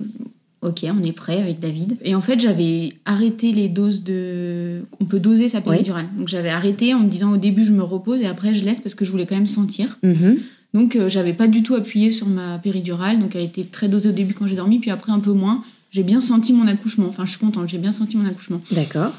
Ok, 0.61 0.83
on 0.89 1.03
est 1.03 1.11
prêt 1.11 1.39
avec 1.41 1.59
David. 1.59 1.97
Et 2.01 2.15
en 2.15 2.21
fait, 2.21 2.39
j'avais 2.39 2.93
arrêté 3.05 3.51
les 3.51 3.69
doses 3.69 4.03
de. 4.03 4.81
On 4.99 5.05
peut 5.05 5.19
doser 5.19 5.47
sa 5.47 5.61
péridurale. 5.61 6.07
Donc 6.17 6.27
j'avais 6.27 6.49
arrêté 6.49 6.93
en 6.95 6.99
me 7.01 7.07
disant 7.09 7.31
au 7.33 7.37
début 7.37 7.63
je 7.65 7.71
me 7.71 7.83
repose 7.83 8.21
et 8.21 8.25
après 8.25 8.53
je 8.55 8.65
laisse 8.65 8.81
parce 8.81 8.95
que 8.95 9.05
je 9.05 9.11
voulais 9.11 9.25
quand 9.27 9.35
même 9.35 9.45
sentir. 9.47 9.99
Mhm. 10.03 10.37
Donc 10.73 10.95
euh, 10.95 11.07
j'avais 11.07 11.33
pas 11.33 11.47
du 11.47 11.61
tout 11.63 11.75
appuyé 11.75 12.09
sur 12.09 12.27
ma 12.27 12.57
péridurale. 12.57 13.19
Donc 13.19 13.35
elle 13.35 13.43
était 13.43 13.63
très 13.63 13.87
dosée 13.87 14.09
au 14.09 14.13
début 14.13 14.33
quand 14.33 14.47
j'ai 14.47 14.55
dormi, 14.55 14.79
puis 14.79 14.89
après 14.91 15.11
un 15.11 15.19
peu 15.19 15.31
moins. 15.33 15.63
J'ai 15.91 16.03
bien 16.03 16.19
senti 16.19 16.51
mon 16.51 16.67
accouchement. 16.67 17.05
Enfin, 17.07 17.23
je 17.25 17.29
suis 17.29 17.39
contente, 17.39 17.69
j'ai 17.69 17.77
bien 17.77 17.91
senti 17.93 18.17
mon 18.17 18.27
accouchement. 18.27 18.59
D'accord. 18.71 19.13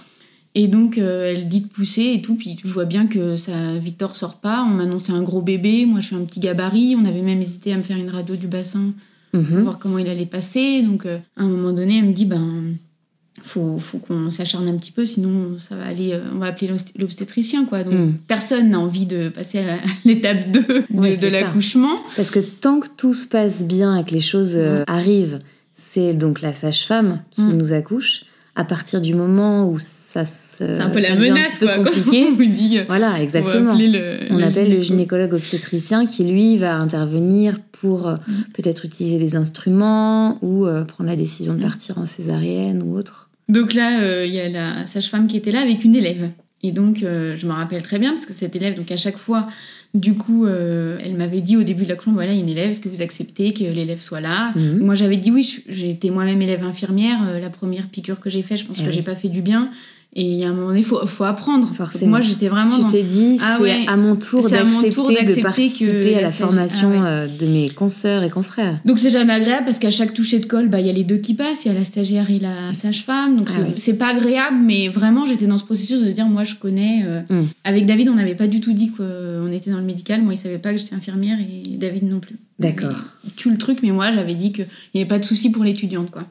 Et 0.58 0.68
donc, 0.68 0.96
euh, 0.96 1.32
elle 1.34 1.48
dit 1.48 1.60
de 1.60 1.66
pousser 1.68 2.12
et 2.14 2.22
tout. 2.22 2.34
Puis 2.34 2.56
je 2.64 2.68
vois 2.72 2.86
bien 2.86 3.06
que 3.06 3.36
ça, 3.36 3.52
Victor 3.78 4.16
sort 4.16 4.36
pas. 4.36 4.62
On 4.66 4.70
m'annonçait 4.74 5.12
un 5.12 5.22
gros 5.22 5.42
bébé. 5.42 5.84
Moi, 5.84 6.00
je 6.00 6.06
suis 6.06 6.16
un 6.16 6.24
petit 6.24 6.40
gabarit. 6.40 6.96
On 6.98 7.04
avait 7.04 7.20
même 7.20 7.42
hésité 7.42 7.74
à 7.74 7.76
me 7.76 7.82
faire 7.82 7.98
une 7.98 8.08
radio 8.08 8.34
du 8.36 8.46
bassin 8.48 8.92
pour 9.32 9.42
Mhm. 9.42 9.60
voir 9.60 9.78
comment 9.78 9.98
il 9.98 10.08
allait 10.08 10.24
passer. 10.24 10.80
Donc, 10.82 11.04
euh, 11.04 11.18
à 11.36 11.42
un 11.42 11.48
moment 11.48 11.72
donné, 11.72 11.98
elle 11.98 12.06
me 12.06 12.12
dit 12.14 12.24
ben, 12.24 12.74
faut, 13.42 13.76
faut 13.76 13.98
qu'on 13.98 14.30
s'acharne 14.30 14.66
un 14.66 14.76
petit 14.78 14.92
peu, 14.92 15.04
sinon 15.04 15.58
ça 15.58 15.76
va 15.76 15.84
aller. 15.84 16.14
euh, 16.14 16.20
on 16.34 16.38
va 16.38 16.46
appeler 16.46 16.68
l'obst- 16.68 16.94
l'obstétricien, 16.98 17.66
quoi. 17.66 17.84
Donc, 17.84 17.92
Mm. 17.92 18.12
personne 18.26 18.70
n'a 18.70 18.80
envie 18.80 19.04
de 19.04 19.28
passer 19.28 19.58
à 19.58 19.76
l'étape 20.06 20.50
2 20.52 20.60
de, 20.62 21.20
de 21.26 21.32
l'accouchement. 21.32 21.96
Parce 22.16 22.30
que 22.30 22.38
tant 22.40 22.80
que 22.80 22.88
tout 22.96 23.12
se 23.12 23.26
passe 23.26 23.66
bien 23.66 23.94
et 23.98 24.04
que 24.06 24.12
les 24.14 24.20
choses 24.22 24.58
arrivent, 24.86 25.40
c'est 25.74 26.14
donc 26.14 26.40
la 26.40 26.54
sage-femme 26.54 27.20
qui 27.30 27.42
Mm. 27.42 27.52
nous 27.58 27.72
accouche. 27.74 28.24
À 28.58 28.64
partir 28.64 29.02
du 29.02 29.14
moment 29.14 29.68
où 29.68 29.78
ça 29.78 30.24
se. 30.24 30.56
C'est 30.74 30.80
un 30.80 30.88
peu 30.88 31.00
la 31.00 31.14
menace, 31.14 31.58
peu 31.58 31.66
quoi. 31.66 31.76
Compliqué. 31.84 32.26
on 32.30 32.34
vous 32.34 32.46
dit. 32.46 32.78
Voilà, 32.86 33.22
exactement. 33.22 33.74
le- 33.74 34.32
On 34.32 34.38
le 34.38 34.44
appelle 34.44 34.64
le 34.64 34.80
gynéco. 34.80 34.82
gynécologue 34.82 35.34
obstétricien 35.34 36.06
qui, 36.06 36.24
lui, 36.24 36.56
va 36.56 36.74
intervenir 36.76 37.58
pour 37.80 38.08
euh, 38.08 38.16
Mm. 38.26 38.32
peut-être 38.54 38.86
utiliser 38.86 39.18
des 39.18 39.36
instruments 39.36 40.38
ou 40.42 40.64
euh, 40.66 40.84
prendre 40.84 41.10
la 41.10 41.16
décision 41.16 41.52
de 41.52 41.58
Mm. 41.58 41.62
partir 41.62 41.98
en 41.98 42.06
césarienne 42.06 42.82
ou 42.82 42.96
autre. 42.96 43.28
Donc 43.50 43.74
là, 43.74 44.00
euh, 44.00 44.24
il 44.26 44.32
y 44.32 44.40
a 44.40 44.48
la 44.48 44.86
sage-femme 44.86 45.26
qui 45.26 45.36
était 45.36 45.52
là 45.52 45.60
avec 45.60 45.84
une 45.84 45.94
élève. 45.94 46.30
Et 46.62 46.72
donc, 46.72 47.02
euh, 47.02 47.36
je 47.36 47.46
me 47.46 47.52
rappelle 47.52 47.82
très 47.82 47.98
bien 47.98 48.10
parce 48.10 48.24
que 48.26 48.32
cette 48.32 48.56
élève, 48.56 48.74
donc 48.74 48.90
à 48.90 48.96
chaque 48.96 49.18
fois, 49.18 49.46
du 50.00 50.14
coup, 50.14 50.46
euh, 50.46 50.98
elle 51.02 51.14
m'avait 51.14 51.40
dit 51.40 51.56
au 51.56 51.62
début 51.62 51.84
de 51.84 51.88
l'accouchement, 51.88 52.14
voilà, 52.14 52.32
il 52.32 52.36
y 52.36 52.40
a 52.40 52.42
une 52.42 52.48
élève, 52.48 52.70
est-ce 52.70 52.80
que 52.80 52.88
vous 52.88 53.02
acceptez 53.02 53.52
que 53.52 53.64
l'élève 53.64 54.00
soit 54.00 54.20
là? 54.20 54.52
Mhm. 54.56 54.78
Moi, 54.78 54.94
j'avais 54.94 55.16
dit 55.16 55.30
oui, 55.30 55.46
été 55.68 56.10
moi-même 56.10 56.40
élève 56.42 56.62
infirmière. 56.64 57.18
euh, 57.28 57.40
la 57.40 57.50
première 57.50 57.88
piqûre 57.88 58.20
que 58.20 58.30
j'ai 58.30 58.42
faite, 58.42 58.58
je 58.58 58.64
pense 58.66 58.78
Eh 58.80 58.82
que 58.84 58.88
oui. 58.88 58.94
j'ai 58.94 59.02
pas 59.02 59.14
fait 59.16 59.28
du 59.28 59.42
bien. 59.42 59.70
Et 60.18 60.22
il 60.22 60.34
y 60.38 60.44
a 60.44 60.48
un 60.48 60.54
moment 60.54 60.68
donné, 60.68 60.78
il 60.78 60.84
faut, 60.84 61.04
faut 61.06 61.24
apprendre. 61.24 61.70
Forcément. 61.74 62.12
moi, 62.12 62.20
j'étais 62.22 62.48
vraiment 62.48 62.74
Tu 62.74 62.80
dans... 62.80 62.86
t'es 62.88 63.02
dit, 63.02 63.38
Ah 63.42 63.56
c'est 63.58 63.62
ouais. 63.62 63.84
à 63.86 63.96
mon 63.98 64.16
tour 64.16 64.46
à 64.46 64.48
d'accepter 64.48 65.24
de 65.24 65.34
que 65.34 65.42
participer 65.42 66.14
à 66.16 66.22
la 66.22 66.32
formation 66.32 66.90
Ah 66.94 66.98
ouais. 67.00 67.06
euh, 67.06 67.26
de 67.28 67.44
mes 67.44 67.68
consoeurs 67.68 68.22
et 68.22 68.30
confrères. 68.30 68.80
Donc 68.86 68.98
c'est 68.98 69.10
jamais 69.10 69.34
agréable 69.34 69.66
parce 69.66 69.78
qu'à 69.78 69.90
chaque 69.90 70.14
toucher 70.14 70.38
de 70.38 70.46
colle, 70.46 70.68
bah, 70.68 70.80
il 70.80 70.86
y 70.86 70.88
a 70.88 70.92
les 70.94 71.04
deux 71.04 71.18
qui 71.18 71.34
passent, 71.34 71.66
il 71.66 71.72
y 71.72 71.76
a 71.76 71.78
la 71.78 71.84
stagiaire 71.84 72.30
et 72.30 72.38
la 72.38 72.72
sage-femme. 72.72 73.36
Donc 73.36 73.48
Ah 73.50 73.60
c'est 73.76 73.92
ouais. 73.92 73.98
pas 73.98 74.06
agréable, 74.08 74.56
mais 74.64 74.88
vraiment 74.88 75.26
j'étais 75.26 75.46
dans 75.46 75.58
ce 75.58 75.64
processus 75.64 76.00
de 76.02 76.10
dire 76.10 76.24
moi 76.26 76.44
je 76.44 76.54
connais. 76.54 77.02
euh, 77.04 77.20
Mm. 77.28 77.42
Avec 77.64 77.84
David, 77.86 78.08
on 78.08 78.14
n'avait 78.14 78.34
pas 78.36 78.46
du 78.46 78.60
tout 78.60 78.72
dit 78.72 78.90
qu'on 78.92 79.50
était 79.52 79.70
dans 79.70 79.78
le 79.78 79.82
médical. 79.84 80.22
Moi, 80.22 80.32
il 80.34 80.38
savait 80.38 80.58
pas 80.58 80.72
que 80.72 80.78
j'étais 80.78 80.94
infirmière 80.94 81.38
et 81.40 81.76
David 81.76 82.04
non 82.08 82.20
plus. 82.20 82.36
D'accord. 82.58 82.96
Tue 83.36 83.50
le 83.50 83.58
truc, 83.58 83.80
mais 83.82 83.90
moi 83.90 84.12
j'avais 84.12 84.34
dit 84.34 84.52
qu'il 84.52 84.66
n'y 84.94 85.02
avait 85.02 85.08
pas 85.08 85.18
de 85.18 85.24
souci 85.24 85.50
pour 85.50 85.62
l'étudiante 85.64 86.10
quoi. 86.10 86.22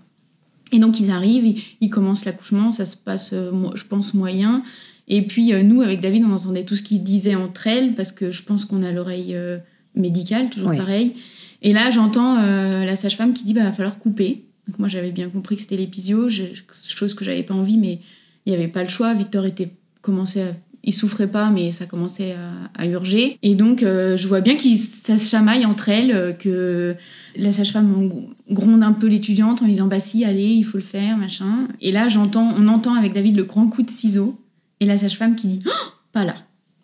Et 0.72 0.80
donc 0.80 1.00
ils 1.00 1.12
arrivent, 1.12 1.46
ils, 1.46 1.62
ils 1.82 1.90
commencent 1.90 2.26
l'accouchement, 2.26 2.72
ça 2.72 2.86
se 2.86 2.98
passe, 2.98 3.32
euh, 3.34 3.52
je 3.76 3.84
pense, 3.86 4.14
moyen. 4.14 4.64
Et 5.08 5.22
puis 5.22 5.54
euh, 5.54 5.64
nous, 5.64 5.82
avec 5.82 6.00
David, 6.02 6.24
on 6.24 6.32
entendait 6.32 6.64
tout 6.64 6.76
ce 6.76 6.84
qu'ils 6.84 7.04
disaient 7.04 7.36
entre 7.36 7.68
elles, 7.68 7.94
parce 7.94 8.12
que 8.12 8.32
je 8.32 8.44
pense 8.44 8.66
qu'on 8.66 8.84
a 8.84 8.92
l'oreille 8.92 9.36
euh, 9.36 9.58
médicale, 9.96 10.50
toujours 10.50 10.76
pareil. 10.76 11.14
Et 11.62 11.74
là, 11.74 11.90
j'entends 11.90 12.38
euh, 12.40 12.86
la 12.86 12.96
sage-femme 12.96 13.34
qui 13.34 13.44
dit 13.44 13.54
bah 13.54 13.64
va 13.64 13.72
falloir 13.72 13.98
couper. 14.00 14.46
Donc 14.68 14.80
moi, 14.80 14.88
j'avais 14.88 15.12
bien 15.12 15.30
compris 15.30 15.56
que 15.56 15.62
c'était 15.62 15.78
l'épisio, 15.78 16.28
chose 16.74 17.14
que 17.14 17.24
j'avais 17.24 17.44
pas 17.44 17.54
envie, 17.54 17.78
mais 17.78 18.00
il 18.46 18.50
n'y 18.50 18.56
avait 18.56 18.68
pas 18.68 18.84
le 18.84 18.90
choix. 18.90 19.14
Victor 19.14 19.46
était 19.46 19.70
commencé 20.02 20.42
à 20.42 20.56
il 20.88 20.94
souffrait 20.94 21.28
pas, 21.28 21.50
mais 21.50 21.72
ça 21.72 21.88
commençait 21.88 22.34
à, 22.34 22.82
à 22.82 22.86
urger. 22.86 23.40
Et 23.42 23.56
donc, 23.56 23.82
euh, 23.82 24.16
je 24.16 24.28
vois 24.28 24.40
bien 24.42 24.56
que 24.56 24.62
ça 24.78 25.18
se 25.18 25.28
chamaille 25.30 25.66
entre 25.66 25.90
elles, 25.90 26.12
euh, 26.12 26.32
que 26.32 26.96
la 27.36 27.52
sage-femme 27.52 28.12
gronde 28.52 28.84
un 28.84 28.94
peu 28.94 29.08
l'étudiante 29.08 29.62
en 29.62 29.66
lui 29.66 29.74
disant 29.74 29.88
Bah 29.88 30.00
si, 30.00 30.24
allez, 30.24 30.48
il 30.54 30.64
faut 30.64 30.78
le 30.78 30.84
faire, 30.84 31.18
machin. 31.18 31.68
Et 31.82 31.92
là, 31.92 32.08
j'entends, 32.08 32.54
on 32.56 32.68
entend 32.68 32.94
avec 32.94 33.14
David 33.14 33.36
le 33.36 33.44
grand 33.44 33.68
coup 33.68 33.82
de 33.82 33.90
ciseau, 33.90 34.40
et 34.80 34.86
la 34.86 34.96
sage-femme 34.96 35.36
qui 35.36 35.48
dit 35.48 35.60
Oh, 35.66 35.72
Pas 36.14 36.24
là. 36.24 36.36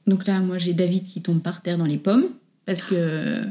Donc 0.07 0.25
là, 0.25 0.39
moi, 0.39 0.57
j'ai 0.57 0.73
David 0.73 1.03
qui 1.03 1.21
tombe 1.21 1.39
par 1.39 1.61
terre 1.61 1.77
dans 1.77 1.85
les 1.85 1.97
pommes, 1.99 2.25
parce 2.65 2.81
que, 2.81 3.41
Ah 3.43 3.45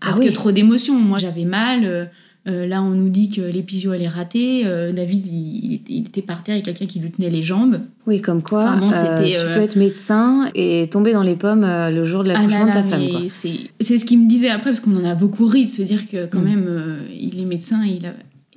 parce 0.00 0.18
oui. 0.18 0.26
que 0.26 0.32
trop 0.32 0.50
d'émotions. 0.50 0.98
Moi, 0.98 1.18
j'avais 1.18 1.44
mal. 1.44 2.10
Euh, 2.46 2.66
là, 2.66 2.82
on 2.82 2.90
nous 2.90 3.08
dit 3.08 3.30
que 3.30 3.40
l'épisio 3.40 3.92
elle 3.94 4.02
est 4.02 4.08
ratée. 4.08 4.62
Euh, 4.66 4.92
David, 4.92 5.26
il, 5.26 5.80
il 5.88 6.00
était, 6.06 6.20
par 6.22 6.42
terre, 6.42 6.56
il 6.56 6.58
y 6.58 6.62
a 6.62 6.64
quelqu'un 6.64 6.86
qui 6.86 6.98
lui 7.00 7.10
tenait 7.10 7.30
les 7.30 7.42
jambes. 7.42 7.80
Oui, 8.06 8.20
comme 8.20 8.42
quoi, 8.42 8.64
Enfin 8.64 8.76
bon, 8.78 8.90
euh, 8.90 8.94
c'était, 8.94 9.38
tu 9.38 9.46
peux 9.54 9.62
être 9.62 9.76
médecin 9.76 10.50
et 10.54 10.88
tomber 10.90 11.12
dans 11.14 11.22
les 11.22 11.36
pommes 11.36 11.62
le 11.66 12.04
jour 12.04 12.22
de 12.22 12.30
Ah 12.30 12.34
l'accouchement 12.34 12.66
là 12.66 12.70
de 12.70 12.76
ta 12.76 12.82
femme. 12.82 13.02
C'est 13.80 13.98
ce 13.98 14.04
qu'il 14.04 14.20
me 14.20 14.28
disait 14.28 14.50
après, 14.50 14.70
parce 14.70 14.80
qu'on 14.80 14.96
en 14.96 15.04
a 15.04 15.14
beaucoup 15.14 15.46
ri 15.46 15.64
de 15.64 15.70
se 15.70 15.82
dire 15.82 16.06
que 16.06 16.26
quand 16.26 16.40
Mm. 16.40 16.44
même, 16.44 16.96
il 17.18 17.40
est 17.40 17.44
médecin 17.46 17.82
et 17.84 17.92
il 17.98 18.06
a 18.06 18.12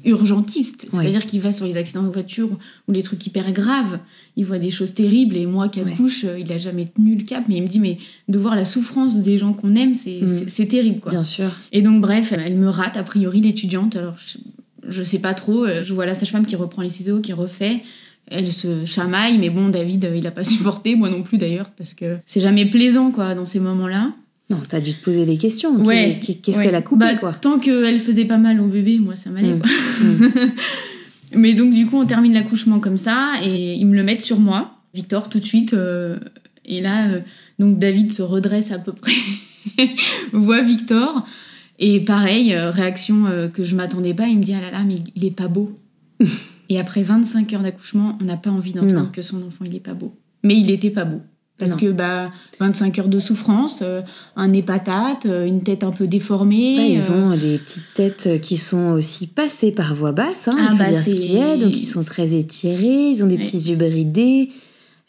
urgentiste. 0.08 0.88
Ouais. 0.94 1.02
C'est-à-dire 1.04 1.26
qu'il 1.26 1.40
va 1.42 1.52
sur 1.52 1.66
les 1.68 1.78
accidents 1.78 2.04
de 2.04 2.10
voiture 2.10 2.50
ou 2.88 2.92
les 2.92 3.04
trucs 3.04 3.26
hyper 3.28 3.52
graves. 3.52 4.00
Il 4.36 4.46
voit 4.46 4.58
des 4.60 4.70
choses 4.72 4.94
terribles 4.94 5.38
et 5.38 5.46
moi 5.46 5.70
qui 5.70 5.80
accouche, 5.82 6.24
euh, 6.26 6.40
il 6.40 6.52
a 6.52 6.58
jamais 6.58 6.86
tenu 6.86 7.16
le 7.16 7.24
cap. 7.24 7.44
Mais 7.48 7.58
il 7.58 7.62
me 7.64 7.68
dit, 7.68 7.80
mais 7.80 7.98
de 8.28 8.38
voir 8.40 8.56
la 8.56 8.66
souffrance 8.66 9.16
des 9.18 9.38
gens 9.38 9.54
qu'on 9.54 9.76
aime, 9.76 9.94
c'est 9.96 10.22
Mm. 10.22 10.68
terrible. 10.68 11.00
quoi. 11.00 11.12
Bien 11.12 11.24
sûr. 11.24 11.50
Et 11.72 11.82
donc, 11.82 12.02
bref, 12.02 12.32
elle 12.34 12.56
me 12.56 12.70
rate, 12.70 12.98
a 12.98 13.04
priori, 13.04 13.42
l'étudiante. 13.42 13.96
Alors, 13.96 14.16
je, 14.18 14.38
je 14.90 15.04
sais 15.04 15.20
pas 15.20 15.34
trop. 15.34 15.66
euh, 15.66 15.84
Je 15.84 15.94
vois 15.94 16.06
la 16.06 16.14
sage-femme 16.14 16.46
qui 16.46 16.56
reprend 16.56 16.82
les 16.82 16.90
ciseaux, 16.90 17.20
qui 17.20 17.34
refait. 17.34 17.82
Elle 18.30 18.52
se 18.52 18.86
chamaille, 18.86 19.38
mais 19.38 19.50
bon, 19.50 19.70
David, 19.70 20.06
euh, 20.06 20.16
il 20.18 20.28
a 20.28 20.32
pas 20.32 20.44
supporté, 20.44 20.96
moi 20.96 21.10
non 21.10 21.24
plus 21.24 21.38
d'ailleurs, 21.38 21.70
parce 21.78 21.94
que 21.94 22.18
c'est 22.26 22.42
jamais 22.42 22.66
plaisant, 22.66 23.12
quoi, 23.12 23.36
dans 23.36 23.46
ces 23.46 23.60
moments-là. 23.60 24.12
Non, 24.50 24.58
t'as 24.68 24.80
dû 24.80 24.94
te 24.94 25.04
poser 25.04 25.26
des 25.26 25.38
questions. 25.38 25.76
Ouais. 25.84 26.20
Qu'est-ce 26.22 26.58
Ouais. 26.60 26.64
qu'elle 26.66 26.76
a 26.76 26.82
coupé, 26.82 27.00
Bah, 27.06 27.16
quoi 27.16 27.34
Tant 27.34 27.60
qu'elle 27.60 28.00
faisait 28.00 28.26
pas 28.26 28.38
mal 28.38 28.62
au 28.62 28.68
bébé, 28.68 28.98
moi, 29.00 29.16
ça 29.16 29.30
m'allait, 29.30 29.54
Mm. 29.56 29.60
quoi. 29.60 29.70
Mm. 30.06 30.52
Mais 31.36 31.54
donc, 31.54 31.74
du 31.74 31.86
coup, 31.86 31.98
on 31.98 32.06
termine 32.06 32.34
l'accouchement 32.34 32.80
comme 32.80 32.96
ça, 32.98 33.32
et 33.44 33.74
ils 33.76 33.86
me 33.86 33.96
le 33.96 34.04
mettent 34.04 34.22
sur 34.22 34.40
moi, 34.40 34.80
Victor, 34.94 35.30
tout 35.30 35.40
de 35.40 35.46
suite. 35.46 35.74
euh, 35.74 36.18
et 36.66 36.80
là, 36.82 37.08
euh, 37.10 37.20
donc, 37.60 37.78
David 37.80 38.12
se 38.14 38.22
redresse 38.22 38.72
à 38.72 38.80
peu 38.80 38.94
près, 38.94 39.12
voit 40.34 40.62
Victor. 40.62 41.26
Et 41.80 42.00
pareil, 42.00 42.54
euh, 42.54 42.72
réaction 42.72 43.26
que 43.54 43.64
je 43.66 43.76
m'attendais 43.76 44.14
pas, 44.14 44.28
il 44.28 44.38
me 44.40 44.44
dit 44.44 44.54
Ah 44.54 44.62
là 44.62 44.72
là, 44.72 44.84
mais 44.88 44.96
il 45.16 45.26
est 45.26 45.32
pas 45.32 45.48
beau. 45.48 45.78
et 46.70 46.80
après 46.80 47.04
25 47.04 47.54
heures 47.54 47.62
d'accouchement, 47.62 48.18
on 48.22 48.24
n'a 48.24 48.38
pas 48.38 48.50
envie 48.50 48.74
d'entendre 48.74 49.12
que 49.12 49.22
son 49.22 49.46
enfant, 49.46 49.66
il 49.66 49.76
est 49.76 49.80
pas 49.82 49.94
beau. 49.94 50.16
Mais 50.44 50.56
il 50.58 50.72
était 50.72 50.90
pas 50.90 51.06
beau. 51.06 51.22
Parce 51.58 51.72
Non. 51.72 51.78
que 51.78 51.92
bah, 51.92 52.32
25 52.60 53.00
heures 53.00 53.08
de 53.08 53.18
souffrance, 53.20 53.80
euh, 53.82 54.02
un 54.36 54.50
nez 54.50 54.62
patate, 54.62 55.26
euh, 55.26 55.46
une 55.46 55.64
tête 55.64 55.84
un 55.84 55.92
peu 55.92 56.06
déformée. 56.06 56.76
Bah, 56.78 56.84
ils 56.84 57.12
euh, 57.12 57.16
ont 57.34 57.36
des 57.36 57.58
petites 57.58 57.94
têtes 57.96 58.40
qui 58.42 58.58
sont 58.58 58.92
aussi 58.92 59.26
passées 59.28 59.72
par 59.72 59.96
voie 59.96 60.12
basse, 60.12 60.48
hein, 60.48 60.56
Ah 60.58 60.76
bah, 60.78 60.90
dire 60.92 61.00
ce 61.00 61.10
qu'il 61.10 61.34
y 61.34 61.42
a. 61.42 61.58
Donc 61.58 61.76
ils 61.76 61.86
sont 61.88 62.04
très 62.04 62.36
étirés, 62.36 63.10
ils 63.10 63.24
ont 63.24 63.28
des 63.28 63.38
Ouais. 63.38 63.44
petits 63.46 63.70
yeux 63.70 63.76
bridés. 63.76 64.50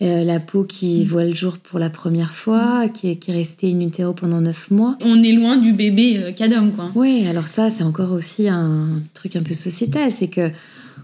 euh, 0.01 0.23
la 0.23 0.39
peau 0.39 0.63
qui 0.63 1.05
voit 1.05 1.25
le 1.25 1.35
jour 1.35 1.59
pour 1.59 1.81
la 1.81 1.91
première 1.91 2.33
fois, 2.33 2.89
qui 2.89 3.11
est, 3.11 3.17
qui 3.17 3.33
est 3.33 3.35
restée 3.35 3.69
in 3.73 3.81
utero 3.81 4.13
pendant 4.13 4.41
neuf 4.41 4.71
mois. 4.71 4.97
On 5.01 5.21
est 5.25 5.33
loin 5.33 5.57
du 5.57 5.73
bébé 5.73 6.33
cadom, 6.37 6.71
quoi. 6.71 6.89
Oui, 6.95 7.27
alors 7.29 7.49
ça, 7.49 7.69
c'est 7.69 7.83
encore 7.83 8.13
aussi 8.13 8.49
un 8.49 9.03
truc 9.13 9.35
un 9.35 9.43
peu 9.43 9.55
sociétal, 9.55 10.13
c'est 10.13 10.29
que 10.29 10.53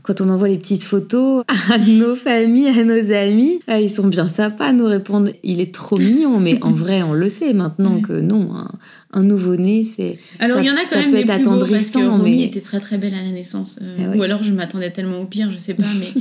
quand 0.05 0.21
on 0.21 0.29
envoie 0.29 0.47
les 0.49 0.59
petites 0.59 0.85
photos 0.85 1.45
à 1.73 1.79
nos 1.79 2.15
familles, 2.15 2.69
à 2.69 2.85
nos 2.85 3.11
amis, 3.11 3.59
euh, 3.69 3.81
ils 3.81 3.91
sont 3.91 4.07
bien 4.07 4.29
sympas 4.29 4.67
à 4.67 4.73
nous 4.73 4.87
répondre 4.87 5.31
il 5.43 5.61
est 5.61 5.75
trop 5.75 5.97
mignon, 5.99 6.39
mais 6.39 6.63
en 6.63 6.71
vrai, 6.71 7.03
on 7.03 7.13
le 7.13 7.29
sait 7.29 7.53
maintenant 7.53 7.97
Ouais. 7.97 8.03
que 8.03 8.21
non, 8.21 8.55
un, 8.55 8.71
un 9.13 9.23
nouveau-né, 9.23 9.83
c'est. 9.83 10.19
Alors 10.39 10.61
il 10.61 10.67
y 10.67 10.71
en 10.71 10.75
a 10.75 10.85
quand 10.89 10.97
même 11.01 11.13
des 11.13 11.25
plus 11.25 11.43
beaux, 11.45 11.59
parce 11.67 11.91
que 11.91 11.99
Romy 12.07 12.37
mais. 12.37 12.43
était 12.45 12.61
très 12.61 12.79
très 12.79 12.99
belle 12.99 13.15
à 13.15 13.23
la 13.23 13.31
naissance. 13.33 13.79
Euh, 13.83 13.97
Ah 13.99 14.11
ouais. 14.11 14.17
Ou 14.19 14.23
alors 14.23 14.43
je 14.45 14.53
m'attendais 14.53 14.91
tellement 14.93 15.19
au 15.21 15.25
pire, 15.27 15.51
je 15.51 15.59
sais 15.59 15.75
pas, 15.75 15.85
mais 15.99 16.09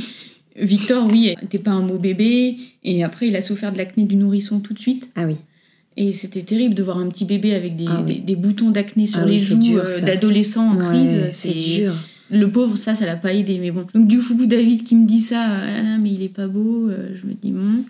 Victor, 0.56 1.08
oui, 1.12 1.34
n'était 1.42 1.58
pas 1.58 1.72
un 1.72 1.82
beau 1.82 1.98
bébé. 1.98 2.58
Et 2.84 3.04
après, 3.04 3.28
il 3.28 3.36
a 3.36 3.42
souffert 3.42 3.72
de 3.72 3.78
l'acné 3.80 4.04
du 4.06 4.16
nourrisson 4.16 4.60
tout 4.60 4.74
de 4.74 4.80
suite. 4.80 5.10
Ah 5.16 5.26
oui. 5.26 5.36
Et 5.98 6.12
c'était 6.12 6.42
terrible 6.44 6.76
de 6.76 6.84
voir 6.84 6.98
un 7.00 7.08
petit 7.10 7.26
bébé 7.26 7.54
avec 7.56 7.76
des, 7.76 7.86
Ah 7.88 8.04
oui. 8.06 8.16
des, 8.16 8.20
des 8.22 8.36
boutons 8.36 8.70
d'acné 8.70 9.06
sur 9.08 9.20
Ah 9.22 9.26
les 9.26 9.34
oui, 9.34 9.40
joues 9.74 9.78
euh, 9.80 10.02
d'adolescent 10.02 10.72
en 10.74 10.78
Ouais, 10.78 10.86
crise. 10.86 11.20
C'est 11.32 11.50
dur. 11.52 11.94
Le 12.34 12.50
pauvre, 12.52 12.76
ça, 12.76 12.96
ça 12.96 13.06
l'a 13.06 13.16
pas 13.16 13.34
aidé. 13.34 13.60
Mais 13.60 13.72
bon. 13.72 13.86
Donc 13.94 14.08
du 14.08 14.20
coup, 14.20 14.34
David 14.46 14.84
qui 14.84 14.96
me 14.96 15.06
dit 15.06 15.22
ça, 15.22 15.52
euh, 15.52 15.76
ah 15.78 15.82
là, 15.82 15.98
mais 16.02 16.12
il 16.12 16.24
est 16.24 16.30
pas 16.30 16.48
beau. 16.48 16.90
euh, 16.90 17.10
je 17.22 17.28
me 17.28 17.34
dis 17.34 17.52
bon. 17.52 17.84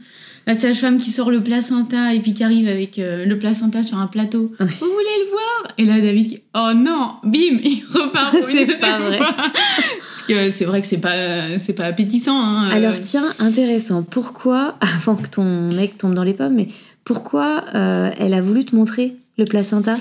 La 0.45 0.53
sage-femme 0.53 0.97
qui 0.97 1.12
sort 1.12 1.32
le 1.32 1.41
placenta 1.41 2.13
et 2.13 2.19
puis 2.19 2.34
qui 2.34 2.43
arrive 2.43 2.67
avec 2.67 2.99
euh, 2.99 3.23
le 3.25 3.39
placenta 3.39 3.82
sur 3.82 3.97
un 3.97 4.08
plateau. 4.08 4.51
Ouais. 4.60 4.65
Vous 4.65 4.88
voulez 4.88 5.17
le 5.23 5.29
voir? 5.32 5.73
Et 5.77 5.86
là, 5.86 6.01
David 6.01 6.27
qui, 6.27 6.39
oh 6.53 6.71
non, 6.75 7.13
bim, 7.23 7.60
il 7.63 7.82
repart. 7.93 8.36
C'est 8.41 8.65
pas 8.77 8.99
vrai. 8.99 9.19
Parce 9.19 10.23
que 10.27 10.49
c'est 10.49 10.65
vrai 10.65 10.82
que 10.82 10.88
c'est 10.88 10.97
pas, 10.97 11.58
c'est 11.58 11.73
pas 11.73 11.86
appétissant. 11.86 12.38
hein, 12.38 12.69
euh. 12.69 12.75
Alors 12.75 12.95
tiens, 13.01 13.25
intéressant. 13.39 14.03
Pourquoi, 14.03 14.75
avant 14.82 15.15
que 15.15 15.27
ton 15.27 15.45
mec 15.73 15.97
tombe 15.97 16.13
dans 16.13 16.23
les 16.23 16.34
pommes, 16.34 16.56
mais 16.56 16.67
pourquoi 17.06 17.63
euh, 17.73 18.10
elle 18.19 18.34
a 18.34 18.41
voulu 18.41 18.65
te 18.65 18.75
montrer 18.75 19.15
le 19.38 19.45
placenta? 19.45 19.95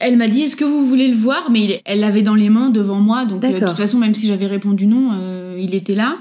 Elle 0.00 0.16
m'a 0.16 0.28
dit 0.28 0.42
est-ce 0.42 0.56
que 0.56 0.64
vous 0.64 0.86
voulez 0.86 1.08
le 1.08 1.16
voir? 1.16 1.50
Mais 1.50 1.64
il 1.64 1.80
elle 1.84 2.00
l'avait 2.00 2.22
dans 2.22 2.34
les 2.34 2.50
mains 2.50 2.70
devant 2.70 3.00
moi, 3.00 3.24
donc 3.26 3.44
euh, 3.44 3.60
de 3.60 3.66
toute 3.66 3.76
façon 3.76 3.98
même 3.98 4.14
si 4.14 4.26
j'avais 4.26 4.46
répondu 4.46 4.86
non, 4.86 5.10
euh, 5.14 5.58
il 5.60 5.74
était 5.74 5.94
là. 5.94 6.18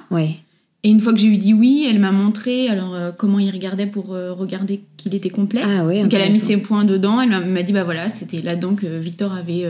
Et 0.84 0.90
une 0.90 1.00
fois 1.00 1.12
que 1.14 1.20
j'ai 1.20 1.28
eu 1.28 1.38
dit 1.38 1.54
oui, 1.54 1.88
elle 1.90 2.00
m'a 2.00 2.12
montré 2.12 2.70
alors 2.70 2.94
euh, 2.94 3.12
comment 3.18 3.40
il 3.40 3.50
regardait 3.52 3.88
pour 3.88 4.08
regarder 4.10 4.82
qu'il 4.98 5.14
était 5.16 5.30
complet. 5.30 5.62
Ah 5.64 5.86
ouais. 5.86 6.02
donc 6.02 6.14
elle 6.14 6.22
a 6.22 6.28
mis 6.30 6.34
ses 6.36 6.58
points 6.58 6.86
dedans. 6.86 7.20
Elle 7.22 7.30
m'a- 7.30 7.64
dit 7.64 7.74
bah 7.74 7.84
voilà 7.84 8.10
c'était 8.10 8.42
là-dedans 8.42 8.76
que 8.76 8.88
Victor 9.00 9.34
avait 9.34 9.66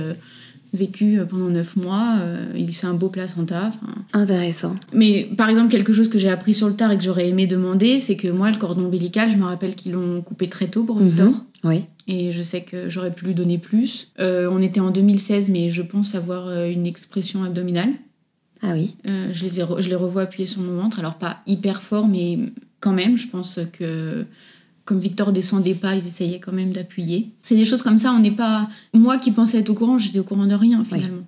vécu 0.73 1.19
euh, 1.19 1.25
pendant 1.25 1.49
neuf 1.49 1.75
mois. 1.75 2.17
euh, 2.19 2.45
il 2.55 2.73
c'est 2.73 2.87
un 2.87 2.93
beau 2.93 3.09
placenta. 3.09 3.71
Intéressant. 4.13 4.75
Mais 4.93 5.29
par 5.37 5.49
exemple 5.49 5.69
quelque 5.71 5.93
chose 5.93 6.09
que 6.09 6.17
j'ai 6.17 6.29
appris 6.29 6.53
sur 6.53 6.67
le 6.67 6.75
tard 6.75 6.91
et 6.91 6.97
que 6.97 7.03
j'aurais 7.03 7.27
aimé 7.29 7.47
demander, 7.47 7.97
c'est 7.97 8.15
que 8.17 8.27
moi 8.27 8.51
le 8.51 8.57
cordon 8.57 8.85
ombilical, 8.85 9.29
je 9.29 9.37
me 9.37 9.45
rappelle 9.45 9.75
qu'ils 9.75 9.93
l'ont 9.93 10.21
coupé 10.21 10.47
très 10.49 10.67
tôt 10.67 10.83
pour 10.83 10.99
Victor. 10.99 11.27
Mhm. 11.29 11.41
Oui. 11.63 11.83
Et 12.07 12.31
je 12.31 12.41
sais 12.41 12.61
que 12.61 12.89
j'aurais 12.89 13.11
pu 13.11 13.25
lui 13.25 13.33
donner 13.33 13.57
plus. 13.57 14.11
Euh, 14.19 14.47
on 14.51 14.61
était 14.61 14.79
en 14.79 14.91
2016, 14.91 15.49
mais 15.49 15.69
je 15.69 15.81
pense 15.81 16.15
avoir 16.15 16.49
une 16.65 16.85
expression 16.85 17.43
abdominale. 17.43 17.89
Ah 18.61 18.71
oui. 18.73 18.95
Euh, 19.05 19.29
je, 19.33 19.43
les 19.43 19.59
ai 19.59 19.63
re- 19.63 19.81
je 19.81 19.89
les 19.89 19.95
revois 19.95 20.21
appuyer 20.23 20.45
sur 20.45 20.61
mon 20.61 20.81
ventre. 20.81 20.99
Alors, 20.99 21.15
pas 21.15 21.39
hyper 21.45 21.81
fort, 21.81 22.07
mais 22.07 22.39
quand 22.79 22.93
même, 22.93 23.17
je 23.17 23.27
pense 23.27 23.59
que 23.73 24.25
comme 24.87 24.99
Victor 24.99 25.31
descendait 25.31 25.75
pas, 25.75 25.95
ils 25.95 26.07
essayaient 26.07 26.39
quand 26.39 26.53
même 26.53 26.71
d'appuyer. 26.71 27.29
C'est 27.41 27.55
des 27.55 27.65
choses 27.65 27.83
comme 27.83 27.99
ça, 27.99 28.13
on 28.13 28.19
n'est 28.19 28.31
pas. 28.31 28.69
Moi 28.93 29.17
qui 29.17 29.31
pensais 29.31 29.59
être 29.59 29.69
au 29.69 29.73
courant, 29.73 29.97
j'étais 29.97 30.19
au 30.19 30.23
courant 30.23 30.45
de 30.45 30.55
rien 30.55 30.83
finalement. 30.83 31.23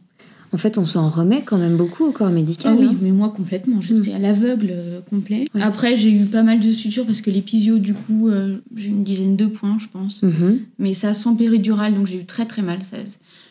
En 0.51 0.57
fait, 0.57 0.79
on 0.79 0.87
s'en 0.87 1.09
remet 1.09 1.43
quand 1.45 1.57
même 1.59 1.77
beaucoup 1.77 2.05
au 2.05 2.11
corps 2.11 2.31
médical. 2.31 2.75
Ah 2.75 2.81
oui, 2.81 2.87
hein. 2.89 2.95
mais 3.01 3.11
moi 3.11 3.29
complètement, 3.29 3.81
j'étais 3.81 4.13
à 4.13 4.17
l'aveugle 4.17 4.69
euh, 4.71 4.99
complet. 5.07 5.45
Après, 5.61 5.95
j'ai 5.95 6.11
eu 6.11 6.25
pas 6.25 6.41
mal 6.41 6.59
de 6.59 6.71
sutures 6.71 7.05
parce 7.05 7.21
que 7.21 7.29
l'épisio, 7.29 7.77
du 7.77 7.93
coup, 7.93 8.29
euh, 8.29 8.57
j'ai 8.75 8.87
une 8.89 9.03
dizaine 9.03 9.35
de 9.35 9.45
points, 9.45 9.77
je 9.79 9.87
pense. 9.87 10.23
Mhm. 10.23 10.61
Mais 10.79 10.93
ça 10.95 11.13
sans 11.13 11.35
péridurale, 11.35 11.93
donc 11.93 12.07
j'ai 12.07 12.17
eu 12.21 12.25
très 12.25 12.45
très 12.45 12.63
mal. 12.63 12.79
Ça- 12.83 12.97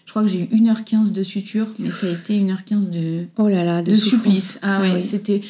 je 0.07 0.11
crois 0.11 0.23
que 0.23 0.29
j'ai 0.29 0.40
eu 0.40 0.49
1h15 0.57 1.12
de 1.12 1.23
suture, 1.23 1.66
mais 1.79 1.90
ça 1.90 2.07
a 2.07 2.11
été 2.11 2.35
1h15 2.40 2.88
de, 2.88 3.27
Oh 3.37 3.47
là 3.47 3.62
là, 3.62 3.83
de, 3.83 3.92
de, 3.92 3.97
supplice. 3.97 4.59
Ah 4.62 4.81
ouais, 4.81 4.94
oui. 4.94 5.03
c'était. 5.03 5.42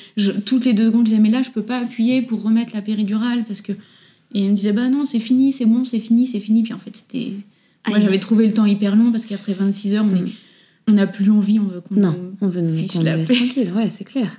Toutes 0.44 0.64
les 0.64 0.74
deux 0.74 0.86
secondes, 0.86 1.06
je 1.06 1.10
disais, 1.12 1.22
mais 1.22 1.30
là, 1.30 1.42
je 1.42 1.50
peux 1.50 1.62
pas 1.62 1.78
appuyer 1.78 2.22
pour 2.22 2.42
remettre 2.42 2.74
la 2.74 2.82
péridurale 2.82 3.44
parce 3.46 3.62
que. 3.62 3.72
Et 4.34 4.44
elle 4.44 4.50
me 4.50 4.56
disait, 4.56 4.72
bah 4.72 4.88
non, 4.88 5.04
c'est 5.04 5.18
fini, 5.20 5.52
c'est 5.52 5.64
bon, 5.66 5.84
c'est 5.84 5.98
fini, 5.98 6.26
c'est 6.26 6.40
fini. 6.40 6.62
Puis 6.62 6.72
en 6.74 6.78
fait, 6.78 6.94
c'était. 6.96 7.32
Moi, 7.88 7.98
j'avais 8.00 8.18
trouvé 8.18 8.46
le 8.46 8.52
temps 8.52 8.66
hyper 8.66 8.96
long 8.96 9.10
parce 9.10 9.24
qu'après 9.24 9.54
26 9.54 9.94
heures, 9.94 10.04
on 10.10 10.14
est- 10.14 10.20
Mm. 10.20 10.30
on 10.88 10.92
n'a 10.92 11.06
plus 11.06 11.30
envie, 11.30 11.58
on 11.58 11.64
veut 11.64 11.80
qu'on. 11.80 11.94
Non, 11.94 12.14
on 12.40 12.48
veut 12.48 12.60
nous 12.60 12.76
Fiche 12.76 12.96
nous 12.96 13.02
la 13.02 13.16
laisse 13.16 13.28
tranquille. 13.30 13.72
Ouais, 13.74 13.88
c'est 13.88 14.04
clair. 14.04 14.30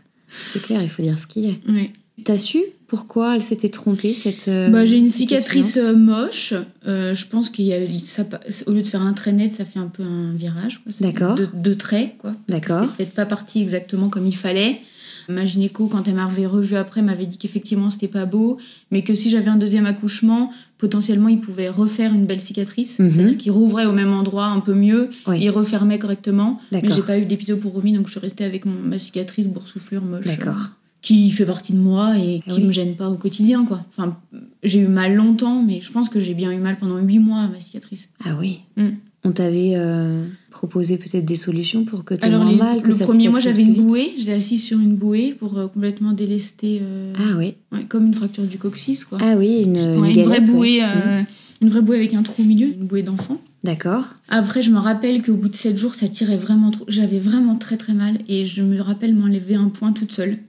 C'est 0.46 0.62
clair, 0.62 0.84
il 0.84 0.90
faut 0.90 1.02
dire 1.02 1.18
ce 1.18 1.26
qu'il 1.26 1.46
y 1.46 1.50
a. 1.50 1.72
Ouais. 1.74 1.92
T'as 2.24 2.38
su 2.38 2.60
pourquoi 2.88 3.36
elle 3.36 3.42
s'était 3.44 3.70
trompée 3.70 4.14
cette 4.14 4.48
euh, 4.48 4.68
Bah, 4.70 4.84
j'ai 4.84 4.98
une 4.98 5.10
cicatrice 5.10 5.78
euh, 5.78 5.96
moche. 5.96 6.54
Euh, 6.88 7.14
je 7.14 7.26
pense 7.28 7.50
qu'il 7.50 7.66
y 7.66 7.74
a 7.74 7.78
ça, 8.04 8.26
au 8.68 8.72
lieu 8.74 8.82
de 8.82 8.88
faire 8.88 9.02
un 9.04 9.14
trait 9.14 9.32
net, 9.32 9.52
ça 9.54 9.64
fait 9.64 9.80
un 9.80 9.88
peu 9.88 10.04
un 10.04 10.34
virage. 10.34 10.82
quoi. 10.84 10.92
Ça 10.92 10.98
fait 11.00 11.04
D'accord. 11.06 11.36
Deux, 11.36 11.48
deux 11.54 11.76
traits, 11.76 12.16
quoi. 12.18 12.36
Parce 12.48 12.60
que 12.62 12.68
D'accord. 12.68 12.90
C'était 12.92 13.04
peut-être 13.06 13.16
pas 13.16 13.26
parti 13.26 13.62
exactement 13.62 14.10
comme 14.10 14.26
il 14.28 14.36
fallait. 14.36 14.82
Ma 15.30 15.46
gynéco, 15.46 15.88
quand 15.88 16.08
elle 16.08 16.16
m'avait 16.16 16.48
revu 16.48 16.76
après, 16.76 17.02
m'avait 17.04 17.28
dit 17.28 17.38
qu'effectivement 17.38 17.90
c'était 17.92 18.08
pas 18.08 18.26
beau, 18.26 18.58
mais 18.90 19.04
que 19.04 19.14
si 19.14 19.30
j'avais 19.30 19.50
un 19.50 19.58
deuxième 19.58 19.86
accouchement, 19.86 20.52
potentiellement 20.80 21.30
il 21.30 21.40
pouvait 21.40 21.70
refaire 21.70 22.14
une 22.14 22.26
belle 22.26 22.42
cicatrice. 22.42 22.98
Mhm. 23.00 23.14
C'est-à-dire 23.14 23.38
qu'il 23.38 23.52
rouvrait 23.52 23.86
au 23.86 23.92
même 23.94 24.12
endroit 24.12 24.46
un 24.48 24.60
peu 24.60 24.74
mieux, 24.74 25.10
Oui. 25.28 25.40
il 25.42 25.50
refermait 25.52 26.00
correctement. 26.00 26.60
Mais 26.72 26.82
j'ai 26.90 27.04
pas 27.04 27.20
eu 27.20 27.26
d'épisode 27.26 27.60
pour 27.60 27.74
Romy, 27.74 27.94
donc 27.94 28.08
je 28.08 28.12
suis 28.12 28.20
restée 28.20 28.44
avec 28.44 28.66
mon- 28.66 28.74
ma 28.82 28.98
cicatrice 28.98 29.46
boursouflure 29.48 30.02
moche. 30.04 30.26
D'accord. 30.26 30.56
euh, 30.58 30.76
qui 31.02 31.32
fait 31.32 31.46
partie 31.46 31.72
de 31.72 31.78
moi 31.78 32.18
et 32.18 32.42
Ah 32.46 32.52
qui 32.52 32.60
oui. 32.60 32.66
me 32.66 32.72
gêne 32.72 32.96
pas 32.96 33.10
au 33.10 33.16
quotidien, 33.16 33.64
quoi. 33.64 33.86
Enfin, 33.90 34.18
j'ai 34.64 34.80
eu 34.82 34.88
mal 34.90 35.16
longtemps, 35.16 35.64
mais 35.64 35.80
je 35.80 35.90
pense 35.94 36.10
que 36.10 36.20
j'ai 36.20 36.34
bien 36.34 36.52
eu 36.52 36.58
mal 36.58 36.76
pendant 36.78 36.98
huit 36.98 37.20
mois 37.20 37.40
à 37.40 37.48
ma 37.48 37.58
cicatrice. 37.62 38.10
Ah 38.26 38.36
oui. 38.38 38.60
Mm. 38.76 38.90
On 39.30 39.32
t'avait 39.32 39.74
euh, 39.76 40.26
proposé 40.50 40.98
peut-être 40.98 41.24
des 41.26 41.36
solutions 41.36 41.86
pour 41.86 42.04
que 42.04 42.16
tu 42.16 42.26
aies 42.26 42.30
moins 42.32 42.50
les- 42.50 42.58
mal, 42.58 42.82
que 42.82 42.88
le 42.88 42.94
ça 42.94 43.06
premier 43.06 43.30
mois, 43.30 43.40
cicatrise 43.40 43.64
j'avais 43.64 43.80
une 43.80 43.86
bouée. 43.86 44.14
J'étais 44.18 44.34
assise 44.34 44.64
sur 44.64 44.80
une 44.80 44.96
bouée 44.96 45.36
pour 45.38 45.56
euh, 45.60 45.68
complètement 45.68 46.14
délester, 46.14 46.80
euh, 46.82 47.14
Ah 47.16 47.38
oui. 47.38 47.54
ouais, 47.72 47.84
comme 47.88 48.08
une 48.08 48.14
fracture 48.16 48.46
du 48.46 48.58
coccyx, 48.58 49.06
quoi. 49.06 49.20
Ah 49.22 49.36
oui, 49.38 49.62
une, 49.64 49.78
Ouais, 50.00 50.12
une 50.12 50.20
une, 50.20 50.24
vraie 50.26 50.40
ouais. 50.40 50.52
bouée, 50.52 50.80
euh, 50.84 51.22
une 51.62 51.70
vraie 51.70 51.82
bouée 51.84 51.98
avec 51.98 52.16
un 52.16 52.24
trou 52.24 52.42
au 52.42 52.46
milieu, 52.46 52.68
une 52.70 52.88
bouée 52.88 53.04
d'enfant. 53.04 53.40
D'accord. 53.64 54.06
Après, 54.30 54.64
je 54.64 54.72
me 54.72 54.80
rappelle 54.80 55.22
qu'au 55.22 55.36
bout 55.36 55.50
de 55.50 55.56
sept 55.56 55.78
jours, 55.78 55.94
ça 55.94 56.08
tirait 56.08 56.38
vraiment 56.38 56.72
trop. 56.72 56.86
J'avais 56.88 57.20
vraiment 57.20 57.56
très 57.56 57.78
très 57.78 57.94
mal 57.94 58.18
et 58.28 58.46
je 58.46 58.64
me 58.64 58.82
rappelle 58.82 59.14
m'enlever 59.14 59.56
un 59.56 59.70
point 59.70 59.92
toute 59.92 60.12
seule 60.12 60.40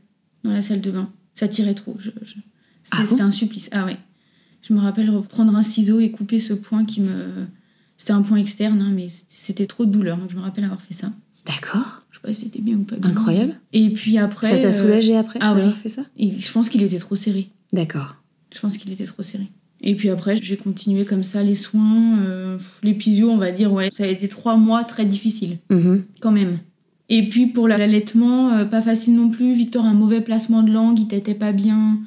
dans 0.45 0.53
la 0.53 0.63
salle 0.63 0.81
de 0.81 0.91
bain. 0.91 1.11
Ça 1.35 1.49
tirait 1.49 1.75
trop. 1.75 1.97
Je- 1.99 2.11
je- 2.23 2.35
C'était 2.35 2.41
Ah 2.93 2.97
bon? 3.03 3.07
c'était 3.11 3.23
un 3.23 3.31
supplice. 3.31 3.69
Ah 3.73 3.85
ouais. 3.85 3.99
Je 4.63 4.73
me 4.73 4.79
rappelle 4.81 5.11
reprendre 5.11 5.55
un 5.55 5.63
ciseau 5.63 6.01
et 6.01 6.11
couper 6.11 6.39
ce 6.39 6.55
point 6.55 6.85
qui 6.87 7.01
me. 7.03 7.11
C'était 8.01 8.13
un 8.15 8.23
point 8.23 8.39
externe, 8.39 8.81
hein, 8.81 8.93
mais 8.97 9.09
c'était 9.29 9.67
trop 9.67 9.85
de 9.85 9.91
douleur. 9.93 10.17
Donc 10.17 10.31
je 10.31 10.37
me 10.37 10.41
rappelle 10.41 10.65
avoir 10.65 10.81
fait 10.81 10.95
ça. 10.95 11.13
D'accord. 11.45 12.03
Je 12.11 12.17
sais 12.17 12.23
pas 12.23 12.33
si 12.33 12.45
c'était 12.47 12.63
bien 12.63 12.77
ou 12.77 12.85
pas 12.85 12.97
bien. 12.97 13.11
Incroyable. 13.11 13.61
Et 13.75 13.91
puis 13.91 14.17
après. 14.17 14.49
ça 14.49 14.57
t'a 14.57 14.69
euh, 14.69 14.73
soulagé 14.73 15.17
après 15.19 15.39
ah 15.43 15.53
d'avoir 15.53 15.67
ouais. 15.75 15.79
fait 15.83 15.91
ça? 15.91 16.03
Et 16.17 16.31
je 16.41 16.51
pense 16.51 16.71
qu'il 16.71 16.83
était 16.83 16.99
trop 16.99 17.15
serré. 17.15 17.51
D'accord. 17.75 18.17
Je 18.55 18.59
pense 18.59 18.79
qu'il 18.79 18.91
était 18.91 19.05
trop 19.05 19.23
serré. 19.23 19.49
Et 19.83 19.95
puis 19.95 20.09
après, 20.09 20.37
j'ai 20.37 20.57
continué 20.57 21.05
comme 21.05 21.25
ça 21.25 21.43
les 21.43 21.55
soins, 21.55 22.19
euh, 22.27 22.59
l'épisio, 22.83 23.31
on 23.31 23.37
va 23.37 23.51
dire, 23.53 23.71
ouais. 23.73 23.91
Ça 23.93 24.05
a 24.05 24.07
été 24.07 24.29
trois 24.29 24.57
mois 24.57 24.85
très 24.85 25.05
difficiles, 25.05 25.59
Mhm. 25.71 26.05
quand 26.21 26.33
même. 26.33 26.59
Et 27.11 27.29
puis 27.29 27.49
pour 27.49 27.69
la- 27.69 27.77
l'allaitement, 27.77 28.51
euh, 28.55 28.65
pas 28.65 28.81
facile 28.81 29.15
non 29.15 29.29
plus. 29.29 29.53
Victor 29.55 29.85
a 29.85 29.89
un 29.89 29.95
mauvais 29.95 30.23
placement 30.23 30.63
de 30.63 30.73
langue, 30.73 30.99
il 30.99 31.09
t'était 31.09 31.35
pas 31.35 31.53
bien. 31.53 31.99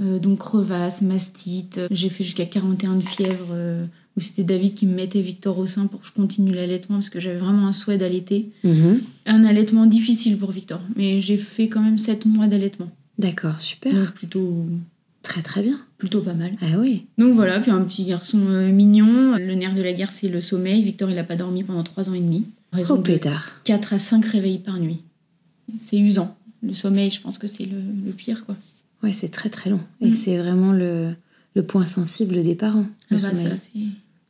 Euh, 0.00 0.18
donc 0.18 0.38
crevasse, 0.38 1.02
mastite. 1.02 1.80
J'ai 1.90 2.08
fait 2.08 2.24
jusqu'à 2.24 2.46
41 2.46 2.96
de 2.96 3.02
fièvre, 3.02 3.54
où 4.16 4.20
c'était 4.20 4.42
David 4.42 4.74
qui 4.74 4.86
me 4.86 4.94
mettait 4.94 5.20
Victor 5.20 5.58
au 5.58 5.66
sein 5.66 5.86
pour 5.86 6.00
que 6.00 6.06
je 6.06 6.12
continue 6.12 6.52
l'allaitement, 6.52 6.96
parce 6.96 7.10
que 7.10 7.20
j'avais 7.20 7.38
vraiment 7.38 7.66
un 7.66 7.72
souhait 7.72 7.98
d'allaiter. 7.98 8.50
Mhm. 8.64 9.00
Un 9.26 9.44
allaitement 9.44 9.86
difficile 9.86 10.36
pour 10.36 10.50
Victor, 10.50 10.80
mais 10.96 11.20
j'ai 11.20 11.36
fait 11.36 11.68
quand 11.68 11.80
même 11.80 11.98
7 11.98 12.26
mois 12.26 12.46
d'allaitement. 12.48 12.90
D'accord, 13.18 13.60
super. 13.60 13.92
Donc 13.92 14.12
plutôt, 14.12 14.66
Très 15.22 15.42
très 15.42 15.62
bien. 15.62 15.78
plutôt 15.98 16.22
pas 16.22 16.32
mal. 16.32 16.52
Ah 16.62 16.78
oui. 16.78 17.04
Donc 17.18 17.34
voilà, 17.34 17.60
puis 17.60 17.70
un 17.70 17.82
petit 17.82 18.04
garçon 18.04 18.38
euh, 18.48 18.72
mignon. 18.72 19.36
Le 19.36 19.54
nerf 19.54 19.74
de 19.74 19.82
la 19.82 19.92
guerre, 19.92 20.10
c'est 20.12 20.28
le 20.30 20.40
sommeil. 20.40 20.82
Victor, 20.82 21.10
il 21.10 21.18
a 21.18 21.24
pas 21.24 21.36
dormi 21.36 21.62
pendant 21.62 21.82
3 21.82 22.08
ans 22.08 22.14
et 22.14 22.20
demi. 22.20 22.44
Raison 22.72 22.96
Oh 22.98 23.02
pétard. 23.02 23.60
4 23.64 23.92
à 23.92 23.98
5 23.98 24.24
réveils 24.24 24.58
par 24.58 24.78
nuit. 24.78 25.00
C'est 25.86 25.98
usant. 25.98 26.36
Le 26.62 26.72
sommeil, 26.72 27.10
je 27.10 27.20
pense 27.20 27.36
que 27.38 27.46
c'est 27.46 27.64
le, 27.66 27.76
le 28.06 28.12
pire, 28.12 28.44
quoi. 28.46 28.56
Ouais, 29.02 29.12
c'est 29.12 29.28
très 29.28 29.50
très 29.50 29.68
long. 29.70 29.80
Et 30.00 30.08
Mm. 30.08 30.12
c'est 30.12 30.38
vraiment 30.38 30.72
le, 30.72 31.14
le 31.54 31.62
point 31.64 31.84
sensible 31.86 32.42
des 32.42 32.54
parents, 32.54 32.86
le 33.10 33.16
Ah 33.18 33.22
bah, 33.22 33.30
sommeil. 33.30 33.44
ça, 33.50 33.56
c'est- 33.56 33.80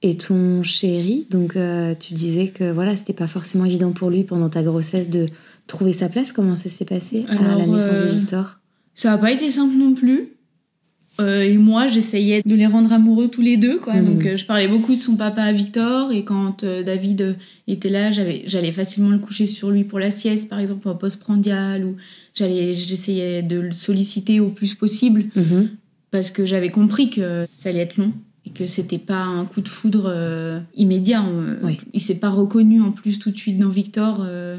Et 0.03 0.17
ton 0.17 0.63
chéri, 0.63 1.27
donc 1.31 1.57
euh, 1.57 1.95
tu 1.99 2.15
disais 2.15 2.49
que 2.49 2.73
voilà, 2.73 2.97
c'était 2.97 3.13
pas 3.13 3.27
forcément 3.27 3.67
évident 3.67 3.93
pour 3.93 4.09
lui 4.09 4.25
pendant 4.25 4.49
ta 4.49 4.63
grossesse 4.63 5.11
de 5.11 5.27
trouver 5.67 5.93
sa 5.93 6.09
place. 6.09 6.33
Comment 6.33 6.57
ça 6.57 6.71
s'est 6.71 6.87
passé 6.87 7.27
à 7.29 7.35
la 7.35 7.67
naissance 7.67 7.89
euh, 7.99 8.07
de 8.07 8.19
Victor? 8.19 8.61
Ça 8.95 9.11
n'a 9.11 9.19
pas 9.19 9.31
été 9.31 9.51
simple 9.51 9.77
non 9.77 9.93
plus. 9.93 10.29
Euh, 11.21 11.43
et 11.43 11.59
moi, 11.59 11.87
j'essayais 11.87 12.41
de 12.47 12.55
les 12.55 12.65
rendre 12.67 12.91
amoureux 12.95 13.29
tous 13.29 13.43
les 13.43 13.59
deux. 13.59 13.79
Quoi. 13.79 14.01
Donc, 14.01 14.25
euh, 14.25 14.39
je 14.39 14.47
parlais 14.47 14.69
beaucoup 14.69 14.95
de 14.95 15.01
son 15.01 15.17
papa 15.17 15.43
à 15.43 15.53
Victor. 15.53 16.13
Et 16.13 16.25
quand 16.25 16.65
euh, 16.65 16.83
David 16.83 17.21
euh, 17.21 17.33
était 17.69 17.91
là, 17.91 18.11
j'allais 18.11 18.73
facilement 18.73 19.11
le 19.11 19.19
coucher 19.19 19.47
sur 19.47 19.71
lui 19.71 19.85
pour 19.85 19.99
la 19.99 20.11
sieste, 20.11 20.49
par 20.49 20.61
exemple, 20.61 20.89
en 20.89 20.95
postprandial. 20.95 21.85
Ou 21.85 21.97
j'allais- 22.35 22.73
j'essayais 22.73 23.43
de 23.43 23.59
le 23.61 23.73
solliciter 23.73 24.41
au 24.41 24.49
plus 24.49 24.75
possible. 24.75 25.25
Mhm. 25.37 25.69
Parce 26.11 26.31
que 26.31 26.45
j'avais 26.47 26.71
compris 26.71 27.11
que 27.11 27.45
ça 27.49 27.69
allait 27.69 27.81
être 27.81 27.97
long 27.97 28.13
et 28.47 28.51
que 28.51 28.67
c'était 28.67 28.99
pas 28.99 29.23
un 29.23 29.45
coup 29.45 29.61
de 29.61 29.69
foudre 29.69 30.05
euh, 30.09 30.61
immédiat. 30.77 31.23
On- 31.25 31.67
Oui. 31.67 31.79
Il 31.93 32.01
s'est 32.01 32.19
pas 32.19 32.31
reconnu 32.31 32.81
en 32.83 32.91
plus 32.91 33.19
tout 33.19 33.31
de 33.31 33.37
suite 33.37 33.59
dans 33.59 33.69
Victor. 33.69 34.23
euh. 34.27 34.59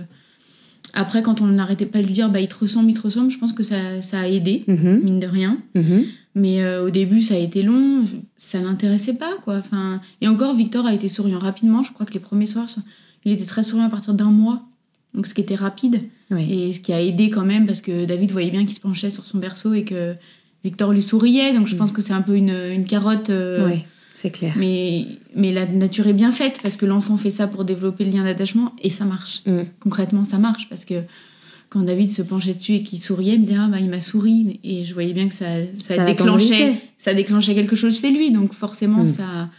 Après, 0.93 1.22
quand 1.24 1.39
on 1.41 1.47
n'arrêtait 1.47 1.86
pas 1.86 1.99
de 2.02 2.06
lui 2.06 2.12
dire 2.14 2.30
bah, 2.30 2.41
il 2.41 2.47
te 2.49 2.56
ressemble, 2.58 2.89
il 2.91 2.93
te 2.95 3.02
ressemble, 3.02 3.32
je 3.32 3.38
pense 3.38 3.54
que 3.54 3.64
ça, 3.64 4.02
ça 4.02 4.20
a 4.20 4.28
aidé, 4.28 4.64
Mhm, 4.68 4.99
mine 5.04 5.20
de 5.20 5.28
rien. 5.28 5.58
mhm. 5.76 6.04
Mais 6.36 6.64
euh, 6.64 6.86
au 6.86 6.89
début, 6.89 7.22
ça 7.22 7.34
a 7.34 7.38
été 7.38 7.62
long, 7.62 8.06
ça 8.38 8.60
l'intéressait 8.62 9.14
pas, 9.16 9.32
quoi. 9.43 9.58
Enfin, 9.58 9.99
et 10.22 10.28
encore, 10.30 10.56
Victor 10.56 10.86
a 10.86 10.93
été 10.93 11.08
souriant 11.10 11.39
rapidement. 11.39 11.84
Je 11.84 11.91
crois 11.91 12.06
que 12.06 12.14
les 12.14 12.20
premiers 12.22 12.45
soirs, 12.45 12.68
il 13.26 13.32
était 13.34 13.45
très 13.45 13.64
souriant 13.64 13.86
à 13.86 13.89
partir 13.89 14.14
d'un 14.14 14.32
mois. 14.32 14.64
Donc, 15.14 15.28
ce 15.28 15.34
qui 15.34 15.41
était 15.41 15.56
rapide. 15.56 16.02
Oui. 16.30 16.49
Et 16.49 16.72
ce 16.72 16.80
qui 16.80 16.93
a 16.93 17.02
aidé 17.02 17.30
quand 17.30 17.43
même, 17.43 17.66
parce 17.66 17.82
que 17.82 18.06
David 18.06 18.32
voyait 18.32 18.49
bien 18.52 18.66
qu'il 18.66 18.76
se 18.76 18.80
penchait 18.80 19.10
sur 19.10 19.26
son 19.26 19.39
berceau 19.39 19.74
et 19.74 19.84
que 19.84 20.16
Victor 20.64 20.91
lui 20.91 21.01
souriait. 21.01 21.53
Donc, 21.53 21.68
je 21.68 21.76
Mm. 21.76 21.78
pense 21.78 21.91
que 21.91 22.01
c'est 22.01 22.14
un 22.14 22.22
peu 22.22 22.36
une, 22.36 22.49
une 22.74 22.86
carotte. 22.86 23.30
euh, 23.30 23.68
Ouais, 23.68 23.86
c'est 24.14 24.30
clair. 24.30 24.53
mais, 24.57 25.05
mais 25.36 25.51
la 25.51 25.66
nature 25.66 26.07
est 26.07 26.14
bien 26.14 26.32
faite, 26.32 26.59
parce 26.62 26.78
que 26.78 26.86
l'enfant 26.86 27.18
fait 27.18 27.30
ça 27.30 27.47
pour 27.47 27.66
développer 27.66 28.05
le 28.05 28.12
lien 28.12 28.24
d'attachement, 28.24 28.74
et 28.84 28.89
ça 28.89 29.05
marche. 29.05 29.41
Mm. 29.47 29.62
Concrètement, 29.80 30.24
ça 30.24 30.38
marche, 30.38 30.68
parce 30.70 30.86
que 30.86 30.95
quand 31.70 31.82
David 31.84 32.12
se 32.12 32.22
penchait 32.22 32.53
dessus 32.53 32.74
et 32.74 32.84
qu'il 32.84 32.99
souriait, 32.99 33.36
il 33.36 33.41
me 33.41 33.45
disait 33.45 33.57
Ah, 33.59 33.68
bah, 33.72 33.78
il 33.80 33.89
m'a 33.89 34.01
souri. 34.01 34.59
Et 34.64 34.84
je 34.84 34.93
voyais 34.93 35.14
bien 35.14 35.28
que 35.28 35.34
ça, 35.34 35.45
ça, 35.80 35.95
Ça 35.95 36.05
déclenchait, 36.05 36.76
ça 36.97 37.14
déclenchait 37.14 37.55
quelque 37.55 37.76
chose 37.78 37.99
chez 37.99 38.12
lui. 38.12 38.32
Donc, 38.32 38.53
forcément, 38.53 39.01
Mm. 39.03 39.05
ça, 39.05 39.49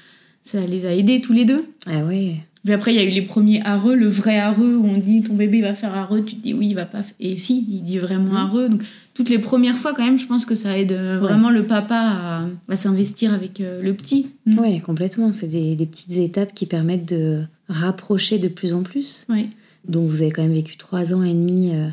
ça 0.44 0.66
les 0.66 0.86
a 0.86 0.94
aidés 0.94 1.20
tous 1.20 1.32
les 1.32 1.44
deux. 1.44 1.64
Ah 1.86 2.04
ouais. 2.04 2.36
Puis 2.64 2.72
après, 2.74 2.92
il 2.94 2.96
y 2.96 3.00
a 3.00 3.04
eu 3.04 3.10
les 3.10 3.22
premiers 3.22 3.60
areux, 3.64 3.96
le 3.96 4.06
vrai 4.06 4.38
areux, 4.38 4.76
où 4.76 4.86
on 4.86 4.96
dit 4.98 5.22
ton 5.22 5.34
bébé 5.34 5.62
va 5.62 5.72
faire 5.72 5.94
areux, 5.96 6.22
tu 6.24 6.36
te 6.36 6.42
dis 6.42 6.54
oui, 6.54 6.68
il 6.68 6.74
va 6.74 6.84
pas. 6.84 7.00
Et 7.18 7.34
si, 7.34 7.66
il 7.68 7.82
dit 7.82 7.98
vraiment 7.98 8.36
areux. 8.36 8.68
Donc, 8.68 8.82
toutes 9.14 9.28
les 9.28 9.38
premières 9.38 9.76
fois, 9.76 9.92
quand 9.94 10.04
même, 10.04 10.18
je 10.18 10.26
pense 10.26 10.46
que 10.46 10.54
ça 10.54 10.78
aide 10.78 10.92
euh, 10.92 11.18
vraiment 11.18 11.50
le 11.50 11.66
papa 11.66 11.96
à, 11.96 12.46
à 12.68 12.76
s'investir 12.76 13.32
avec 13.34 13.60
euh, 13.60 13.82
le 13.82 13.94
petit. 13.94 14.28
Mm. 14.46 14.58
Ouais, 14.58 14.80
complètement. 14.80 15.32
C'est 15.32 15.48
des, 15.48 15.74
des 15.76 15.86
petites 15.86 16.16
étapes 16.16 16.54
qui 16.54 16.66
permettent 16.66 17.12
de 17.12 17.42
rapprocher 17.68 18.38
de 18.38 18.48
plus 18.48 18.72
en 18.74 18.82
plus. 18.82 19.26
Ouais. 19.28 19.48
Donc 19.86 20.08
vous 20.08 20.22
avez 20.22 20.30
quand 20.30 20.42
même 20.42 20.54
vécu 20.54 20.76
trois 20.76 21.12
ans 21.12 21.22
et 21.22 21.32
demi 21.34 21.70
euh, 21.74 21.88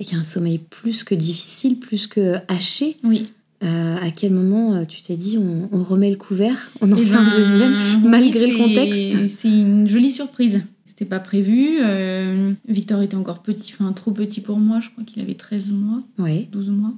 avec 0.00 0.14
un 0.14 0.22
sommeil 0.24 0.58
plus 0.58 1.04
que 1.04 1.14
difficile, 1.14 1.78
plus 1.78 2.06
que 2.06 2.36
haché. 2.48 2.96
Oui. 3.04 3.28
Euh, 3.62 3.96
à 4.02 4.10
quel 4.10 4.32
moment 4.32 4.84
tu 4.84 5.00
t'es 5.00 5.16
dit 5.16 5.38
on, 5.38 5.68
on 5.72 5.82
remet 5.84 6.10
le 6.10 6.16
couvert, 6.16 6.70
on 6.82 6.92
en 6.92 6.96
Eh 6.96 7.02
fait 7.02 7.14
un 7.14 7.24
ben, 7.24 7.30
deuxième 7.30 7.72
oui, 8.02 8.08
malgré 8.08 8.46
le 8.50 8.56
contexte? 8.58 9.38
C'est 9.38 9.48
une 9.48 9.88
jolie 9.88 10.10
surprise. 10.10 10.62
C'était 10.96 11.08
pas 11.08 11.18
prévu. 11.20 11.78
euh, 11.82 12.52
Victor 12.68 13.02
était 13.02 13.16
encore 13.16 13.42
petit, 13.42 13.72
enfin 13.74 13.92
trop 13.92 14.12
petit 14.12 14.40
pour 14.40 14.58
moi. 14.58 14.78
Je 14.80 14.90
crois 14.90 15.02
qu'il 15.04 15.20
avait 15.22 15.34
13 15.34 15.70
mois, 15.70 16.02
Ouais. 16.18 16.48
12 16.52 16.68
mois. 16.70 16.92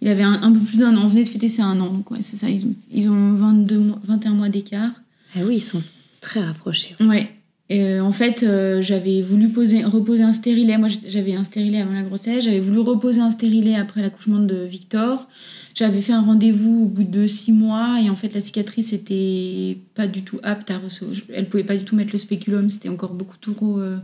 Il 0.00 0.08
avait 0.08 0.22
un, 0.22 0.42
un 0.42 0.50
peu 0.52 0.60
plus 0.60 0.78
d'un 0.78 0.96
an. 0.96 1.02
On 1.04 1.08
venait 1.08 1.24
de 1.24 1.28
fêter 1.28 1.48
ses 1.48 1.60
un 1.60 1.78
an. 1.80 2.02
Ouais, 2.10 2.22
c'est 2.22 2.36
ça. 2.38 2.48
Ils, 2.48 2.64
ont- 2.66 2.74
ils 2.90 3.10
ont 3.10 3.34
22 3.34 3.78
mois, 3.78 4.00
21 4.04 4.32
mois 4.32 4.48
d'écart. 4.48 4.92
Ah 5.36 5.40
oui, 5.44 5.56
ils 5.56 5.60
sont 5.60 5.82
très 6.22 6.40
rapprochés. 6.40 6.96
Ouais. 7.00 7.30
Et, 7.70 7.84
euh, 7.84 8.02
en 8.02 8.10
fait, 8.10 8.42
euh, 8.42 8.82
j'avais 8.82 9.22
voulu 9.22 9.48
poser, 9.48 9.84
reposer 9.84 10.24
un 10.24 10.32
stérilet. 10.32 10.76
Moi, 10.76 10.88
j'avais 11.06 11.34
un 11.34 11.44
stérilet 11.44 11.80
avant 11.80 11.92
la 11.92 12.02
grossesse. 12.02 12.44
J'avais 12.44 12.58
voulu 12.58 12.80
reposer 12.80 13.20
un 13.20 13.30
stérilet 13.30 13.76
après 13.76 14.02
l'accouchement 14.02 14.40
de 14.40 14.56
Victor. 14.56 15.28
J'avais 15.76 16.00
fait 16.00 16.12
un 16.12 16.22
rendez-vous 16.22 16.82
au 16.82 16.86
bout 16.86 17.04
de 17.04 17.28
six 17.28 17.52
mois. 17.52 18.00
Et 18.04 18.10
en 18.10 18.16
fait, 18.16 18.34
la 18.34 18.40
cicatrice 18.40 18.92
était 18.92 19.78
pas 19.94 20.08
du 20.08 20.22
tout 20.22 20.40
apte 20.42 20.68
à 20.72 20.78
recevoir. 20.78 21.16
Elle 21.32 21.48
pouvait 21.48 21.62
pas 21.62 21.76
du 21.76 21.84
tout 21.84 21.94
mettre 21.94 22.10
le 22.12 22.18
spéculum. 22.18 22.70
C'était 22.70 22.88
encore 22.88 23.14
beaucoup 23.14 23.38
trop 23.40 23.78
euh, 23.78 23.98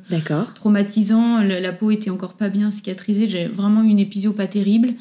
traumatisant. 0.55 1.43
La 1.43 1.73
peau 1.73 1.91
était 1.91 2.11
encore 2.11 2.35
pas 2.35 2.51
bien 2.51 2.71
cicatrisée. 2.71 3.27
J'ai 3.27 3.49
vraiment 3.49 3.83
eu 3.83 3.89
une 3.89 3.99
épisio 3.99 4.33
pas 4.33 4.47
terrible. 4.47 4.95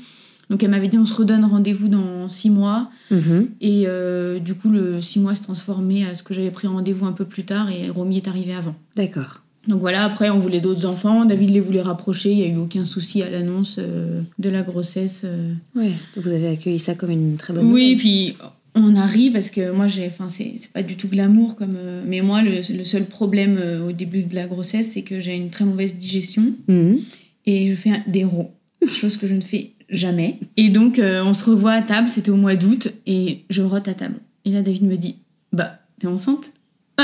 Donc, 0.49 0.61
elle 0.63 0.69
m'avait 0.71 0.87
dit 0.87 0.97
on 0.97 1.05
se 1.05 1.13
redonne 1.13 1.43
rendez-vous 1.45 1.87
dans 1.87 2.29
six 2.29 2.49
mois. 2.49 2.89
Mhm. 3.11 3.49
Et 3.61 3.83
euh, 3.87 4.39
du 4.39 4.53
coup, 4.55 4.69
le 4.69 5.01
six 5.01 5.19
mois 5.19 5.35
se 5.35 5.41
transformait 5.41 6.05
à 6.05 6.15
ce 6.15 6.23
que 6.23 6.33
j'avais 6.33 6.51
pris 6.51 6.67
rendez-vous 6.67 7.05
un 7.05 7.11
peu 7.13 7.25
plus 7.25 7.43
tard 7.43 7.69
et 7.71 7.89
Romy 7.89 8.17
est 8.17 8.27
arrivé 8.27 8.53
avant. 8.53 8.75
D'accord. 8.95 9.41
Donc 9.67 9.79
voilà, 9.79 10.03
après, 10.03 10.29
on 10.29 10.37
voulait 10.37 10.59
d'autres 10.61 10.85
enfants. 10.85 11.25
David 11.25 11.49
les 11.49 11.59
voulait 11.59 11.81
rapprocher. 11.81 12.29
Il 12.31 12.37
n'y 12.37 12.43
a 12.43 12.47
eu 12.47 12.57
aucun 12.57 12.85
souci 12.85 13.23
à 13.23 13.29
l'annonce 13.31 13.77
euh, 13.79 14.21
de 14.37 14.49
la 14.49 14.61
grossesse. 14.61 15.23
euh. 15.25 15.53
C'est- 15.97 16.19
vous 16.21 16.29
avez 16.31 16.49
accueilli 16.49 16.77
ça 16.77 16.93
comme 16.93 17.09
une 17.09 17.37
très 17.37 17.51
bonne 17.51 17.65
Oui, 17.71 17.81
nouvelle. 17.93 17.97
puis 17.97 18.35
on 18.75 18.93
a 18.93 19.05
ri 19.07 19.31
parce 19.31 19.49
que 19.49 19.71
moi, 19.71 19.87
j'ai, 19.87 20.05
enfin, 20.05 20.29
c'est, 20.29 20.53
pas 20.71 20.83
du 20.83 20.97
tout 20.97 21.07
glamour 21.07 21.55
comme. 21.55 21.73
euh, 21.75 22.03
mais 22.05 22.21
moi, 22.21 22.43
le, 22.43 22.57
le 22.57 22.83
seul 22.83 23.05
problème 23.05 23.57
euh, 23.59 23.87
au 23.87 23.91
début 23.91 24.21
de 24.21 24.35
la 24.35 24.45
grossesse, 24.45 24.91
c'est 24.91 25.01
que 25.01 25.19
j'ai 25.19 25.33
une 25.35 25.49
très 25.49 25.65
mauvaise 25.65 25.95
digestion 25.95 26.53
Mhm. 26.67 26.99
et 27.47 27.67
je 27.71 27.75
fais 27.75 27.89
un- 27.89 28.03
des 28.05 28.23
rots, 28.23 28.51
chose 28.87 29.17
que 29.17 29.25
je 29.25 29.33
ne 29.33 29.41
fais 29.41 29.71
jamais. 29.89 30.39
Et 30.57 30.69
donc, 30.69 30.99
euh, 30.99 31.23
on 31.23 31.33
se 31.33 31.49
revoit 31.49 31.73
à 31.73 31.81
table, 31.81 32.09
c'était 32.09 32.31
au 32.31 32.35
mois 32.37 32.55
d'août, 32.55 32.89
et 33.05 33.43
je 33.49 33.61
rote 33.61 33.87
à 33.87 33.93
table. 33.93 34.15
Et 34.45 34.51
là, 34.51 34.61
David 34.61 34.83
me 34.83 34.95
dit 34.97 35.17
Bah, 35.53 35.79
t'es 35.99 36.07
enceinte? 36.07 36.51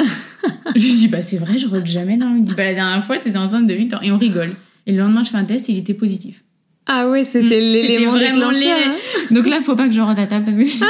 Je 0.76 0.82
lui 0.86 0.94
dis 0.94 1.08
Bah, 1.10 1.22
c'est 1.22 1.38
vrai, 1.38 1.58
je 1.58 1.68
rote 1.68 1.86
jamais. 1.86 2.16
Non, 2.18 2.34
il 2.36 2.42
me 2.42 2.46
dit 2.46 2.54
Bah, 2.56 2.64
la 2.64 2.74
dernière 2.74 3.04
fois, 3.04 3.18
t'étais 3.18 3.38
enceinte 3.38 3.68
de 3.68 3.74
8 3.74 3.94
ans. 3.96 4.00
Et 4.02 4.12
on 4.12 4.18
rigole. 4.18 4.56
Et 4.88 4.92
le 4.94 5.00
lendemain, 5.00 5.24
je 5.24 5.30
fais 5.32 5.38
un 5.38 5.44
test, 5.46 5.70
et 5.70 5.74
il 5.74 5.80
était 5.80 5.94
positif. 5.94 6.44
Ah 6.88 7.08
ouais, 7.10 7.24
c'était 7.24 7.46
Mm, 7.46 7.50
l'élément 7.50 8.14
c'était 8.18 8.30
vraiment 8.32 8.50
déclencheur. 8.52 8.78
hein. 8.88 8.96
Donc 9.36 9.48
là, 9.50 9.62
faut 9.62 9.76
pas 9.76 9.88
que 9.88 9.94
je 9.94 10.02
rote 10.02 10.18
à 10.18 10.26
table 10.28 10.46
parce 10.46 10.58
que 10.58 10.86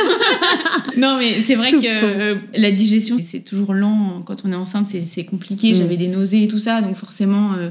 non, 1.00 1.18
mais 1.20 1.44
c'est 1.44 1.56
vrai 1.56 1.72
Soupçon. 1.72 1.88
que 1.88 2.20
euh, 2.22 2.36
la 2.56 2.72
digestion, 2.72 3.18
c'est 3.22 3.42
toujours 3.44 3.74
lent 3.74 4.22
quand 4.26 4.38
on 4.46 4.52
est 4.52 4.56
enceinte, 4.56 4.88
c'est, 4.88 5.26
compliqué. 5.26 5.72
Mm. 5.74 5.76
J'avais 5.76 5.98
des 5.98 6.08
nausées 6.08 6.44
et 6.44 6.48
tout 6.48 6.60
ça, 6.60 6.82
donc 6.82 6.96
forcément, 6.96 7.54
euh, 7.54 7.70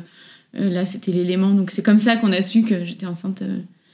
euh, 0.60 0.70
là, 0.70 0.84
c'était 0.84 1.12
l'élément. 1.12 1.50
Donc 1.54 1.70
c'est 1.70 1.82
comme 1.82 1.98
ça 1.98 2.16
qu'on 2.16 2.30
a 2.32 2.42
su 2.42 2.62
que 2.62 2.84
j'étais 2.84 3.06
enceinte 3.06 3.42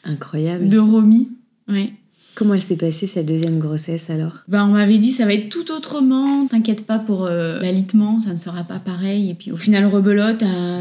Incroyable. 0.06 0.68
de 0.68 0.78
Romy. 0.78 1.28
Ouais. 1.68 1.92
Comment 2.34 2.54
elle 2.54 2.62
s'est 2.62 2.76
passée 2.76 3.06
cette 3.06 3.26
deuxième 3.26 3.58
grossesse 3.58 4.10
alors? 4.10 4.44
Ben, 4.48 4.64
on 4.66 4.72
m'avait 4.72 4.98
dit 4.98 5.10
ça 5.10 5.24
va 5.24 5.32
être 5.34 5.48
tout 5.48 5.72
autrement. 5.72 6.46
T'inquiète 6.46 6.84
pas 6.86 6.98
pour 6.98 7.24
euh, 7.24 7.60
l'alitement, 7.60 8.20
ça 8.20 8.30
ne 8.32 8.36
sera 8.36 8.62
pas 8.64 8.78
pareil. 8.78 9.30
Et 9.30 9.34
puis 9.34 9.52
au 9.52 9.56
final, 9.56 9.86
rebelote 9.86 10.42
à 10.42 10.80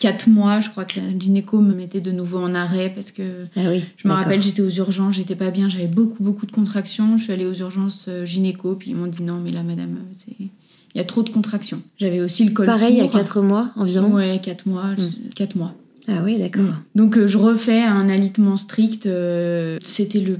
4 0.00 0.28
mois, 0.28 0.60
je 0.60 0.68
crois 0.70 0.84
que 0.84 1.00
la 1.00 1.16
gynéco 1.18 1.60
me 1.60 1.74
mettait 1.74 2.00
de 2.00 2.10
nouveau 2.12 2.38
en 2.38 2.54
arrêt 2.54 2.92
parce 2.94 3.10
que 3.12 3.22
Ah 3.56 3.62
oui. 3.68 3.82
Je 3.96 4.06
me 4.08 4.12
rappelle, 4.12 4.42
j'étais 4.42 4.62
aux 4.62 4.68
urgences, 4.70 5.14
j'étais 5.14 5.34
pas 5.36 5.50
bien, 5.50 5.68
j'avais 5.68 5.86
beaucoup, 5.88 6.22
beaucoup 6.22 6.46
de 6.46 6.52
contractions. 6.52 7.16
Je 7.16 7.24
suis 7.24 7.32
allée 7.32 7.46
aux 7.46 7.54
urgences 7.54 8.06
euh, 8.08 8.24
gynéco, 8.24 8.74
puis 8.74 8.90
ils 8.90 8.96
m'ont 8.96 9.06
dit 9.08 9.22
non, 9.22 9.40
mais 9.42 9.50
là, 9.50 9.62
madame, 9.62 9.96
c'est... 10.16 10.34
il 10.40 10.48
y 10.96 11.00
a 11.00 11.04
trop 11.04 11.22
de 11.22 11.30
contractions. 11.30 11.80
J'avais 11.98 12.20
aussi 12.20 12.44
le 12.44 12.52
col 12.52 12.66
Pareil, 12.66 13.00
à 13.00 13.04
court. 13.04 13.12
4 13.12 13.42
mois 13.42 13.70
environ? 13.76 14.12
Ouais, 14.12 14.40
4 14.42 14.66
mois. 14.66 14.94
je- 14.96 15.30
quatre 15.34 15.54
mois. 15.56 15.74
Ah 16.08 16.22
oui, 16.24 16.38
d'accord. 16.38 16.74
Donc, 16.94 17.16
euh, 17.18 17.26
je 17.26 17.36
refais 17.38 17.82
un 17.82 18.08
alitement 18.08 18.56
strict. 18.56 19.06
euh, 19.06 19.78
C'était 19.82 20.20
le 20.20 20.38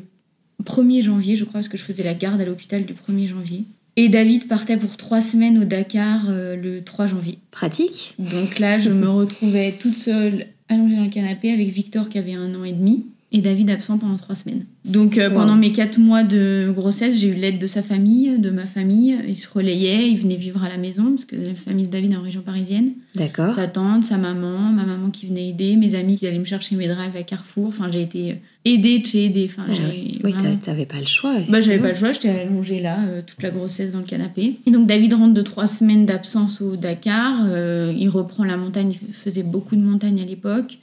1er 0.65 1.03
janvier, 1.03 1.37
je 1.37 1.45
crois, 1.45 1.61
parce 1.61 1.69
que 1.69 1.77
je 1.77 1.85
faisais 1.85 2.03
la 2.03 2.15
garde 2.15 2.41
à 2.41 2.45
l'hôpital 2.45 2.85
du 2.85 2.95
1er 2.95 3.27
janvier. 3.29 3.65
Et 3.97 4.09
David 4.09 4.49
partait 4.49 4.77
pour 4.77 4.97
3 4.97 5.21
semaines 5.21 5.59
au 5.59 5.65
Dakar 5.65 6.27
euh, 6.29 6.57
le 6.57 6.83
3 6.83 7.07
janvier. 7.07 7.39
Pratique 7.51 8.15
Donc 8.19 8.59
là, 8.59 8.79
je 8.79 8.91
me 8.91 9.09
retrouvais 9.11 9.75
toute 9.79 9.97
seule, 9.97 10.47
allongée 10.69 10.97
dans 10.97 11.05
le 11.05 11.11
canapé, 11.11 11.53
avec 11.53 11.69
Victor 11.69 12.09
qui 12.09 12.17
avait 12.19 12.35
un 12.35 12.55
an 12.55 12.65
et 12.65 12.73
demi, 12.73 13.07
et 13.31 13.43
David 13.43 13.69
absent 13.69 13.99
pendant 13.99 14.17
trois 14.17 14.35
semaines. 14.35 14.65
Donc 14.87 15.19
euh, 15.19 15.29
Wow. 15.29 15.35
pendant 15.35 15.55
mes 15.57 15.71
quatre 15.71 15.99
mois 15.99 16.23
de 16.23 16.73
grossesse, 16.75 17.19
j'ai 17.21 17.29
eu 17.29 17.35
l'aide 17.35 17.59
de 17.59 17.67
sa 17.67 17.83
famille, 17.83 18.39
de 18.39 18.49
ma 18.51 18.65
famille. 18.65 19.19
Il 19.29 19.37
se 19.37 19.49
relayait, 19.51 20.09
il 20.11 20.17
venait 20.17 20.37
vivre 20.37 20.63
à 20.65 20.69
la 20.71 20.79
maison, 20.79 21.11
parce 21.11 21.27
que 21.27 21.37
la 21.37 21.55
famille 21.55 21.87
de 21.87 21.91
David 21.93 22.13
est 22.13 22.17
en 22.17 22.23
région 22.23 22.41
parisienne. 22.41 22.93
D'accord. 23.15 23.53
Sa 23.53 23.67
tante, 23.67 24.05
sa 24.05 24.17
maman, 24.17 24.59
ma 24.73 24.87
maman 24.87 25.11
qui 25.11 25.27
venait 25.27 25.49
aider, 25.51 25.77
mes 25.77 25.95
amis 25.95 26.17
qui 26.17 26.27
allaient 26.27 26.39
me 26.39 26.45
chercher 26.47 26.75
mes 26.77 26.87
drives 26.89 27.17
à 27.17 27.23
Carrefour. 27.23 27.67
Enfin, 27.69 27.91
j'ai 27.93 28.01
été 28.01 28.37
aidée 28.65 28.99
de 29.01 29.07
chez 29.07 29.27
aidée. 29.27 29.47
Enfin, 29.51 29.67
Ah 29.69 29.73
j'ai 29.73 29.83
oui, 29.91 30.19
vraiment- 30.23 30.57
t'avais 30.57 30.87
pas 30.87 30.99
le 31.01 31.07
choix. 31.07 31.37
bah, 31.51 31.61
j'avais 31.61 31.79
pas 31.79 31.91
le 31.91 31.97
choix, 31.97 32.13
j'étais 32.13 32.31
allongée 32.31 32.81
là, 32.81 32.99
euh, 33.09 33.21
toute 33.27 33.43
la 33.43 33.51
grossesse 33.51 33.93
dans 33.93 33.99
le 34.01 34.05
canapé. 34.07 34.55
Et 34.67 34.71
donc, 34.71 34.87
David 34.87 35.13
rentre 35.13 35.35
de 35.35 35.43
trois 35.43 35.67
semaines 35.67 36.07
d'absence 36.07 36.63
au 36.63 36.77
Dakar. 36.77 37.43
euh, 37.47 37.93
il 37.99 38.09
reprend 38.09 38.45
la 38.45 38.57
montagne, 38.57 38.91
il 38.93 39.13
faisait 39.13 39.43
beaucoup 39.43 39.77
de 39.77 39.83
montagne 39.83 40.21
à 40.23 40.25
l'époque. 40.25 40.79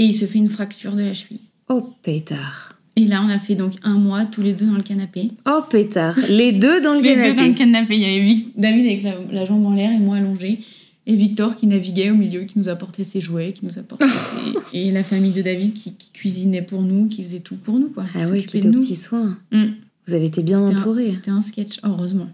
Et 0.00 0.04
il 0.04 0.12
se 0.14 0.26
fait 0.26 0.38
une 0.38 0.48
fracture 0.48 0.92
de 0.92 1.02
la 1.02 1.12
cheville. 1.12 1.40
Oh 1.68 1.94
pétard. 2.02 2.74
Et 2.96 3.04
là, 3.06 3.22
on 3.24 3.28
a 3.28 3.38
fait 3.38 3.54
donc 3.54 3.74
un 3.84 3.94
mois, 3.94 4.24
tous 4.24 4.42
les 4.42 4.52
deux 4.52 4.66
dans 4.66 4.74
le 4.76 4.82
canapé. 4.82 5.30
Oh 5.46 5.60
pétard. 5.70 6.18
Les 6.28 6.52
deux 6.52 6.80
dans 6.80 6.94
le 6.94 7.00
Les 7.00 7.14
deux 7.14 7.22
canapé. 7.22 7.40
dans 7.40 7.46
le 7.46 7.54
canapé. 7.54 7.94
Il 7.96 8.00
y 8.02 8.04
avait 8.04 8.24
Vic- 8.24 8.48
David 8.56 8.86
avec 8.86 9.02
la, 9.02 9.14
la 9.30 9.44
jambe 9.44 9.64
en 9.66 9.74
l'air 9.74 9.92
et 9.92 9.98
moi 9.98 10.16
allongée. 10.16 10.60
Et 11.06 11.14
Victor 11.14 11.56
qui 11.56 11.66
naviguait 11.68 12.10
au 12.10 12.16
milieu, 12.16 12.42
qui 12.42 12.58
nous 12.58 12.68
apportait 12.68 13.04
ses 13.04 13.20
jouets, 13.20 13.52
qui 13.52 13.64
nous 13.64 13.78
apportait 13.78 14.04
ses... 14.72 14.78
Et 14.78 14.90
la 14.90 15.02
famille 15.04 15.30
de 15.32 15.42
David 15.42 15.74
qui, 15.74 15.94
qui 15.94 16.10
cuisinait 16.12 16.60
pour 16.62 16.82
nous, 16.82 17.06
qui 17.06 17.22
faisait 17.22 17.38
tout 17.40 17.56
pour 17.56 17.78
nous, 17.78 17.88
quoi. 17.88 18.04
Ah 18.14 18.24
oui, 18.30 18.44
qui 18.44 18.58
était 18.58 18.68
aux 18.68 18.72
petits 18.72 18.96
soins. 18.96 19.38
Mm. 19.52 19.66
Vous 20.06 20.14
avez 20.14 20.26
été 20.26 20.42
bien 20.42 20.60
entourés. 20.60 21.10
C'était 21.10 21.30
un 21.30 21.40
sketch, 21.40 21.78
heureusement. 21.84 22.28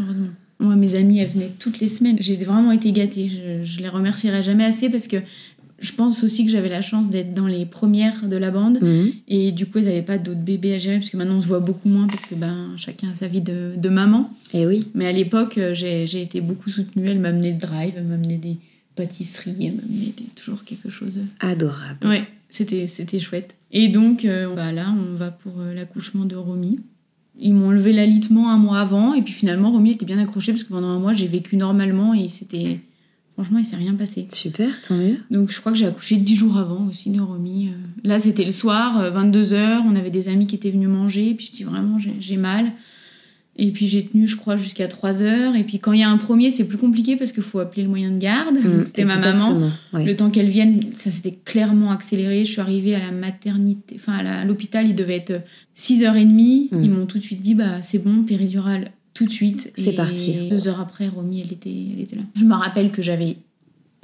Heureusement. 0.00 0.28
Moi, 0.58 0.76
mes 0.76 0.94
amies, 0.94 1.18
elles 1.18 1.28
venaient 1.28 1.52
toutes 1.58 1.80
les 1.80 1.88
semaines. 1.88 2.16
J'ai 2.20 2.36
vraiment 2.36 2.72
été 2.72 2.92
gâtée. 2.92 3.28
Je, 3.28 3.64
je 3.64 3.80
les 3.80 3.88
remercierai 3.88 4.42
jamais 4.42 4.64
assez 4.64 4.88
parce 4.90 5.08
que 5.08 5.16
je 5.82 5.92
pense 5.92 6.22
aussi 6.24 6.46
que 6.46 6.50
j'avais 6.50 6.68
la 6.68 6.80
chance 6.80 7.10
d'être 7.10 7.34
dans 7.34 7.46
les 7.46 7.66
premières 7.66 8.26
de 8.28 8.36
la 8.36 8.50
bande. 8.50 8.78
Mhm. 8.80 9.12
Et 9.28 9.52
du 9.52 9.66
coup, 9.66 9.78
elles 9.78 9.84
n'avaient 9.86 10.00
pas 10.02 10.16
d'autres 10.18 10.40
bébés 10.40 10.74
à 10.74 10.78
gérer 10.78 10.98
parce 10.98 11.10
que 11.10 11.16
maintenant, 11.16 11.36
on 11.36 11.40
se 11.40 11.48
voit 11.48 11.60
beaucoup 11.60 11.88
moins 11.88 12.06
parce 12.06 12.24
que 12.24 12.34
ben, 12.34 12.70
chacun 12.76 13.10
a 13.10 13.14
sa 13.14 13.26
vie 13.26 13.40
de, 13.40 13.72
de 13.76 13.88
maman. 13.88 14.30
Eh 14.54 14.66
oui. 14.66 14.86
Mais 14.94 15.06
à 15.06 15.12
l'époque, 15.12 15.58
euh, 15.58 15.74
j'ai 15.74 16.22
été 16.22 16.40
beaucoup 16.40 16.70
soutenue. 16.70 17.06
Elle 17.08 17.18
m'amenait 17.20 17.52
le 17.52 17.58
drive, 17.58 17.94
elle 17.96 18.04
m'amenait 18.04 18.38
des 18.38 18.56
pâtisseries, 18.96 19.56
elle 19.66 19.74
m'amenait 19.74 20.12
des- 20.16 20.24
toujours 20.36 20.64
quelque 20.64 20.88
chose. 20.90 21.20
Adorable. 21.40 22.06
Ouais, 22.06 22.24
C'était, 22.50 22.86
c'était 22.86 23.18
chouette. 23.20 23.54
Et 23.72 23.88
donc, 23.88 24.24
euh, 24.24 24.54
bah 24.54 24.70
là, 24.72 24.94
on 24.96 25.14
va 25.16 25.30
pour 25.30 25.54
euh, 25.60 25.74
l'accouchement 25.74 26.24
de 26.24 26.36
Romy. 26.36 26.78
Ils 27.40 27.54
m'ont 27.54 27.70
levé 27.70 27.92
l'alitement 27.94 28.50
un 28.50 28.58
mois 28.58 28.78
avant, 28.80 29.14
et 29.14 29.22
puis 29.22 29.32
finalement, 29.32 29.72
Romy 29.72 29.92
était 29.92 30.04
bien 30.04 30.18
accroché 30.18 30.52
parce 30.52 30.62
que 30.64 30.68
pendant 30.68 30.88
un 30.88 30.98
mois, 30.98 31.14
j'ai 31.14 31.26
vécu 31.26 31.56
normalement 31.56 32.12
et 32.14 32.28
c'était. 32.28 32.80
Franchement, 33.34 33.58
il 33.58 33.64
s'est 33.64 33.76
rien 33.76 33.94
passé. 33.94 34.26
Super, 34.32 34.82
tant 34.82 34.94
mieux. 34.94 35.16
Donc, 35.30 35.50
je 35.50 35.58
crois 35.58 35.72
que 35.72 35.78
j'ai 35.78 35.86
accouché 35.86 36.16
dix 36.16 36.36
jours 36.36 36.58
avant 36.58 36.86
aussi 36.86 37.10
de 37.10 37.20
Romy. 37.20 37.68
Euh. 37.68 37.72
Là, 38.04 38.18
c'était 38.18 38.44
le 38.44 38.50
soir, 38.50 39.10
22h, 39.10 39.82
on 39.86 39.96
avait 39.96 40.10
des 40.10 40.28
amis 40.28 40.46
qui 40.46 40.54
étaient 40.54 40.70
venus 40.70 40.88
manger, 40.88 41.30
et 41.30 41.34
puis 41.34 41.46
je 41.46 41.52
dis 41.52 41.64
vraiment, 41.64 41.98
j'ai, 41.98 42.36
mal. 42.36 42.72
Et 43.56 43.70
puis 43.70 43.86
j'ai 43.86 44.04
tenu, 44.06 44.26
je 44.26 44.36
crois, 44.36 44.56
jusqu'à 44.56 44.86
3 44.88 45.22
heures. 45.22 45.56
Et 45.56 45.64
puis 45.64 45.78
quand 45.78 45.92
il 45.92 46.00
y 46.00 46.02
a 46.02 46.10
un 46.10 46.16
premier, 46.16 46.50
c'est 46.50 46.64
plus 46.64 46.78
compliqué 46.78 47.16
parce 47.16 47.32
qu'il 47.32 47.42
faut 47.42 47.58
appeler 47.58 47.82
le 47.82 47.88
moyen 47.88 48.10
de 48.10 48.18
garde. 48.18 48.54
Mm, 48.54 48.82
C'était 48.86 49.04
ma 49.04 49.18
maman. 49.18 49.70
Le 49.92 50.14
temps 50.14 50.30
qu'elle 50.30 50.48
vienne, 50.48 50.80
ça 50.92 51.10
s'était 51.10 51.38
clairement 51.44 51.90
accéléré. 51.90 52.46
Je 52.46 52.52
suis 52.52 52.62
arrivée 52.62 52.94
à 52.94 52.98
la 52.98 53.12
maternité, 53.12 53.96
enfin 53.98 54.24
à 54.24 54.44
l'hôpital, 54.46 54.88
il 54.88 54.94
devait 54.94 55.16
être 55.16 55.42
6h30. 55.76 56.74
Mm. 56.74 56.82
Ils 56.82 56.90
m'ont 56.90 57.04
tout 57.04 57.18
de 57.18 57.24
suite 57.24 57.42
dit, 57.42 57.54
bah 57.54 57.82
c'est 57.82 58.02
bon, 58.02 58.22
péridurale 58.22 58.90
tout 59.14 59.26
de 59.26 59.30
suite. 59.30 59.72
C'est 59.76 59.92
parti. 59.92 60.48
Deux 60.48 60.68
heures 60.68 60.80
après, 60.80 61.08
Romy, 61.08 61.40
elle 61.40 61.52
était, 61.52 61.74
elle 61.94 62.00
était 62.00 62.16
là. 62.16 62.22
Je 62.36 62.44
me 62.44 62.54
rappelle 62.54 62.90
que 62.90 63.02
j'avais 63.02 63.36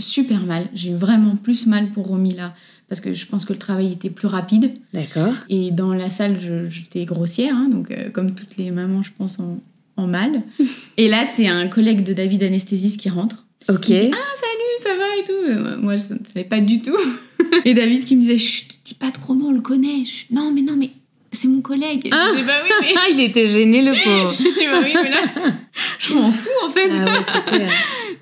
super 0.00 0.44
mal. 0.44 0.68
J'ai 0.74 0.90
eu 0.90 0.94
vraiment 0.94 1.36
plus 1.36 1.66
mal 1.66 1.90
pour 1.90 2.06
Romy 2.06 2.34
là 2.34 2.54
parce 2.88 3.00
que 3.00 3.12
je 3.12 3.26
pense 3.26 3.44
que 3.44 3.52
le 3.52 3.58
travail 3.58 3.92
était 3.92 4.10
plus 4.10 4.28
rapide. 4.28 4.72
D'accord. 4.94 5.34
Et 5.48 5.70
dans 5.70 5.92
la 5.92 6.08
salle, 6.08 6.38
j'étais 6.70 7.04
grossière, 7.04 7.54
hein, 7.54 7.68
donc 7.68 7.90
euh, 7.90 8.08
comme 8.10 8.34
toutes 8.34 8.56
les 8.56 8.70
mamans, 8.70 9.02
je 9.02 9.10
pense, 9.16 9.38
en, 9.38 9.60
en 9.96 10.06
mal. 10.06 10.42
Et 10.96 11.08
là, 11.08 11.24
c'est 11.26 11.46
un 11.46 11.68
collègue 11.68 12.02
de 12.02 12.14
David 12.14 12.42
anesthésiste 12.44 12.98
qui 12.98 13.10
rentre. 13.10 13.46
Ok. 13.68 13.86
Dit, 13.88 14.10
ah, 14.10 14.34
salut, 14.34 14.82
ça 14.82 14.96
va 14.96 15.04
et 15.20 15.24
tout. 15.26 15.52
Euh, 15.52 15.76
Moi, 15.78 15.98
ça 15.98 16.14
ne 16.14 16.20
savait 16.24 16.48
pas 16.48 16.60
du 16.62 16.80
tout. 16.80 16.96
et 17.66 17.74
David 17.74 18.04
qui 18.04 18.16
me 18.16 18.22
disait, 18.22 18.38
chut, 18.38 18.70
dis 18.82 18.94
pas 18.94 19.10
trop 19.10 19.34
moi, 19.34 19.48
on 19.48 19.52
le 19.52 19.60
connaît. 19.60 20.06
Chut, 20.06 20.30
non, 20.30 20.50
mais 20.54 20.62
non, 20.62 20.74
mais 20.74 20.90
c'est 21.32 21.48
mon 21.48 21.60
collègue. 21.60 22.08
Ah. 22.12 22.28
Je 22.36 22.44
bah 22.44 22.52
oui, 22.64 22.70
mais... 22.80 22.94
Ah, 22.96 23.06
il 23.12 23.20
était 23.20 23.46
gêné, 23.46 23.82
le 23.82 23.92
pauvre. 23.92 24.30
Je 24.32 24.42
dis, 24.42 24.66
bah 24.70 24.80
oui, 24.82 24.92
mais 25.02 25.10
là, 25.10 25.52
je 25.98 26.14
m'en 26.14 26.30
fous, 26.30 26.48
en 26.66 26.70
fait. 26.70 26.90
ah 26.94 27.04
ouais, 27.04 27.24
c'est 27.32 27.44
clair. 27.44 27.70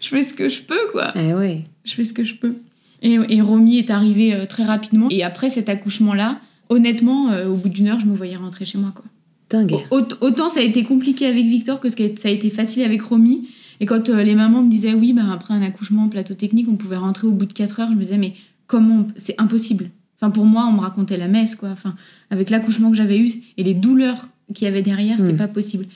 Je 0.00 0.08
fais 0.08 0.22
ce 0.22 0.34
que 0.34 0.48
je 0.48 0.62
peux, 0.62 0.88
quoi. 0.92 1.12
Ah 1.14 1.36
ouais. 1.36 1.64
je 1.84 1.94
fais 1.94 2.04
ce 2.04 2.12
que 2.12 2.24
je 2.24 2.34
peux. 2.34 2.54
Et, 3.02 3.18
et 3.28 3.40
Romy 3.40 3.78
est 3.78 3.90
arrivée 3.90 4.34
euh, 4.34 4.46
très 4.46 4.64
rapidement. 4.64 5.08
Et 5.10 5.22
après 5.22 5.48
cet 5.48 5.68
accouchement-là, 5.68 6.40
honnêtement, 6.68 7.30
euh, 7.30 7.46
au 7.48 7.54
bout 7.54 7.68
d'une 7.68 7.88
heure, 7.88 8.00
je 8.00 8.06
me 8.06 8.14
voyais 8.16 8.36
rentrer 8.36 8.64
chez 8.64 8.78
moi. 8.78 8.92
Quoi. 8.94 9.04
Dingue. 9.50 9.76
Aut- 9.90 10.16
autant 10.22 10.48
ça 10.48 10.60
a 10.60 10.62
été 10.62 10.82
compliqué 10.82 11.26
avec 11.26 11.44
Victor 11.46 11.80
que 11.80 11.88
ça 11.88 11.98
a 12.24 12.30
été 12.30 12.50
facile 12.50 12.82
avec 12.82 13.02
Romy. 13.02 13.48
Et 13.80 13.86
quand 13.86 14.08
euh, 14.08 14.22
les 14.22 14.34
mamans 14.34 14.62
me 14.62 14.70
disaient 14.70 14.94
oui, 14.94 15.12
bah, 15.12 15.22
après 15.32 15.54
un 15.54 15.62
accouchement 15.62 16.04
en 16.04 16.08
plateau 16.08 16.34
technique, 16.34 16.66
on 16.68 16.76
pouvait 16.76 16.96
rentrer 16.96 17.26
au 17.26 17.32
bout 17.32 17.46
de 17.46 17.52
4 17.52 17.80
heures, 17.80 17.88
je 17.92 17.96
me 17.96 18.02
disais 18.02 18.16
mais 18.18 18.32
comment 18.66 19.00
on 19.00 19.06
C'est 19.16 19.34
impossible. 19.38 19.90
Enfin, 20.20 20.30
pour 20.30 20.46
moi, 20.46 20.66
on 20.68 20.72
me 20.72 20.80
racontait 20.80 21.16
la 21.16 21.28
messe, 21.28 21.56
quoi. 21.56 21.68
Enfin, 21.70 21.94
avec 22.30 22.50
l'accouchement 22.50 22.90
que 22.90 22.96
j'avais 22.96 23.18
eu 23.18 23.28
et 23.56 23.62
les 23.62 23.74
douleurs 23.74 24.28
qu'il 24.54 24.64
y 24.64 24.68
avait 24.68 24.82
derrière, 24.82 25.18
c'était 25.18 25.32
Mm. 25.32 25.36
pas 25.38 25.48
possible. 25.48 25.86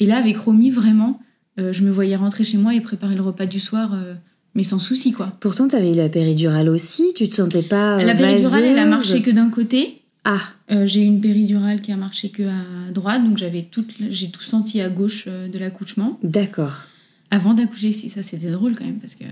Et 0.00 0.06
là, 0.06 0.16
avec 0.18 0.36
Romy, 0.38 0.70
vraiment, 0.70 1.20
euh, 1.58 1.72
je 1.72 1.82
me 1.82 1.90
voyais 1.90 2.16
rentrer 2.16 2.44
chez 2.44 2.58
moi 2.58 2.74
et 2.74 2.80
préparer 2.80 3.14
le 3.14 3.22
repas 3.22 3.46
du 3.46 3.60
soir, 3.60 3.92
euh, 3.94 4.14
mais 4.54 4.62
sans 4.62 4.78
souci, 4.78 5.12
quoi. 5.12 5.32
Pourtant, 5.40 5.68
t'avais 5.68 5.92
eu 5.92 5.96
la 5.96 6.08
péridurale 6.08 6.68
aussi. 6.68 7.12
Tu 7.14 7.28
te 7.28 7.34
sentais 7.34 7.62
pas. 7.62 7.98
euh, 7.98 8.02
La 8.04 8.14
péridurale, 8.14 8.64
elle 8.64 8.78
a 8.78 8.86
marché 8.86 9.20
que 9.22 9.30
d'un 9.30 9.50
côté. 9.50 10.00
Ah, 10.24 10.40
Euh, 10.72 10.86
j'ai 10.86 11.02
eu 11.02 11.04
une 11.04 11.20
péridurale 11.20 11.80
qui 11.80 11.92
a 11.92 11.96
marché 11.96 12.30
que 12.30 12.42
à 12.42 12.90
droite, 12.92 13.22
donc 13.24 13.36
j'avais 13.38 13.62
toute, 13.62 13.90
j'ai 14.10 14.30
tout 14.30 14.42
senti 14.42 14.80
à 14.80 14.88
gauche 14.88 15.26
de 15.28 15.58
l'accouchement. 15.58 16.18
d'accord. 16.24 16.84
Avant 17.30 17.54
d'accoucher, 17.54 17.92
si 17.92 18.08
ça 18.08 18.22
c'était 18.22 18.50
drôle 18.50 18.74
quand 18.76 18.84
même 18.84 18.98
parce 18.98 19.14
que 19.14 19.24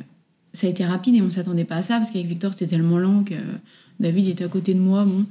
ça 0.52 0.66
a 0.66 0.70
été 0.70 0.84
rapide 0.84 1.14
et 1.16 1.22
on 1.22 1.30
s'attendait 1.30 1.64
pas 1.64 1.76
à 1.76 1.82
ça 1.82 1.96
parce 1.96 2.10
qu'avec 2.10 2.26
Victor 2.28 2.52
c'était 2.52 2.66
tellement 2.68 2.98
lent 2.98 3.24
que 3.24 3.34
David 4.00 4.28
était 4.28 4.44
à 4.44 4.48
côté 4.48 4.74
de 4.74 4.80
moi, 4.80 5.04
bon. 5.04 5.24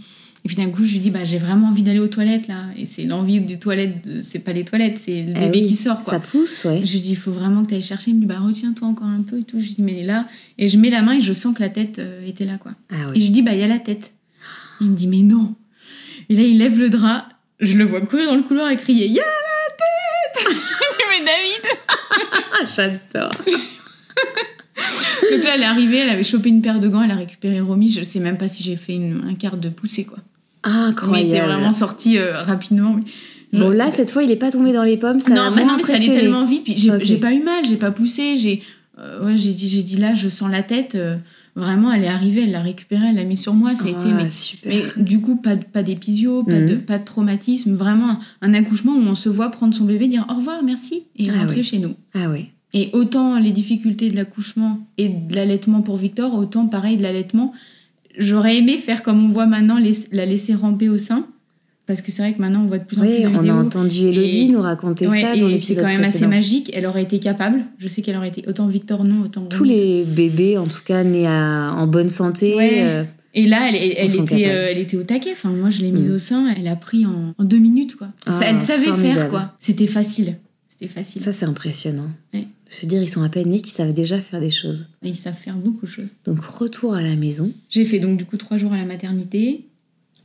Et 0.46 0.50
puis 0.50 0.58
d'un 0.58 0.70
coup, 0.70 0.84
je 0.84 0.92
lui 0.92 1.00
dis 1.00 1.10
bah 1.10 1.24
j'ai 1.24 1.38
vraiment 1.38 1.68
envie 1.70 1.84
d'aller 1.84 2.00
aux 2.00 2.08
toilettes 2.10 2.50
là 2.50 2.66
et 2.78 2.86
c'est 2.86 3.06
l'envie 3.06 3.40
des 3.40 3.58
toilettes, 3.58 4.06
de- 4.06 4.20
c'est 4.22 4.40
pas 4.40 4.52
les 4.52 4.66
toilettes, 4.66 4.98
c'est 5.02 5.24
le 5.24 5.32
Ah 5.38 5.40
bébé 5.40 5.62
oui, 5.62 5.68
qui 5.68 5.76
sort 5.76 5.96
quoi. 6.04 6.14
Ça 6.14 6.20
pousse, 6.20 6.66
ouais. 6.66 6.82
Je 6.86 6.92
lui 6.92 7.00
dis, 7.00 7.12
il 7.12 7.16
faut 7.18 7.32
vraiment 7.32 7.64
que 7.64 7.70
tu 7.70 7.76
ailles 7.76 7.82
chercher. 7.82 8.12
Il 8.12 8.16
me 8.16 8.20
dit, 8.22 8.26
bah 8.26 8.40
retiens-toi 8.46 8.88
encore 8.90 9.08
un 9.08 9.22
peu 9.22 9.40
et 9.40 9.44
tout. 9.44 9.60
Je 9.62 9.68
lui 9.68 9.74
dis, 9.76 9.82
mais 9.82 10.04
là. 10.04 10.28
Et 10.58 10.68
je 10.68 10.78
mets 10.78 10.90
la 10.90 11.02
main 11.02 11.14
et 11.14 11.22
je 11.22 11.32
sens 11.32 11.56
que 11.56 11.62
la 11.62 11.70
tête 11.70 12.00
euh, 12.00 12.28
était 12.28 12.44
là, 12.46 12.58
quoi. 12.58 12.74
Ah 12.92 12.96
Et 12.96 12.98
ouais. 13.08 13.14
je 13.16 13.20
lui 13.22 13.30
dis, 13.30 13.42
bah 13.42 13.54
il 13.54 13.60
y 13.60 13.64
a 13.64 13.68
la 13.68 13.80
tête. 13.80 14.12
Il 14.82 14.88
me 14.90 14.96
dit, 14.96 15.08
mais 15.08 15.22
non. 15.22 15.56
Et 16.28 16.36
là, 16.36 16.42
il 16.44 16.58
lève 16.58 16.78
le 16.78 16.90
drap. 16.90 17.30
Je 17.62 17.78
le 17.78 17.86
vois 17.86 18.02
courir 18.02 18.26
dans 18.28 18.36
le 18.36 18.44
couloir 18.44 18.70
et 18.70 18.76
crier, 18.76 19.06
il 19.06 19.14
y 19.14 19.20
a 19.20 19.24
la 19.24 20.42
tête 20.44 20.46
Je 20.46 20.50
lui 20.50 20.60
dis, 20.98 21.22
mais 21.22 21.26
David 22.68 23.00
j'adore. 23.14 23.32
Donc 25.32 25.44
là, 25.44 25.52
elle 25.56 25.62
est 25.62 25.66
arrivée, 25.66 25.98
elle 25.98 26.10
avait 26.10 26.24
chopé 26.24 26.50
une 26.50 26.62
paire 26.62 26.80
de 26.80 26.88
gants, 26.88 27.02
elle 27.04 27.12
a 27.12 27.16
récupéré 27.16 27.60
Romy. 27.62 27.90
Je 27.90 28.04
sais 28.04 28.20
même 28.20 28.38
pas 28.38 28.48
si 28.48 28.64
j'ai 28.64 28.76
fait 28.76 28.96
une- 28.96 29.24
un 29.30 29.34
quart 29.34 29.58
de 29.58 29.70
poussée, 29.70 30.04
quoi. 30.06 30.20
Mais 30.66 30.72
il 30.72 30.76
Incroyable. 30.90 31.30
était 31.30 31.42
vraiment 31.46 31.72
sorti 31.74 32.18
euh, 32.18 32.42
rapidement. 32.42 32.96
mais- 32.96 33.60
Bon, 33.60 33.70
là, 33.70 33.92
cette 33.92 34.10
fois, 34.12 34.24
il 34.24 34.32
est 34.32 34.36
pas 34.36 34.50
tombé 34.52 34.72
dans 34.74 34.84
les 34.84 34.98
pommes. 34.98 35.20
Ça 35.20 35.30
non, 35.30 35.52
m'a 35.52 35.52
mais, 35.58 35.66
non, 35.66 35.78
mais 35.78 35.84
ça 35.84 35.94
allait 35.96 36.08
tellement 36.08 36.46
vite. 36.46 36.64
Puis 36.64 36.90
j'ai 37.04 37.18
pas 37.18 37.34
eu 37.34 37.44
mal, 37.44 37.64
j'ai 37.66 37.76
pas 37.76 37.92
poussé. 37.92 38.38
J'ai 38.38 38.64
euh, 39.00 39.26
ouais, 39.26 39.36
j'ai 39.38 39.54
dit, 39.54 39.68
j'ai 39.70 39.84
dit 39.84 39.98
là, 39.98 40.14
je 40.14 40.28
sens 40.30 40.50
la 40.52 40.64
tête. 40.64 40.96
euh, 40.96 41.18
vraiment, 41.56 41.92
elle 41.94 42.04
est 42.04 42.08
arrivée, 42.08 42.44
elle 42.44 42.52
l'a 42.52 42.62
récupérée, 42.62 43.08
elle 43.10 43.16
l'a 43.16 43.24
mis 43.26 43.38
sur 43.38 43.54
moi. 43.54 43.76
Ça 43.76 43.86
a 43.86 43.90
été, 43.90 44.08
Ah, 44.12 44.18
mais, 44.24 44.30
super. 44.30 44.74
mais 44.74 45.04
du 45.04 45.20
coup, 45.22 45.36
pas, 45.36 45.56
de- 45.56 45.64
pas 45.66 45.84
d'épisio, 45.84 46.44
pas, 46.44 46.60
Mhm. 46.60 46.66
de, 46.68 46.76
pas 46.78 46.98
de 46.98 47.04
traumatisme. 47.04 47.76
Vraiment 47.76 48.10
un, 48.10 48.20
un 48.42 48.54
accouchement 48.56 48.94
où 48.94 49.02
on 49.02 49.14
se 49.16 49.30
voit 49.30 49.50
prendre 49.52 49.74
son 49.76 49.84
bébé, 49.86 50.08
dire 50.08 50.26
au 50.32 50.34
revoir, 50.36 50.64
merci, 50.64 51.04
et 51.18 51.28
Ah 51.30 51.40
rentrer 51.42 51.58
oui. 51.58 51.64
chez 51.64 51.78
nous. 51.78 51.94
Ah 52.16 52.30
ouais. 52.30 52.50
Et 52.74 52.90
autant 52.94 53.38
les 53.40 53.52
difficultés 53.52 54.10
de 54.10 54.16
l'accouchement 54.16 54.80
et 54.98 55.10
de 55.10 55.36
l'allaitement 55.36 55.82
pour 55.82 55.98
Victor, 55.98 56.34
autant 56.36 56.66
pareil 56.68 56.98
de 56.98 57.04
l'allaitement. 57.04 57.54
J'aurais 58.18 58.58
aimé 58.58 58.78
faire 58.78 59.04
comme 59.04 59.24
on 59.26 59.30
voit 59.30 59.46
maintenant, 59.46 59.78
la 60.12 60.26
laisser 60.26 60.54
ramper 60.54 60.90
au 60.90 60.98
sein. 60.98 61.28
Parce 61.86 62.02
que 62.02 62.12
c'est 62.14 62.22
vrai 62.22 62.34
que 62.34 62.40
maintenant, 62.40 62.62
on 62.64 62.68
voit 62.68 62.78
de 62.78 62.86
plus 62.86 62.98
en 62.98 63.02
plus 63.02 63.10
Oui, 63.10 63.24
de 63.24 63.28
on 63.28 63.42
vidéos. 63.42 63.56
a 63.56 63.60
entendu 63.60 64.06
Elodie 64.08 64.46
Et- 64.46 64.50
nous 64.50 64.62
raconter 64.62 65.06
Ouais, 65.06 65.20
ça 65.22 65.36
dans 65.36 65.50
et 65.50 65.58
c'est 65.58 65.76
quand 65.76 65.84
même 65.86 66.02
assez 66.02 66.26
magique. 66.28 66.72
Elle 66.74 66.86
aurait 66.86 67.04
été 67.04 67.20
capable. 67.20 67.66
Je 67.78 67.90
sais 67.90 68.02
qu'elle 68.02 68.16
aurait 68.16 68.30
été 68.30 68.44
autant 68.48 68.68
Victor 68.68 69.04
non, 69.04 69.24
autant 69.24 69.46
Tous 69.48 69.66
les 69.66 70.06
bébés, 70.06 70.58
en 70.58 70.64
tout 70.66 70.80
cas, 70.86 71.04
nés 71.04 71.28
à- 71.28 71.74
en 71.76 71.86
bonne 71.86 72.08
santé. 72.08 72.56
Ouais. 72.56 72.84
euh, 72.84 73.04
Et 73.34 73.48
là, 73.48 73.68
elle, 73.68 73.76
elle, 73.76 74.16
était, 74.16 74.48
euh, 74.48 74.68
elle 74.72 74.80
était 74.80 74.96
au 74.96 75.04
taquet. 75.04 75.32
Enfin, 75.34 75.50
moi, 75.50 75.70
je 75.72 75.82
l'ai 75.82 75.92
mise 75.92 76.10
Mm. 76.10 76.14
au 76.14 76.18
sein. 76.20 76.54
Elle 76.58 76.68
a 76.70 76.76
pris 76.78 77.06
en, 77.06 77.34
en 77.38 77.44
deux 77.44 77.58
minutes, 77.58 77.96
quoi. 77.98 78.08
Ah, 78.28 78.32
Ça, 78.40 78.46
elle 78.46 78.58
savait 78.58 78.86
formidable. 78.86 79.20
faire, 79.20 79.30
quoi. 79.30 79.54
C'était 79.60 79.88
facile. 79.88 80.38
C'était 80.70 80.88
facile. 80.88 81.22
Ça, 81.22 81.34
c'est 81.34 81.46
impressionnant. 81.46 82.10
Ouais. 82.34 82.48
Se 82.74 82.88
dire, 82.88 83.02
ils 83.04 83.08
sont 83.08 83.22
à 83.22 83.30
peine 83.30 83.50
nés, 83.50 83.62
qu'ils 83.62 83.72
savent 83.72 83.94
déjà 83.94 84.20
faire 84.20 84.40
des 84.40 84.50
choses. 84.50 84.88
Et 85.04 85.10
ils 85.10 85.16
savent 85.16 85.38
faire 85.38 85.56
beaucoup 85.58 85.86
de 85.86 85.92
choses. 85.92 86.10
Donc, 86.26 86.40
retour 86.44 86.96
à 86.96 87.02
la 87.04 87.16
maison. 87.16 87.52
J'ai 87.70 87.86
fait 87.86 88.00
donc 88.00 88.18
du 88.18 88.26
coup 88.26 88.38
trois 88.38 88.58
jours 88.58 88.74
à 88.74 88.78
la 88.78 88.86
maternité. 88.86 89.66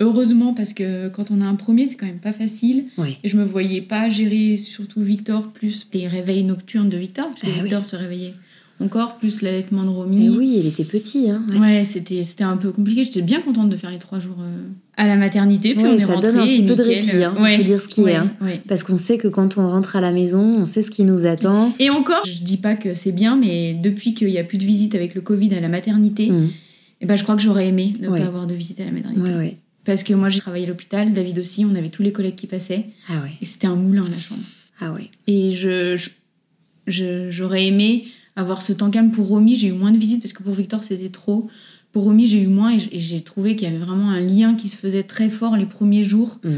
Heureusement 0.00 0.54
parce 0.54 0.72
que 0.72 1.08
quand 1.08 1.30
on 1.30 1.40
a 1.40 1.44
un 1.44 1.56
premier, 1.56 1.84
c'est 1.86 1.96
quand 1.96 2.06
même 2.06 2.20
pas 2.20 2.32
facile. 2.32 2.86
Et 3.22 3.28
je 3.28 3.36
me 3.36 3.44
voyais 3.44 3.82
pas 3.82 4.08
gérer 4.08 4.56
surtout 4.56 5.02
Victor 5.02 5.48
plus 5.52 5.86
les 5.92 6.06
réveils 6.08 6.44
nocturnes 6.44 6.88
de 6.88 6.96
Victor 6.96 7.26
parce 7.28 7.40
que 7.42 7.46
Ah 7.48 7.54
oui. 7.56 7.62
Victor 7.64 7.84
se 7.84 7.96
réveillait 7.96 8.32
encore 8.80 9.16
plus 9.18 9.42
l'allaitement 9.42 9.82
de 9.84 9.88
Et 9.90 9.92
Romy. 9.92 10.28
oui, 10.30 10.56
il 10.60 10.66
était 10.68 10.84
petit. 10.84 11.28
Hein, 11.28 11.44
ouais. 11.50 11.58
Ouais, 11.58 11.84
c'était 11.84 12.22
c'était 12.22 12.44
un 12.44 12.56
peu 12.56 12.70
compliqué. 12.70 13.04
J'étais 13.04 13.22
bien 13.22 13.40
contente 13.42 13.68
de 13.70 13.76
faire 13.76 13.90
les 13.90 13.98
trois 13.98 14.20
jours 14.20 14.38
euh, 14.40 14.68
à 14.98 15.06
la 15.06 15.16
maternité. 15.16 15.74
Puis 15.74 15.82
Ouais, 15.84 15.90
on 15.90 15.94
est 15.94 15.98
ça 16.00 16.14
rentré. 16.14 16.32
donne 16.32 16.40
un 16.40 16.46
petit 16.46 16.62
peu 16.62 16.74
de 16.74 16.82
répit, 16.82 17.22
hein, 17.22 17.32
on 17.38 17.42
Ouais, 17.42 17.56
peut 17.56 17.64
dire 17.64 17.80
ce 17.80 17.88
qui 17.88 18.00
est, 18.02 18.04
ouais, 18.04 18.14
hein. 18.16 18.32
ouais. 18.42 18.60
Parce 18.68 18.82
qu'on 18.82 18.96
sait 18.98 19.16
que 19.16 19.28
quand 19.28 19.56
on 19.56 19.66
rentre 19.66 19.96
à 19.96 20.00
la 20.02 20.12
maison, 20.12 20.42
on 20.60 20.66
sait 20.66 20.82
ce 20.82 20.90
qui 20.90 21.04
nous 21.04 21.24
attend. 21.24 21.72
Et 21.78 21.88
encore, 21.88 22.22
je 22.26 22.42
dis 22.42 22.56
pas 22.58 22.74
que 22.74 22.92
c'est 22.94 23.12
bien, 23.12 23.36
mais 23.36 23.72
depuis 23.74 24.12
qu'il 24.12 24.28
y 24.28 24.38
a 24.38 24.44
plus 24.44 24.58
de 24.58 24.64
visite 24.66 24.94
avec 24.94 25.14
le 25.14 25.20
Covid 25.22 25.54
à 25.54 25.60
la 25.60 25.68
maternité, 25.68 26.30
Mm. 26.30 26.48
eh 27.00 27.06
ben, 27.06 27.16
je 27.16 27.22
crois 27.22 27.36
que 27.36 27.42
j'aurais 27.42 27.68
aimé 27.68 27.94
ne 28.00 28.08
pas 28.08 28.24
avoir 28.26 28.46
de 28.46 28.54
visite 28.54 28.80
à 28.80 28.84
la 28.84 28.90
maternité. 28.92 29.56
Parce 29.84 30.02
que 30.02 30.12
moi, 30.12 30.28
j'ai 30.28 30.40
travaillé 30.40 30.66
à 30.66 30.68
l'hôpital, 30.68 31.12
David 31.14 31.38
aussi, 31.38 31.64
on 31.64 31.74
avait 31.74 31.88
tous 31.88 32.02
les 32.02 32.12
collègues 32.12 32.34
qui 32.34 32.46
passaient. 32.46 32.84
Ah. 33.08 33.22
Et 33.40 33.44
c'était 33.46 33.68
un 33.68 33.74
moulin, 33.76 34.04
la 34.04 34.18
chambre. 34.18 34.42
Ah 34.80 34.92
ouais. 34.92 35.08
Et 35.26 35.52
je, 35.54 35.96
je- 35.96 36.10
je- 36.86 37.30
j'aurais 37.30 37.66
aimé 37.66 38.04
avoir 38.36 38.60
ce 38.62 38.72
temps 38.72 38.90
calme 38.90 39.10
pour 39.10 39.28
Romy. 39.28 39.56
J'ai 39.56 39.68
eu 39.68 39.72
moins 39.72 39.90
de 39.90 39.96
visites 39.98 40.20
parce 40.20 40.32
que 40.34 40.42
pour 40.42 40.52
Victor, 40.54 40.84
c'était 40.84 41.08
trop. 41.08 41.48
Pour 41.92 42.04
Romy, 42.04 42.26
j'ai 42.26 42.40
eu 42.42 42.46
moins 42.48 42.72
et 42.76 42.98
j'ai 42.98 43.20
trouvé 43.22 43.56
qu'il 43.56 43.66
y 43.68 43.70
avait 43.74 43.82
vraiment 43.84 44.10
un 44.10 44.20
lien 44.20 44.54
qui 44.54 44.68
se 44.68 44.76
faisait 44.76 45.02
très 45.04 45.28
fort 45.28 45.56
les 45.56 45.66
premiers 45.66 46.04
jours. 46.04 46.38
Mm. 46.44 46.50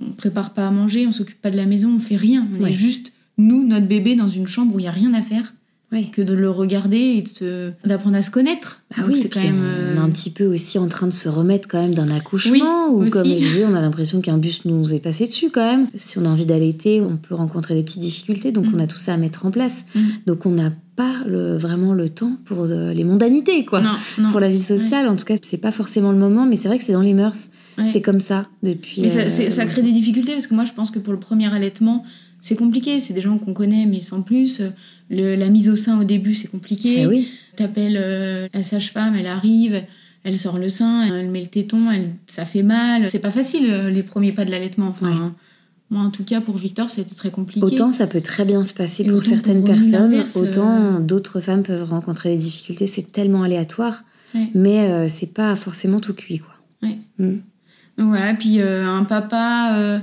On 0.00 0.10
prépare 0.12 0.52
pas 0.52 0.68
à 0.68 0.70
manger, 0.70 1.06
on 1.06 1.12
s'occupe 1.12 1.40
pas 1.40 1.50
de 1.50 1.56
la 1.56 1.66
maison, 1.66 1.92
on 1.96 1.98
fait 2.00 2.16
rien. 2.16 2.46
On 2.58 2.62
Ouais. 2.62 2.70
est 2.70 2.74
juste, 2.74 3.12
nous, 3.38 3.66
notre 3.66 3.86
bébé, 3.86 4.14
dans 4.14 4.28
une 4.28 4.46
chambre 4.46 4.74
où 4.74 4.78
il 4.78 4.84
y 4.84 4.88
a 4.88 4.92
rien 4.92 5.12
à 5.14 5.22
faire 5.22 5.54
Ouais. 5.92 6.06
que 6.12 6.20
de 6.20 6.34
le 6.34 6.50
regarder 6.50 6.98
et 6.98 7.24
de 7.44 7.72
d'apprendre 7.84 8.16
à 8.16 8.22
se 8.22 8.30
connaître. 8.32 8.82
Ah 8.96 9.02
Donc 9.02 9.10
oui, 9.12 9.18
c'est 9.22 9.28
quand 9.28 9.40
même. 9.42 9.60
on 9.60 9.62
euh, 9.62 9.94
est 9.94 9.98
un 9.98 10.10
petit 10.10 10.30
peu 10.30 10.44
aussi 10.46 10.78
en 10.80 10.88
train 10.88 11.06
de 11.06 11.12
se 11.12 11.28
remettre 11.28 11.68
quand 11.68 11.80
même 11.80 11.94
d'un 11.94 12.10
accouchement, 12.10 12.88
Oui, 12.90 13.06
ou 13.06 13.10
comme 13.10 13.24
je 13.26 13.34
disais, 13.36 13.64
on 13.64 13.74
a 13.74 13.80
l'impression 13.80 14.20
qu'un 14.20 14.36
bus 14.36 14.64
nous 14.64 14.94
est 14.94 14.98
passé 14.98 15.26
dessus 15.26 15.48
quand 15.50 15.62
même. 15.64 15.86
Si 15.94 16.18
on 16.18 16.24
a 16.24 16.28
envie 16.28 16.44
d'allaiter, 16.46 17.00
on 17.00 17.16
peut 17.16 17.36
rencontrer 17.36 17.74
des 17.76 17.82
petites 17.84 18.02
difficultés, 18.02 18.50
donc 18.50 18.66
Mm. 18.66 18.74
on 18.74 18.78
a 18.80 18.86
tout 18.88 18.98
ça 18.98 19.14
à 19.14 19.16
mettre 19.16 19.46
en 19.46 19.50
place. 19.52 19.86
Mm. 19.94 20.00
Donc 20.26 20.44
on 20.44 20.50
n'a 20.50 20.72
pas 20.96 21.14
le- 21.26 21.56
vraiment 21.58 21.92
le 21.94 22.08
temps 22.08 22.32
pour 22.46 22.62
euh, 22.62 22.92
les 22.94 23.04
mondanités, 23.04 23.64
quoi. 23.64 23.80
Non, 23.82 23.96
non. 24.18 24.30
Pour 24.30 24.40
la 24.40 24.48
vie 24.48 24.58
sociale, 24.62 25.08
en 25.08 25.16
tout 25.16 25.24
cas, 25.26 25.34
c'est 25.42 25.60
pas 25.60 25.70
forcément 25.72 26.10
le 26.10 26.18
moment, 26.18 26.46
mais 26.46 26.56
c'est 26.56 26.68
vrai 26.68 26.78
que 26.78 26.84
c'est 26.84 26.92
dans 26.94 27.02
les 27.02 27.14
mœurs. 27.14 27.50
Ouais. 27.78 27.86
C'est 27.86 28.00
comme 28.00 28.20
ça 28.20 28.46
depuis. 28.62 29.02
Mais 29.02 29.08
ça, 29.08 29.20
euh, 29.20 29.50
ça 29.50 29.66
crée 29.66 29.82
des 29.82 29.92
difficultés 29.92 30.32
parce 30.32 30.46
que 30.46 30.54
moi 30.54 30.64
je 30.64 30.72
pense 30.72 30.90
que 30.90 30.98
pour 30.98 31.12
le 31.12 31.18
premier 31.20 31.52
allaitement 31.52 32.04
c'est 32.40 32.56
compliqué. 32.56 32.98
C'est 32.98 33.12
des 33.12 33.20
gens 33.20 33.36
qu'on 33.36 33.52
connaît 33.52 33.84
mais 33.84 34.00
sans 34.00 34.22
plus. 34.22 34.62
Le- 35.10 35.36
la 35.36 35.48
mise 35.50 35.68
au 35.68 35.76
sein 35.76 36.00
au 36.00 36.04
début 36.04 36.32
c'est 36.34 36.48
compliqué. 36.48 37.00
Eh 37.02 37.06
oui. 37.06 37.28
T'appelles 37.56 37.98
euh, 38.00 38.48
la 38.54 38.62
sage-femme, 38.62 39.14
elle 39.14 39.26
arrive, 39.26 39.82
elle 40.24 40.38
sort 40.38 40.58
le 40.58 40.68
sein, 40.70 41.02
elle 41.04 41.28
met 41.30 41.42
le 41.42 41.46
téton, 41.48 41.90
elle, 41.90 42.08
ça 42.26 42.46
fait 42.46 42.62
mal. 42.62 43.10
C'est 43.10 43.18
pas 43.18 43.30
facile 43.30 43.70
les 43.92 44.02
premiers 44.02 44.32
pas 44.32 44.46
de 44.46 44.50
l'allaitement. 44.50 44.88
Enfin, 44.88 45.34
moi 45.90 46.02
en 46.02 46.10
tout 46.10 46.24
cas 46.24 46.40
pour 46.40 46.56
Victor 46.56 46.90
c'était 46.90 47.14
très 47.14 47.30
compliqué. 47.30 47.64
Autant 47.64 47.90
ça 47.90 48.06
peut 48.06 48.20
très 48.20 48.44
bien 48.44 48.64
se 48.64 48.74
passer 48.74 49.04
pour 49.04 49.22
certaines 49.22 49.64
personnes, 49.64 50.24
autant 50.34 51.00
d'autres 51.00 51.40
femmes 51.40 51.62
peuvent 51.62 51.88
rencontrer 51.88 52.30
des 52.30 52.38
difficultés. 52.38 52.86
C'est 52.86 53.12
tellement 53.12 53.42
aléatoire, 53.42 54.04
mais 54.54 55.08
c'est 55.08 55.32
pas 55.32 55.54
forcément 55.56 56.00
tout 56.00 56.14
cuit 56.14 56.38
quoi. 56.38 56.54
Ouais. 56.82 56.98
Mm. 57.18 57.38
Donc 57.98 58.08
voilà, 58.08 58.34
puis 58.34 58.60
un 58.60 59.04
papa, 59.04 60.00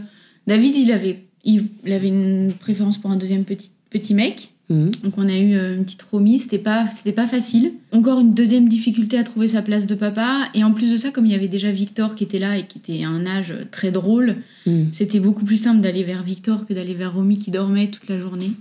David 0.47 0.75
il 0.75 0.91
avait, 0.91 1.25
il, 1.43 1.69
avait 1.85 2.07
une 2.07 2.53
préférence 2.53 2.97
pour 2.97 3.11
un 3.11 3.17
deuxième 3.17 3.43
petit, 3.43 3.71
petit 3.89 4.13
mec. 4.13 4.53
Mhm. 4.73 4.91
Donc 5.03 5.17
on 5.17 5.29
a 5.29 5.37
eu 5.37 5.53
euh, 5.53 5.75
une 5.75 5.83
petite 5.83 6.01
Romy, 6.01 6.39
c'était 6.39 6.57
pas, 6.57 6.85
c'était 6.89 7.11
pas 7.11 7.27
facile. 7.27 7.73
Encore 7.91 8.19
une 8.19 8.33
deuxième 8.33 8.67
difficulté 8.67 9.17
à 9.17 9.23
trouver 9.23 9.47
sa 9.47 9.61
place 9.61 9.85
de 9.85 9.93
papa. 9.93 10.49
Et 10.55 10.63
en 10.63 10.71
plus 10.71 10.91
de 10.91 10.97
ça, 10.97 11.11
comme 11.11 11.25
il 11.25 11.31
y 11.31 11.35
avait 11.35 11.47
déjà 11.47 11.71
Victor 11.71 12.15
qui 12.15 12.23
était 12.23 12.39
là 12.39 12.57
et 12.57 12.65
qui 12.65 12.79
était 12.79 13.03
à 13.03 13.09
un 13.09 13.25
âge 13.25 13.53
très 13.71 13.91
drôle, 13.91 14.37
mhm. 14.65 14.87
c'était 14.91 15.19
beaucoup 15.19 15.45
plus 15.45 15.57
simple 15.57 15.81
d'aller 15.81 16.03
vers 16.03 16.23
Victor 16.23 16.65
que 16.65 16.73
d'aller 16.73 16.95
vers 16.95 17.13
Romy 17.13 17.37
qui 17.37 17.51
dormait 17.51 17.87
toute 17.87 18.09
la 18.09 18.17
journée. 18.17 18.51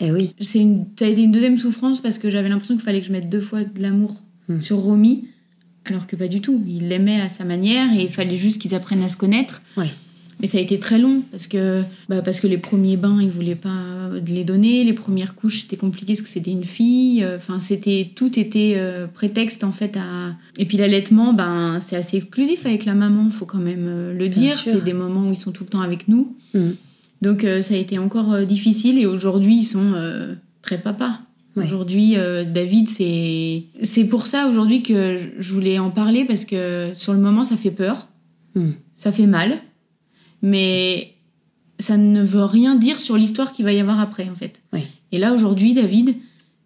Eh 0.00 0.10
oui. 0.10 0.34
C'est 0.40 0.60
une, 0.60 0.84
ça 0.98 1.06
a 1.06 1.08
été 1.08 1.22
une 1.22 1.32
deuxième 1.32 1.58
souffrance 1.58 2.00
parce 2.00 2.18
que 2.18 2.28
j'avais 2.28 2.48
l'impression 2.48 2.74
qu'il 2.74 2.84
fallait 2.84 3.00
que 3.00 3.06
je 3.06 3.12
mette 3.12 3.30
deux 3.30 3.40
fois 3.40 3.62
de 3.62 3.80
l'amour 3.80 4.22
mhm. 4.48 4.60
sur 4.60 4.78
Romy. 4.78 5.28
Alors 5.84 6.08
que 6.08 6.16
pas 6.16 6.26
du 6.26 6.40
tout. 6.40 6.64
Il 6.66 6.88
l'aimait 6.88 7.20
à 7.20 7.28
sa 7.28 7.44
manière 7.44 7.92
et 7.96 8.02
il 8.02 8.08
fallait 8.08 8.36
juste 8.36 8.60
qu'ils 8.60 8.74
apprennent 8.74 9.04
à 9.04 9.08
se 9.08 9.16
connaître. 9.16 9.62
Ouais. 9.76 9.90
Mais 10.40 10.46
ça 10.46 10.58
a 10.58 10.60
été 10.60 10.78
très 10.78 10.98
long 10.98 11.22
parce 11.30 11.46
que, 11.46 11.82
bah 12.10 12.20
parce 12.20 12.40
que 12.40 12.46
les 12.46 12.58
premiers 12.58 12.98
bains, 12.98 13.18
ils 13.22 13.30
voulaient 13.30 13.54
pas 13.54 14.10
les 14.26 14.44
donner. 14.44 14.84
Les 14.84 14.92
premières 14.92 15.34
couches, 15.34 15.62
c'était 15.62 15.78
compliqué 15.78 16.12
parce 16.12 16.22
que 16.22 16.28
c'était 16.28 16.50
une 16.50 16.64
fille. 16.64 17.26
Enfin, 17.36 17.58
c'était 17.58 18.10
tout 18.14 18.38
était 18.38 18.74
euh, 18.76 19.06
prétexte 19.06 19.64
en 19.64 19.72
fait 19.72 19.96
à. 19.96 20.34
Et 20.58 20.66
puis 20.66 20.76
l'allaitement, 20.76 21.32
ben 21.32 21.78
c'est 21.80 21.96
assez 21.96 22.18
exclusif 22.18 22.66
avec 22.66 22.84
la 22.84 22.94
maman, 22.94 23.30
faut 23.30 23.46
quand 23.46 23.58
même 23.58 23.86
euh, 23.88 24.12
le 24.12 24.28
dire. 24.28 24.54
C'est 24.62 24.84
des 24.84 24.92
moments 24.92 25.26
où 25.26 25.30
ils 25.30 25.36
sont 25.36 25.52
tout 25.52 25.64
le 25.64 25.70
temps 25.70 25.80
avec 25.80 26.06
nous. 26.06 26.36
Mm. 26.52 26.70
Donc 27.22 27.44
euh, 27.44 27.62
ça 27.62 27.74
a 27.74 27.78
été 27.78 27.98
encore 27.98 28.40
difficile 28.40 28.98
et 28.98 29.06
aujourd'hui 29.06 29.58
ils 29.58 29.64
sont 29.64 29.94
très 30.60 30.78
papa. 30.78 31.20
Aujourd'hui, 31.56 32.16
David, 32.52 32.90
c'est 32.90 33.64
c'est 33.80 34.04
pour 34.04 34.26
ça 34.26 34.46
aujourd'hui 34.50 34.82
que 34.82 35.18
je 35.38 35.52
voulais 35.54 35.78
en 35.78 35.88
parler 35.88 36.26
parce 36.26 36.44
que 36.44 36.90
sur 36.94 37.14
le 37.14 37.20
moment 37.20 37.44
ça 37.44 37.56
fait 37.56 37.70
peur, 37.70 38.08
mm. 38.54 38.72
ça 38.92 39.12
fait 39.12 39.26
mal 39.26 39.60
mais 40.46 41.14
ça 41.80 41.96
ne 41.96 42.22
veut 42.22 42.44
rien 42.44 42.76
dire 42.76 43.00
sur 43.00 43.16
l'histoire 43.16 43.52
qu'il 43.52 43.64
va 43.64 43.72
y 43.72 43.80
avoir 43.80 43.98
après, 43.98 44.28
en 44.30 44.36
fait. 44.36 44.62
Et 45.10 45.18
là, 45.18 45.34
aujourd'hui, 45.34 45.74
David, 45.74 46.14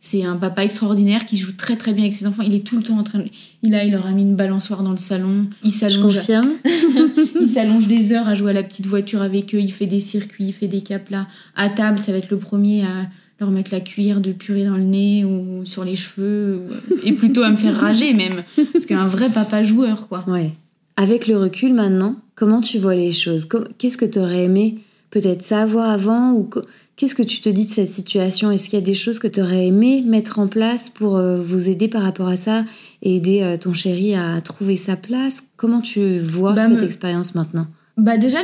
c'est 0.01 0.23
un 0.23 0.37
papa 0.37 0.65
extraordinaire 0.65 1.25
qui 1.25 1.39
joue 1.39 1.57
très 1.57 1.77
très 1.77 1.95
bien 1.95 2.05
avec 2.05 2.13
ses 2.13 2.27
enfants. 2.27 2.43
Il 2.43 2.55
est 2.55 2.67
tout 2.67 2.77
le 2.77 2.83
temps 2.83 2.99
en 2.99 3.03
train 3.05 3.21
de... 3.21 3.29
Il 3.63 3.75
a, 3.75 3.85
il 3.85 3.93
leur 3.93 4.05
a 4.05 4.11
mis 4.11 4.21
une 4.21 4.37
balançoire 4.37 4.83
dans 4.83 4.91
le 4.91 4.99
salon. 4.99 5.47
Il 5.65 5.73
s'allonge. 5.73 6.21
il 7.41 7.49
s'allonge 7.49 7.87
des 7.87 8.13
heures 8.13 8.29
à 8.29 8.35
jouer 8.35 8.51
à 8.51 8.53
la 8.53 8.63
petite 8.63 8.85
voiture 8.85 9.23
avec 9.23 9.55
eux. 9.55 9.61
Il 9.61 9.73
fait 9.73 9.87
des 9.87 9.99
circuits, 9.99 10.49
il 10.49 10.53
fait 10.53 10.69
des 10.69 10.85
là 11.11 11.27
À 11.57 11.71
table, 11.71 11.99
ça 11.99 12.13
va 12.13 12.19
être 12.19 12.31
le 12.31 12.39
premier 12.39 12.85
à 12.85 13.09
leur 13.41 13.51
mettre 13.51 13.73
la 13.73 13.81
cuillère 13.81 14.21
de 14.21 14.33
purée 14.33 14.65
dans 14.65 14.77
le 14.77 14.85
nez 14.85 15.25
ou 15.25 15.65
sur 15.65 15.85
les 15.85 15.97
cheveux. 15.97 16.67
Et 17.03 17.15
plutôt 17.15 17.43
à 17.43 17.51
me 17.51 17.57
faire 17.57 17.81
rager 17.81 18.13
même. 18.13 18.43
Parce 18.75 18.85
qu'un 18.85 19.07
vrai 19.07 19.31
papa 19.31 19.65
joueur, 19.65 20.07
quoi. 20.07 20.23
Ouais. 20.29 20.53
Avec 20.99 21.27
le 21.27 21.39
recul 21.39 21.73
maintenant, 21.73 22.17
comment 22.41 22.63
tu 22.63 22.79
vois 22.79 22.95
les 22.95 23.13
choses? 23.13 23.47
Qu'est-ce 23.77 23.99
que 23.99 24.07
tu 24.07 24.19
aurais 24.19 24.45
aimé 24.45 24.79
peut-être 25.11 25.43
savoir 25.43 25.91
avant 25.91 26.33
ou 26.33 26.49
qu'est-ce 26.97 27.15
que 27.15 27.23
tu 27.23 27.43
te 27.43 27.51
dis 27.51 27.67
de 27.67 27.71
cette 27.71 27.91
situation? 27.91 28.51
Est-ce 28.51 28.71
qu'il 28.71 28.79
y 28.79 28.83
a 28.83 28.85
des 28.85 28.95
choses 28.95 29.19
que 29.19 29.29
tu 29.29 29.43
aurais 29.43 29.67
aimé 29.67 30.03
mettre 30.07 30.39
en 30.39 30.47
place 30.47 30.89
pour 30.89 31.17
euh, 31.17 31.37
vous 31.39 31.69
aider 31.69 31.87
par 31.87 32.01
rapport 32.01 32.29
à 32.29 32.37
ça 32.37 32.65
et 33.03 33.17
aider 33.17 33.43
euh, 33.43 33.59
ton 33.59 33.75
chéri 33.75 34.15
à 34.15 34.41
trouver 34.41 34.77
sa 34.77 34.97
place? 34.97 35.49
Comment 35.59 35.83
tu 35.83 36.19
vois 36.19 36.55
bah, 36.55 36.67
cette 36.67 36.83
expérience 36.83 37.35
maintenant? 37.35 37.67
Bah 37.99 38.17
déjà 38.17 38.39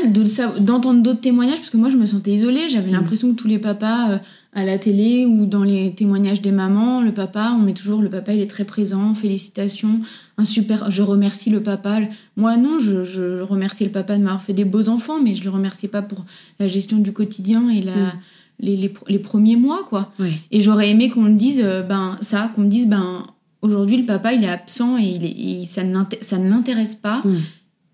d'entendre 0.61 1.03
d'autres 1.03 1.23
témoignages 1.23 1.59
parce 1.59 1.71
que 1.71 1.79
moi 1.79 1.89
je 1.89 1.97
me 1.97 2.05
sentais 2.05 2.33
isolée 2.33 2.69
j'avais 2.69 2.91
mmh. 2.91 2.93
l'impression 2.93 3.31
que 3.31 3.37
tous 3.37 3.49
les 3.49 3.59
papas 3.59 4.11
euh, 4.11 4.19
à 4.57 4.65
la 4.65 4.79
télé 4.79 5.27
ou 5.27 5.45
dans 5.45 5.63
les 5.63 5.93
témoignages 5.93 6.41
des 6.41 6.51
mamans, 6.51 7.03
le 7.03 7.13
papa, 7.13 7.55
on 7.55 7.61
met 7.61 7.75
toujours 7.75 8.01
le 8.01 8.09
papa, 8.09 8.33
il 8.33 8.41
est 8.41 8.47
très 8.47 8.65
présent, 8.65 9.13
félicitations, 9.13 10.01
un 10.39 10.47
super, 10.47 10.91
je 10.91 11.03
remercie 11.03 11.51
le 11.51 11.63
papa. 11.63 11.99
Moi 12.39 12.57
non, 12.57 12.79
je, 12.79 13.43
remercie 13.43 13.85
le 13.85 13.91
papa 13.91 14.17
de 14.17 14.23
m'avoir 14.23 14.41
fait 14.41 14.55
des 14.55 14.65
beaux 14.65 14.89
enfants, 14.89 15.21
mais 15.23 15.35
je 15.35 15.45
le 15.45 15.51
remercie 15.51 15.89
pas 15.89 16.01
pour 16.01 16.25
la 16.59 16.69
gestion 16.69 16.97
du 16.97 17.13
quotidien 17.13 17.69
et 17.69 17.83
la, 17.83 17.97
mm. 17.97 18.13
les, 18.61 18.93
les, 19.09 19.19
premiers 19.19 19.57
mois, 19.57 19.85
quoi. 19.87 20.11
Et 20.51 20.63
j'aurais 20.63 20.89
aimé 20.89 21.11
qu'on 21.11 21.23
me 21.23 21.37
dise, 21.37 21.61
euh, 21.63 21.83
ben 21.83 22.17
ça, 22.23 22.51
qu'on 22.55 22.63
me 22.63 22.69
dise, 22.69 22.89
ben 22.89 23.27
aujourd'hui 23.61 23.99
le 23.99 24.07
papa 24.07 24.33
il 24.33 24.43
est 24.43 24.49
absent 24.49 24.97
et, 24.97 25.05
il 25.05 25.25
est, 25.63 25.65
ça 25.67 25.85
ne 25.85 26.49
l'intéresse 26.49 26.97
pas. 26.97 27.21
Mm 27.27 27.37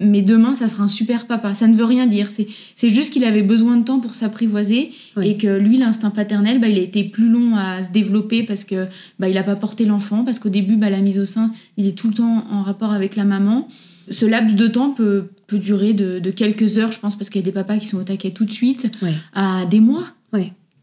mais 0.03 0.23
demain, 0.23 0.55
ça 0.55 0.69
sera 0.69 0.85
un 0.85 0.89
super 0.89 1.27
papa. 1.27 1.55
Ça 1.55 1.67
ne 1.69 1.75
veut 1.75 1.85
rien 1.85 2.07
dire. 2.07 2.29
C'est 2.31 2.91
juste 2.91 3.13
qu'il 3.13 3.25
avait 3.25 3.43
besoin 3.43 3.77
de 3.77 3.85
temps 3.85 4.01
pour 4.01 4.15
s'apprivoiser 4.15 4.91
et 5.21 5.37
que 5.37 5.59
lui, 5.59 5.79
l'instinct 5.79 6.11
paternel, 6.11 6.61
bah, 6.61 6.69
il 6.69 6.79
a 6.79 6.83
été 6.83 7.05
plus 7.05 7.29
long 7.29 7.57
à 7.57 7.83
se 7.83 7.91
développer 7.91 8.43
parce 8.43 8.65
que 8.65 8.87
bah, 9.19 9.29
il 9.29 9.35
n'a 9.35 9.43
pas 9.43 9.57
porté 9.57 9.85
l'enfant, 9.85 10.25
parce 10.25 10.39
qu'au 10.39 10.49
début, 10.49 10.77
bah, 10.77 10.91
la 10.91 11.01
mise 11.01 11.19
au 11.19 11.25
sein, 11.25 11.53
il 11.77 11.87
est 11.87 11.97
tout 11.97 12.09
le 12.09 12.15
temps 12.15 12.45
en 12.51 12.63
rapport 12.63 12.93
avec 12.93 13.17
la 13.17 13.25
maman. 13.25 13.69
Ce 14.11 14.27
laps 14.27 14.57
de 14.57 14.67
temps 14.67 14.91
peut, 14.91 15.29
peut 15.47 15.59
durer 15.59 15.93
de, 15.93 16.19
quelques 16.31 16.79
heures, 16.79 16.93
je 16.93 17.01
pense, 17.01 17.17
parce 17.17 17.31
qu'il 17.31 17.41
y 17.41 17.45
a 17.45 17.47
des 17.47 17.53
papas 17.53 17.79
qui 17.79 17.87
sont 17.87 17.99
au 17.99 18.05
taquet 18.05 18.31
tout 18.31 18.45
de 18.45 18.53
suite, 18.53 18.91
à 19.35 19.65
des 19.67 19.81
mois. 19.81 20.05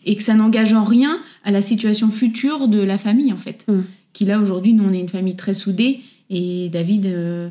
Et 0.05 0.15
que 0.15 0.23
ça 0.23 0.33
n'engage 0.33 0.73
en 0.73 0.85
rien 0.85 1.19
à 1.43 1.51
la 1.51 1.59
situation 1.59 2.07
future 2.07 2.69
de 2.69 2.79
la 2.79 2.97
famille, 2.97 3.33
en 3.33 3.37
fait. 3.37 3.65
Mm. 3.67 3.81
Qui 4.13 4.25
là, 4.25 4.39
aujourd'hui, 4.39 4.71
nous, 4.73 4.85
on 4.85 4.93
est 4.93 4.99
une 4.99 5.09
famille 5.09 5.35
très 5.35 5.53
soudée 5.53 5.99
et 6.29 6.69
David... 6.69 7.05
Euh, 7.05 7.49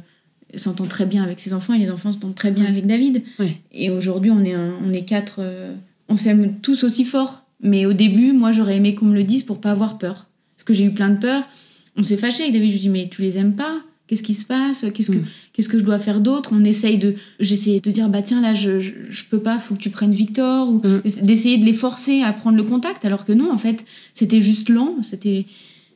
s'entend 0.57 0.87
très 0.87 1.07
bien 1.07 1.23
avec 1.23 1.41
ses 1.41 1.53
enfants 1.53 1.75
et 1.75 1.79
les 1.79 1.91
enfants 1.91 2.13
s'entendent 2.13 2.35
très 2.35 2.51
bien 2.51 2.65
avec 2.65 2.87
David. 2.87 3.23
Et 3.73 3.91
aujourd'hui, 3.91 4.31
on 4.31 4.43
est, 4.45 4.57
on 4.57 4.93
est 4.93 5.05
quatre, 5.05 5.37
euh, 5.41 5.75
on 6.09 6.17
s'aime 6.17 6.55
tous 6.61 6.85
aussi 6.85 7.05
fort. 7.05 7.45
Mais 7.61 7.87
au 7.87 7.93
début, 7.93 8.33
moi, 8.33 8.53
j'aurais 8.53 8.77
aimé 8.77 8.95
qu'on 8.95 9.07
me 9.07 9.15
le 9.15 9.25
dise 9.25 9.43
pour 9.43 9.61
pas 9.61 9.73
avoir 9.73 9.99
peur. 9.99 10.27
Parce 10.57 10.65
que 10.65 10.75
j'ai 10.75 10.85
eu 10.85 10.93
plein 10.93 11.11
de 11.11 11.19
peur. 11.19 11.43
On 11.97 12.03
s'est 12.03 12.17
fâché 12.17 12.43
avec 12.43 12.53
David. 12.53 12.69
Je 12.69 12.75
lui 12.75 12.81
dis, 12.81 12.89
mais 12.89 13.09
tu 13.11 13.23
les 13.23 13.39
aimes 13.39 13.57
pas? 13.57 13.81
Qu'est-ce 14.07 14.23
qui 14.23 14.33
se 14.33 14.47
passe? 14.47 14.87
Qu'est-ce 14.95 15.11
que, 15.11 15.19
mm. 15.19 15.27
qu'est-ce 15.53 15.69
que 15.69 15.79
je 15.79 15.85
dois 15.85 15.99
faire 15.99 16.21
d'autre? 16.21 16.51
On 16.55 16.65
essaye 16.65 16.97
de. 16.97 17.17
J'essayais 17.41 17.81
de 17.81 17.91
dire, 17.91 18.09
bah 18.09 18.23
tiens, 18.23 18.41
là, 18.41 18.55
je, 18.55 18.81
je, 18.81 19.25
peux 19.29 19.41
pas, 19.41 19.59
faut 19.59 19.75
que 19.75 19.81
tu 19.81 19.91
prennes 19.91 20.13
Victor. 20.13 20.69
Ou 20.71 20.79
mm. 20.79 21.03
d'essayer 21.23 21.59
de 21.59 21.65
les 21.65 21.75
forcer 21.75 22.23
à 22.23 22.33
prendre 22.33 22.57
le 22.57 22.63
contact. 22.63 23.05
Alors 23.05 23.25
que 23.25 23.33
non, 23.33 23.53
en 23.53 23.59
fait, 23.59 23.85
c'était 24.15 24.41
juste 24.41 24.71
lent. 24.71 24.97
C'était 25.03 25.45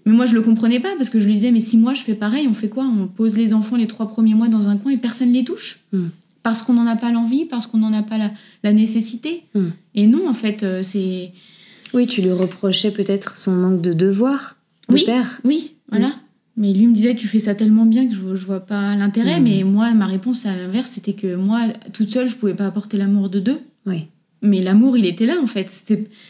mais 0.05 0.12
moi, 0.12 0.26
je 0.26 0.34
le 0.34 0.42
comprenais 0.42 0.80
pas 0.80 0.94
parce 0.96 1.11
que 1.11 1.20
je 1.20 1.26
lui 1.26 1.34
disais, 1.34 1.53
mais 1.53 1.61
si 1.61 1.78
moi 1.78 1.94
je 1.94 2.03
fais 2.03 2.14
pareil, 2.14 2.46
on 2.48 2.55
fait 2.55 2.68
quoi? 2.68 2.84
On 2.84 3.07
pose 3.07 3.36
les 3.36 3.55
enfants 3.55 3.76
les 3.76 3.86
trois 3.86 4.09
premiers 4.09 4.34
mois 4.34 4.48
dans 4.48 4.68
un 4.68 4.76
coin 4.76 4.92
et 4.92 4.96
personne 4.96 5.32
les 5.32 5.44
touche? 5.44 5.80
Hmm. 5.92 6.09
Parce 6.42 6.62
qu'on 6.62 6.72
n'en 6.72 6.86
a 6.86 6.96
pas 6.96 7.12
l'envie, 7.12 7.44
parce 7.44 7.68
qu'on 7.68 7.78
n'en 7.78 7.92
a 7.92 8.03
pas 8.03 8.18
la, 8.62 8.72
nécessité. 8.72 9.44
Hmm. 9.55 9.68
Et 9.94 10.07
non, 10.07 10.28
en 10.28 10.34
fait, 10.34 10.64
euh, 10.64 10.82
c'est. 10.82 11.32
Oui, 11.94 12.07
tu 12.07 12.22
lui 12.22 12.32
reprochais 12.32 12.90
peut-être 12.90 13.36
son 13.36 13.53
manque 13.53 13.80
de 13.80 13.92
devoir 13.92 14.57
de 14.88 14.94
oui, 14.94 15.05
père. 15.05 15.40
Oui, 15.44 15.74
voilà. 15.88 16.09
Hmm. 16.09 16.20
Mais 16.57 16.72
lui 16.72 16.86
me 16.86 16.92
disait, 16.92 17.14
tu 17.14 17.28
fais 17.28 17.38
ça 17.38 17.55
tellement 17.55 17.86
bien 17.86 18.07
que 18.07 18.12
je, 18.12 18.34
je 18.34 18.44
vois 18.44 18.61
pas 18.61 18.94
l'intérêt. 18.96 19.40
Mais 19.40 19.62
moi, 19.62 19.92
ma 19.94 20.07
réponse 20.07 20.44
à 20.46 20.55
l'inverse, 20.55 20.90
c'était 20.90 21.14
que 21.14 21.36
moi, 21.36 21.61
toute 21.92 22.11
seule, 22.11 22.28
je 22.28 22.36
pouvais 22.36 22.55
pas 22.55 22.66
apporter 22.66 22.98
l'amour 22.98 23.30
de 23.30 23.38
deux. 23.38 23.61
Oui. 23.86 24.09
Mais 24.42 24.61
l'amour, 24.61 24.98
il 24.98 25.07
était 25.07 25.26
là, 25.26 25.36
en 25.40 25.46
fait. 25.46 25.70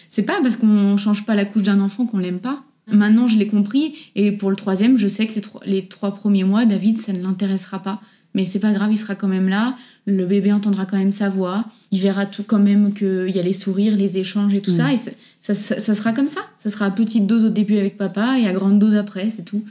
C'est 0.08 0.22
pas 0.22 0.40
parce 0.42 0.56
qu'on 0.56 0.96
change 0.96 1.24
pas 1.24 1.34
la 1.34 1.46
couche 1.46 1.62
d'un 1.62 1.80
enfant 1.80 2.06
qu'on 2.06 2.18
l'aime 2.18 2.38
pas. 2.38 2.64
Maintenant, 2.92 3.26
je 3.26 3.38
l'ai 3.38 3.46
compris. 3.46 3.94
Et 4.14 4.32
pour 4.32 4.50
le 4.50 4.56
troisième, 4.56 4.96
je 4.96 5.08
sais 5.08 5.26
que 5.26 5.34
les, 5.34 5.40
trois, 5.40 5.60
les 5.64 5.86
trois 5.86 6.14
premiers 6.14 6.44
mois, 6.44 6.66
David, 6.66 6.98
ça 6.98 7.12
ne 7.12 7.22
l'intéressera 7.22 7.80
pas. 7.80 8.00
Mais 8.34 8.44
c'est 8.44 8.60
pas 8.60 8.72
grave, 8.72 8.90
il 8.90 8.96
sera 8.96 9.14
quand 9.14 9.28
même 9.28 9.48
là. 9.48 9.76
Le 10.06 10.24
bébé 10.26 10.52
entendra 10.52 10.86
quand 10.86 10.96
même 10.96 11.12
sa 11.12 11.28
voix. 11.28 11.66
Il 11.90 12.00
verra 12.00 12.26
tout 12.26 12.44
quand 12.44 12.58
même 12.58 12.94
qu'il 12.94 13.30
y 13.30 13.38
a 13.38 13.42
les 13.42 13.52
sourires, 13.52 13.96
les 13.96 14.18
échanges 14.18 14.54
et 14.54 14.60
tout 14.60 14.72
ça. 14.72 14.88
Mm. 14.88 14.94
Et 14.94 14.98
ça, 15.42 15.54
ça, 15.54 15.94
sera 15.94 16.12
comme 16.12 16.28
ça. 16.28 16.40
Ça 16.58 16.70
sera 16.70 16.86
à 16.86 16.90
petite 16.90 17.26
dose 17.26 17.44
au 17.44 17.50
début 17.50 17.76
avec 17.76 17.98
papa 17.98 18.38
et 18.38 18.46
à 18.46 18.52
grande 18.52 18.78
dose 18.78 18.94
après, 18.94 19.28
c'est 19.30 19.44
tout. 19.44 19.62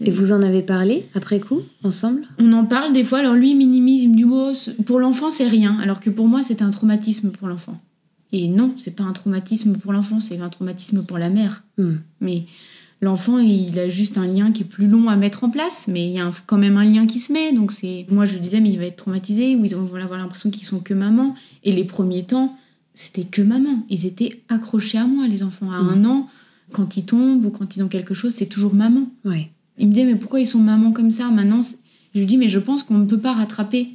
Et 0.00 0.10
vous 0.10 0.32
en 0.32 0.42
avez 0.42 0.62
parlé 0.62 1.06
après 1.14 1.38
coup, 1.38 1.60
ensemble? 1.84 2.22
On 2.38 2.52
en 2.52 2.64
parle 2.64 2.92
des 2.92 3.04
fois. 3.04 3.18
Alors 3.18 3.34
lui, 3.34 3.50
il 3.50 3.56
minimise, 3.56 4.02
il 4.02 4.10
me 4.10 4.16
dit 4.16 4.24
oh, 4.24 4.52
pour 4.84 4.98
l'enfant, 4.98 5.30
c'est 5.30 5.46
rien. 5.46 5.78
Alors 5.80 6.00
que 6.00 6.10
pour 6.10 6.28
moi, 6.28 6.42
c'était 6.42 6.64
un 6.64 6.70
traumatisme 6.70 7.30
pour 7.30 7.46
l'enfant. 7.46 7.80
Et 8.32 8.48
non, 8.48 8.74
c'est 8.78 8.96
pas 8.96 9.04
un 9.04 9.12
traumatisme 9.12 9.76
pour 9.76 9.92
l'enfant, 9.92 10.18
c'est 10.18 10.40
un 10.40 10.48
traumatisme 10.48 11.04
pour 11.04 11.18
la 11.18 11.28
mère. 11.28 11.64
Hmm. 11.76 11.96
Mais 12.20 12.44
l'enfant, 13.02 13.38
il 13.38 13.78
a 13.78 13.90
juste 13.90 14.16
un 14.16 14.26
lien 14.26 14.52
qui 14.52 14.62
est 14.62 14.66
plus 14.66 14.86
long 14.86 15.08
à 15.08 15.16
mettre 15.16 15.44
en 15.44 15.50
place, 15.50 15.86
mais 15.86 16.08
il 16.08 16.14
y 16.14 16.20
a 16.20 16.30
quand 16.46 16.56
même 16.56 16.78
un 16.78 16.84
lien 16.84 17.06
qui 17.06 17.18
se 17.18 17.32
met. 17.32 17.52
Donc 17.52 17.72
c'est, 17.72 18.06
moi 18.10 18.24
je 18.24 18.32
le 18.32 18.40
disais, 18.40 18.60
mais 18.60 18.70
il 18.70 18.78
va 18.78 18.86
être 18.86 18.96
traumatisé 18.96 19.54
ou 19.54 19.64
ils 19.66 19.76
vont 19.76 19.94
avoir 19.96 20.18
l'impression 20.18 20.50
qu'ils 20.50 20.64
sont 20.64 20.80
que 20.80 20.94
maman. 20.94 21.34
Et 21.62 21.72
les 21.72 21.84
premiers 21.84 22.24
temps, 22.24 22.56
c'était 22.94 23.24
que 23.24 23.42
maman. 23.42 23.84
Ils 23.90 24.06
étaient 24.06 24.42
accrochés 24.48 24.98
à 24.98 25.06
moi, 25.06 25.28
les 25.28 25.42
enfants. 25.42 25.70
À 25.70 25.82
hmm. 25.82 25.88
un 25.88 26.04
an, 26.06 26.28
quand 26.72 26.96
ils 26.96 27.04
tombent 27.04 27.44
ou 27.44 27.50
quand 27.50 27.76
ils 27.76 27.82
ont 27.82 27.88
quelque 27.88 28.14
chose, 28.14 28.32
c'est 28.34 28.46
toujours 28.46 28.74
maman. 28.74 29.10
Ouais. 29.26 29.50
Il 29.76 29.88
me 29.88 29.92
dit 29.92 30.04
mais 30.04 30.14
pourquoi 30.14 30.40
ils 30.40 30.46
sont 30.46 30.58
maman 30.58 30.92
comme 30.92 31.10
ça? 31.10 31.28
Maintenant 31.28 31.60
Je 32.14 32.20
lui 32.20 32.26
dis 32.26 32.38
mais 32.38 32.48
je 32.48 32.58
pense 32.58 32.82
qu'on 32.82 32.98
ne 32.98 33.06
peut 33.06 33.18
pas 33.18 33.34
rattraper 33.34 33.90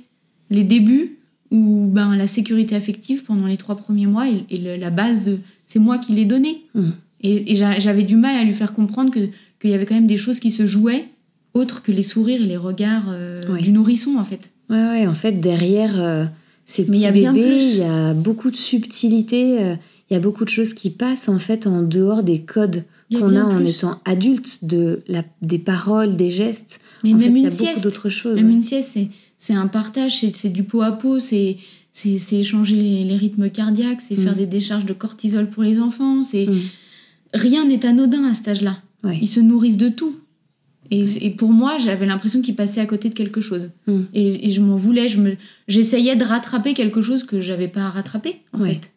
les 0.52 0.64
débuts 0.64 1.17
où 1.52 1.88
ben, 1.92 2.16
la 2.16 2.28
sécurité 2.28 2.76
affective 2.76 3.24
pendant 3.24 3.48
les 3.48 3.58
trois 3.58 3.76
premiers 3.76 4.08
mois 4.08 4.26
et, 4.28 4.78
la 4.78 4.90
base, 4.90 5.32
c'est 5.66 5.80
moi 5.80 5.98
qui 5.98 6.14
l'ai 6.14 6.26
donnée. 6.26 6.64
Hmm. 6.76 6.90
Et, 7.22 7.56
j'avais 7.56 8.04
du 8.04 8.16
mal 8.16 8.36
à 8.36 8.44
lui 8.44 8.54
faire 8.54 8.74
comprendre 8.74 9.12
qu'il 9.12 9.70
y 9.70 9.74
avait 9.74 9.86
quand 9.86 9.96
même 9.96 10.08
des 10.08 10.18
choses 10.18 10.40
qui 10.40 10.52
se 10.52 10.68
jouaient 10.68 11.06
autre 11.54 11.82
que 11.82 11.92
les 11.92 12.04
sourires 12.04 12.42
et 12.42 12.46
les 12.46 12.58
regards 12.58 13.16
du 13.62 13.72
nourrisson 13.72 14.18
en 14.18 14.24
fait. 14.24 14.52
Ouais, 14.70 14.76
ouais, 14.76 15.08
en 15.08 15.16
fait, 15.16 15.40
derrière 15.40 16.30
ces 16.66 16.86
petits 16.86 17.12
bébés, 17.12 17.58
il 17.60 17.78
y 17.78 17.84
a 17.84 18.14
beaucoup 18.14 18.52
de 18.52 18.56
subtilité, 18.56 19.76
il 20.10 20.14
y 20.14 20.16
a 20.16 20.20
beaucoup 20.20 20.46
de 20.46 20.50
choses 20.50 20.74
qui 20.74 20.92
passent 20.92 21.30
en 21.30 21.40
fait 21.40 21.66
en 21.66 21.82
dehors 21.82 22.24
des 22.24 22.42
codes 22.42 22.84
qu'on 23.16 23.36
a 23.36 23.44
en 23.44 23.64
étant 23.64 24.02
adulte, 24.06 24.66
de 24.66 25.02
la, 25.08 25.24
des 25.42 25.60
paroles, 25.60 26.16
des 26.16 26.30
gestes. 26.30 26.82
Mais 27.04 27.14
en 27.14 27.18
même 27.18 27.36
fait, 27.36 27.42
il 27.42 27.66
y 27.66 27.68
a 27.68 27.72
beaucoup 27.72 27.82
d'autres 27.82 28.10
choses. 28.10 28.42
Même 28.42 28.52
une 28.52 28.62
sieste, 28.62 28.92
c'est 28.94 29.08
un 29.50 29.68
partage, 29.68 30.20
c'est 30.32 30.50
du 30.50 30.64
pot 30.64 30.82
à 30.82 30.92
pot, 30.92 31.20
c'est 31.20 31.58
échanger 32.32 32.76
les, 32.76 33.16
rythmes 33.16 33.50
cardiaques, 33.50 34.02
c'est 34.02 34.16
faire 34.16 34.34
mm. 34.34 34.38
des 34.38 34.46
décharges 34.46 34.86
de 34.86 34.94
cortisol 34.94 35.50
pour 35.50 35.64
les 35.64 35.80
enfants. 35.80 36.24
c'est 36.24 36.48
mm. 36.48 36.60
Rien 37.34 37.66
n'est 37.66 37.86
anodin 37.86 38.24
à 38.24 38.34
cet 38.34 38.48
âge-là. 38.48 38.82
Ils 39.22 39.28
se 39.28 39.40
nourrissent 39.40 39.78
de 39.78 39.90
tout. 39.90 40.16
Et, 40.90 41.30
pour 41.32 41.52
moi, 41.52 41.78
j'avais 41.78 42.06
l'impression 42.06 42.42
qu'ils 42.42 42.56
passaient 42.56 42.80
à 42.80 42.86
côté 42.86 43.10
de 43.10 43.14
quelque 43.14 43.42
chose. 43.42 43.70
Mm. 43.88 44.02
Et, 44.14 44.52
je 44.52 44.62
m'en 44.62 44.76
voulais. 44.76 45.08
J'essayais 45.68 46.16
de 46.16 46.24
rattraper 46.24 46.74
quelque 46.74 47.02
chose 47.02 47.24
que 47.24 47.42
j'avais 47.42 47.68
pas 47.68 47.82
à 47.82 47.90
rattraper, 47.90 48.42
en 48.54 48.60
fait. 48.60 48.92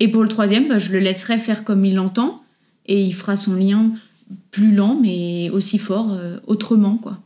Et 0.00 0.08
pour 0.08 0.22
le 0.22 0.28
troisième, 0.28 0.68
bah, 0.68 0.78
je 0.78 0.92
le 0.92 0.98
laisserai 0.98 1.38
faire 1.38 1.64
comme 1.64 1.84
il 1.84 1.94
l'entend 1.94 2.42
et 2.86 3.02
il 3.02 3.14
fera 3.14 3.36
son 3.36 3.54
lien 3.54 3.92
plus 4.50 4.74
lent 4.74 4.98
mais 5.00 5.50
aussi 5.50 5.78
fort 5.78 6.12
euh, 6.12 6.38
autrement 6.46 6.96
quoi. 6.96 7.20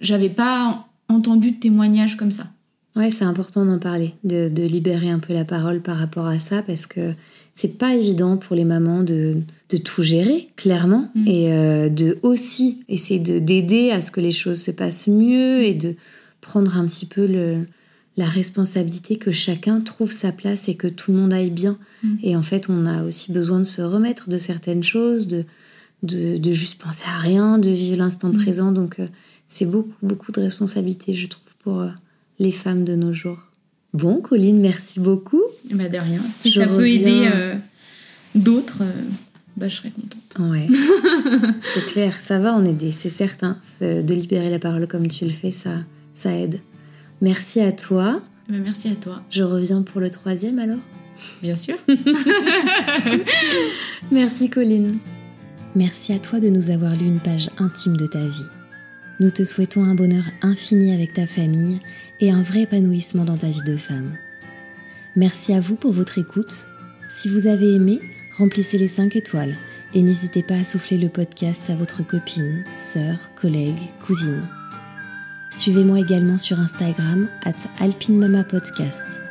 J'avais 0.00 0.28
pas 0.28 0.88
entendu 1.08 1.52
de 1.52 1.56
témoignages 1.56 2.16
comme 2.16 2.30
ça. 2.30 2.48
Ouais, 2.96 3.10
c'est 3.10 3.24
important 3.24 3.64
d'en 3.64 3.78
parler, 3.78 4.14
de, 4.22 4.62
libérer 4.62 5.10
un 5.10 5.18
peu 5.18 5.32
la 5.32 5.44
parole 5.44 5.80
par 5.80 5.96
rapport 5.96 6.26
à 6.26 6.38
ça 6.38 6.62
parce 6.62 6.86
que 6.86 7.12
c'est 7.52 7.76
pas 7.76 7.94
évident 7.94 8.36
pour 8.36 8.54
les 8.54 8.64
mamans 8.64 9.02
de, 9.02 9.42
tout 9.84 10.04
gérer 10.04 10.48
clairement 10.56 11.10
mm. 11.16 11.26
et 11.26 11.52
euh, 11.52 11.88
de 11.88 12.18
aussi 12.22 12.84
essayer 12.88 13.18
d'aider 13.18 13.90
à 13.90 14.00
ce 14.00 14.12
que 14.12 14.20
les 14.20 14.30
choses 14.30 14.62
se 14.62 14.70
passent 14.70 15.08
mieux 15.08 15.64
et 15.64 15.74
de 15.74 15.96
prendre 16.40 16.76
un 16.76 16.86
petit 16.86 17.06
peu 17.06 17.26
le, 17.26 17.66
la 18.16 18.26
responsabilité 18.26 19.16
que 19.16 19.32
chacun 19.32 19.80
trouve 19.80 20.12
sa 20.12 20.30
place 20.30 20.68
et 20.68 20.76
que 20.76 20.86
tout 20.86 21.10
le 21.10 21.18
monde 21.18 21.32
aille 21.32 21.50
bien. 21.50 21.78
Mm. 22.02 22.16
Et 22.22 22.36
en 22.36 22.42
fait, 22.42 22.68
on 22.68 22.86
a 22.86 23.02
aussi 23.02 23.32
besoin 23.32 23.58
de 23.58 23.64
se 23.64 23.82
remettre 23.82 24.28
de 24.28 24.38
certaines 24.38 24.84
choses, 24.84 25.26
de, 25.26 25.44
de, 26.02 26.52
juste 26.52 26.80
penser 26.80 27.04
à 27.08 27.18
rien, 27.18 27.58
de 27.58 27.70
vivre 27.70 27.98
l'instant 27.98 28.28
mm. 28.28 28.36
présent. 28.36 28.72
Donc, 28.72 29.00
euh, 29.00 29.08
c'est 29.46 29.66
beaucoup, 29.66 29.94
beaucoup 30.02 30.32
de 30.32 30.40
responsabilité, 30.40 31.14
je 31.14 31.26
trouve, 31.26 31.54
pour 31.62 31.80
euh, 31.80 31.90
les 32.38 32.52
femmes 32.52 32.84
de 32.84 32.96
nos 32.96 33.12
jours. 33.12 33.38
Bon, 33.92 34.20
Colline, 34.20 34.60
merci 34.60 34.98
beaucoup. 34.98 35.42
Bah 35.72 35.88
de 35.88 35.98
rien. 35.98 36.20
Si 36.40 36.50
ça 36.50 36.66
peut 36.66 36.88
aider 36.88 37.28
euh, 37.32 37.54
d'autres, 38.34 38.82
bah, 39.56 39.68
je 39.68 39.76
serais 39.76 39.90
contente. 39.90 40.50
Ouais, 40.50 40.66
c'est 41.74 41.86
clair, 41.86 42.20
ça 42.20 42.40
va 42.40 42.52
en 42.52 42.64
aider, 42.64 42.90
c'est 42.90 43.10
certain. 43.10 43.58
De 43.80 44.14
libérer 44.14 44.50
la 44.50 44.58
parole 44.58 44.88
comme 44.88 45.06
tu 45.06 45.24
le 45.24 45.30
fais, 45.30 45.52
ça, 45.52 45.76
ça 46.12 46.36
aide. 46.36 46.58
Merci 47.20 47.60
à 47.60 47.70
toi. 47.70 48.20
Ben, 48.48 48.60
merci 48.62 48.88
à 48.88 48.96
toi. 48.96 49.22
Je 49.30 49.44
reviens 49.44 49.82
pour 49.82 50.00
le 50.00 50.10
troisième 50.10 50.58
alors 50.58 50.80
Bien 51.42 51.56
sûr. 51.56 51.76
Merci 54.10 54.50
Colline. 54.50 54.98
Merci 55.74 56.12
à 56.12 56.18
toi 56.18 56.40
de 56.40 56.48
nous 56.48 56.70
avoir 56.70 56.94
lu 56.94 57.06
une 57.06 57.20
page 57.20 57.50
intime 57.58 57.96
de 57.96 58.06
ta 58.06 58.24
vie. 58.24 58.44
Nous 59.20 59.30
te 59.30 59.44
souhaitons 59.44 59.84
un 59.84 59.94
bonheur 59.94 60.24
infini 60.42 60.92
avec 60.92 61.12
ta 61.12 61.26
famille 61.26 61.80
et 62.20 62.30
un 62.30 62.42
vrai 62.42 62.62
épanouissement 62.62 63.24
dans 63.24 63.36
ta 63.36 63.48
vie 63.48 63.62
de 63.62 63.76
femme. 63.76 64.16
Merci 65.16 65.52
à 65.52 65.60
vous 65.60 65.76
pour 65.76 65.92
votre 65.92 66.18
écoute. 66.18 66.66
Si 67.08 67.28
vous 67.28 67.46
avez 67.46 67.74
aimé, 67.74 68.00
remplissez 68.36 68.78
les 68.78 68.88
5 68.88 69.14
étoiles 69.14 69.54
et 69.94 70.02
n'hésitez 70.02 70.42
pas 70.42 70.56
à 70.56 70.64
souffler 70.64 70.98
le 70.98 71.08
podcast 71.08 71.70
à 71.70 71.76
votre 71.76 72.04
copine, 72.04 72.64
sœur, 72.76 73.16
collègue, 73.36 73.90
cousine. 74.04 74.42
Suivez-moi 75.50 76.00
également 76.00 76.38
sur 76.38 76.58
Instagram 76.58 77.28
at 77.44 77.54
Podcast. 78.50 79.23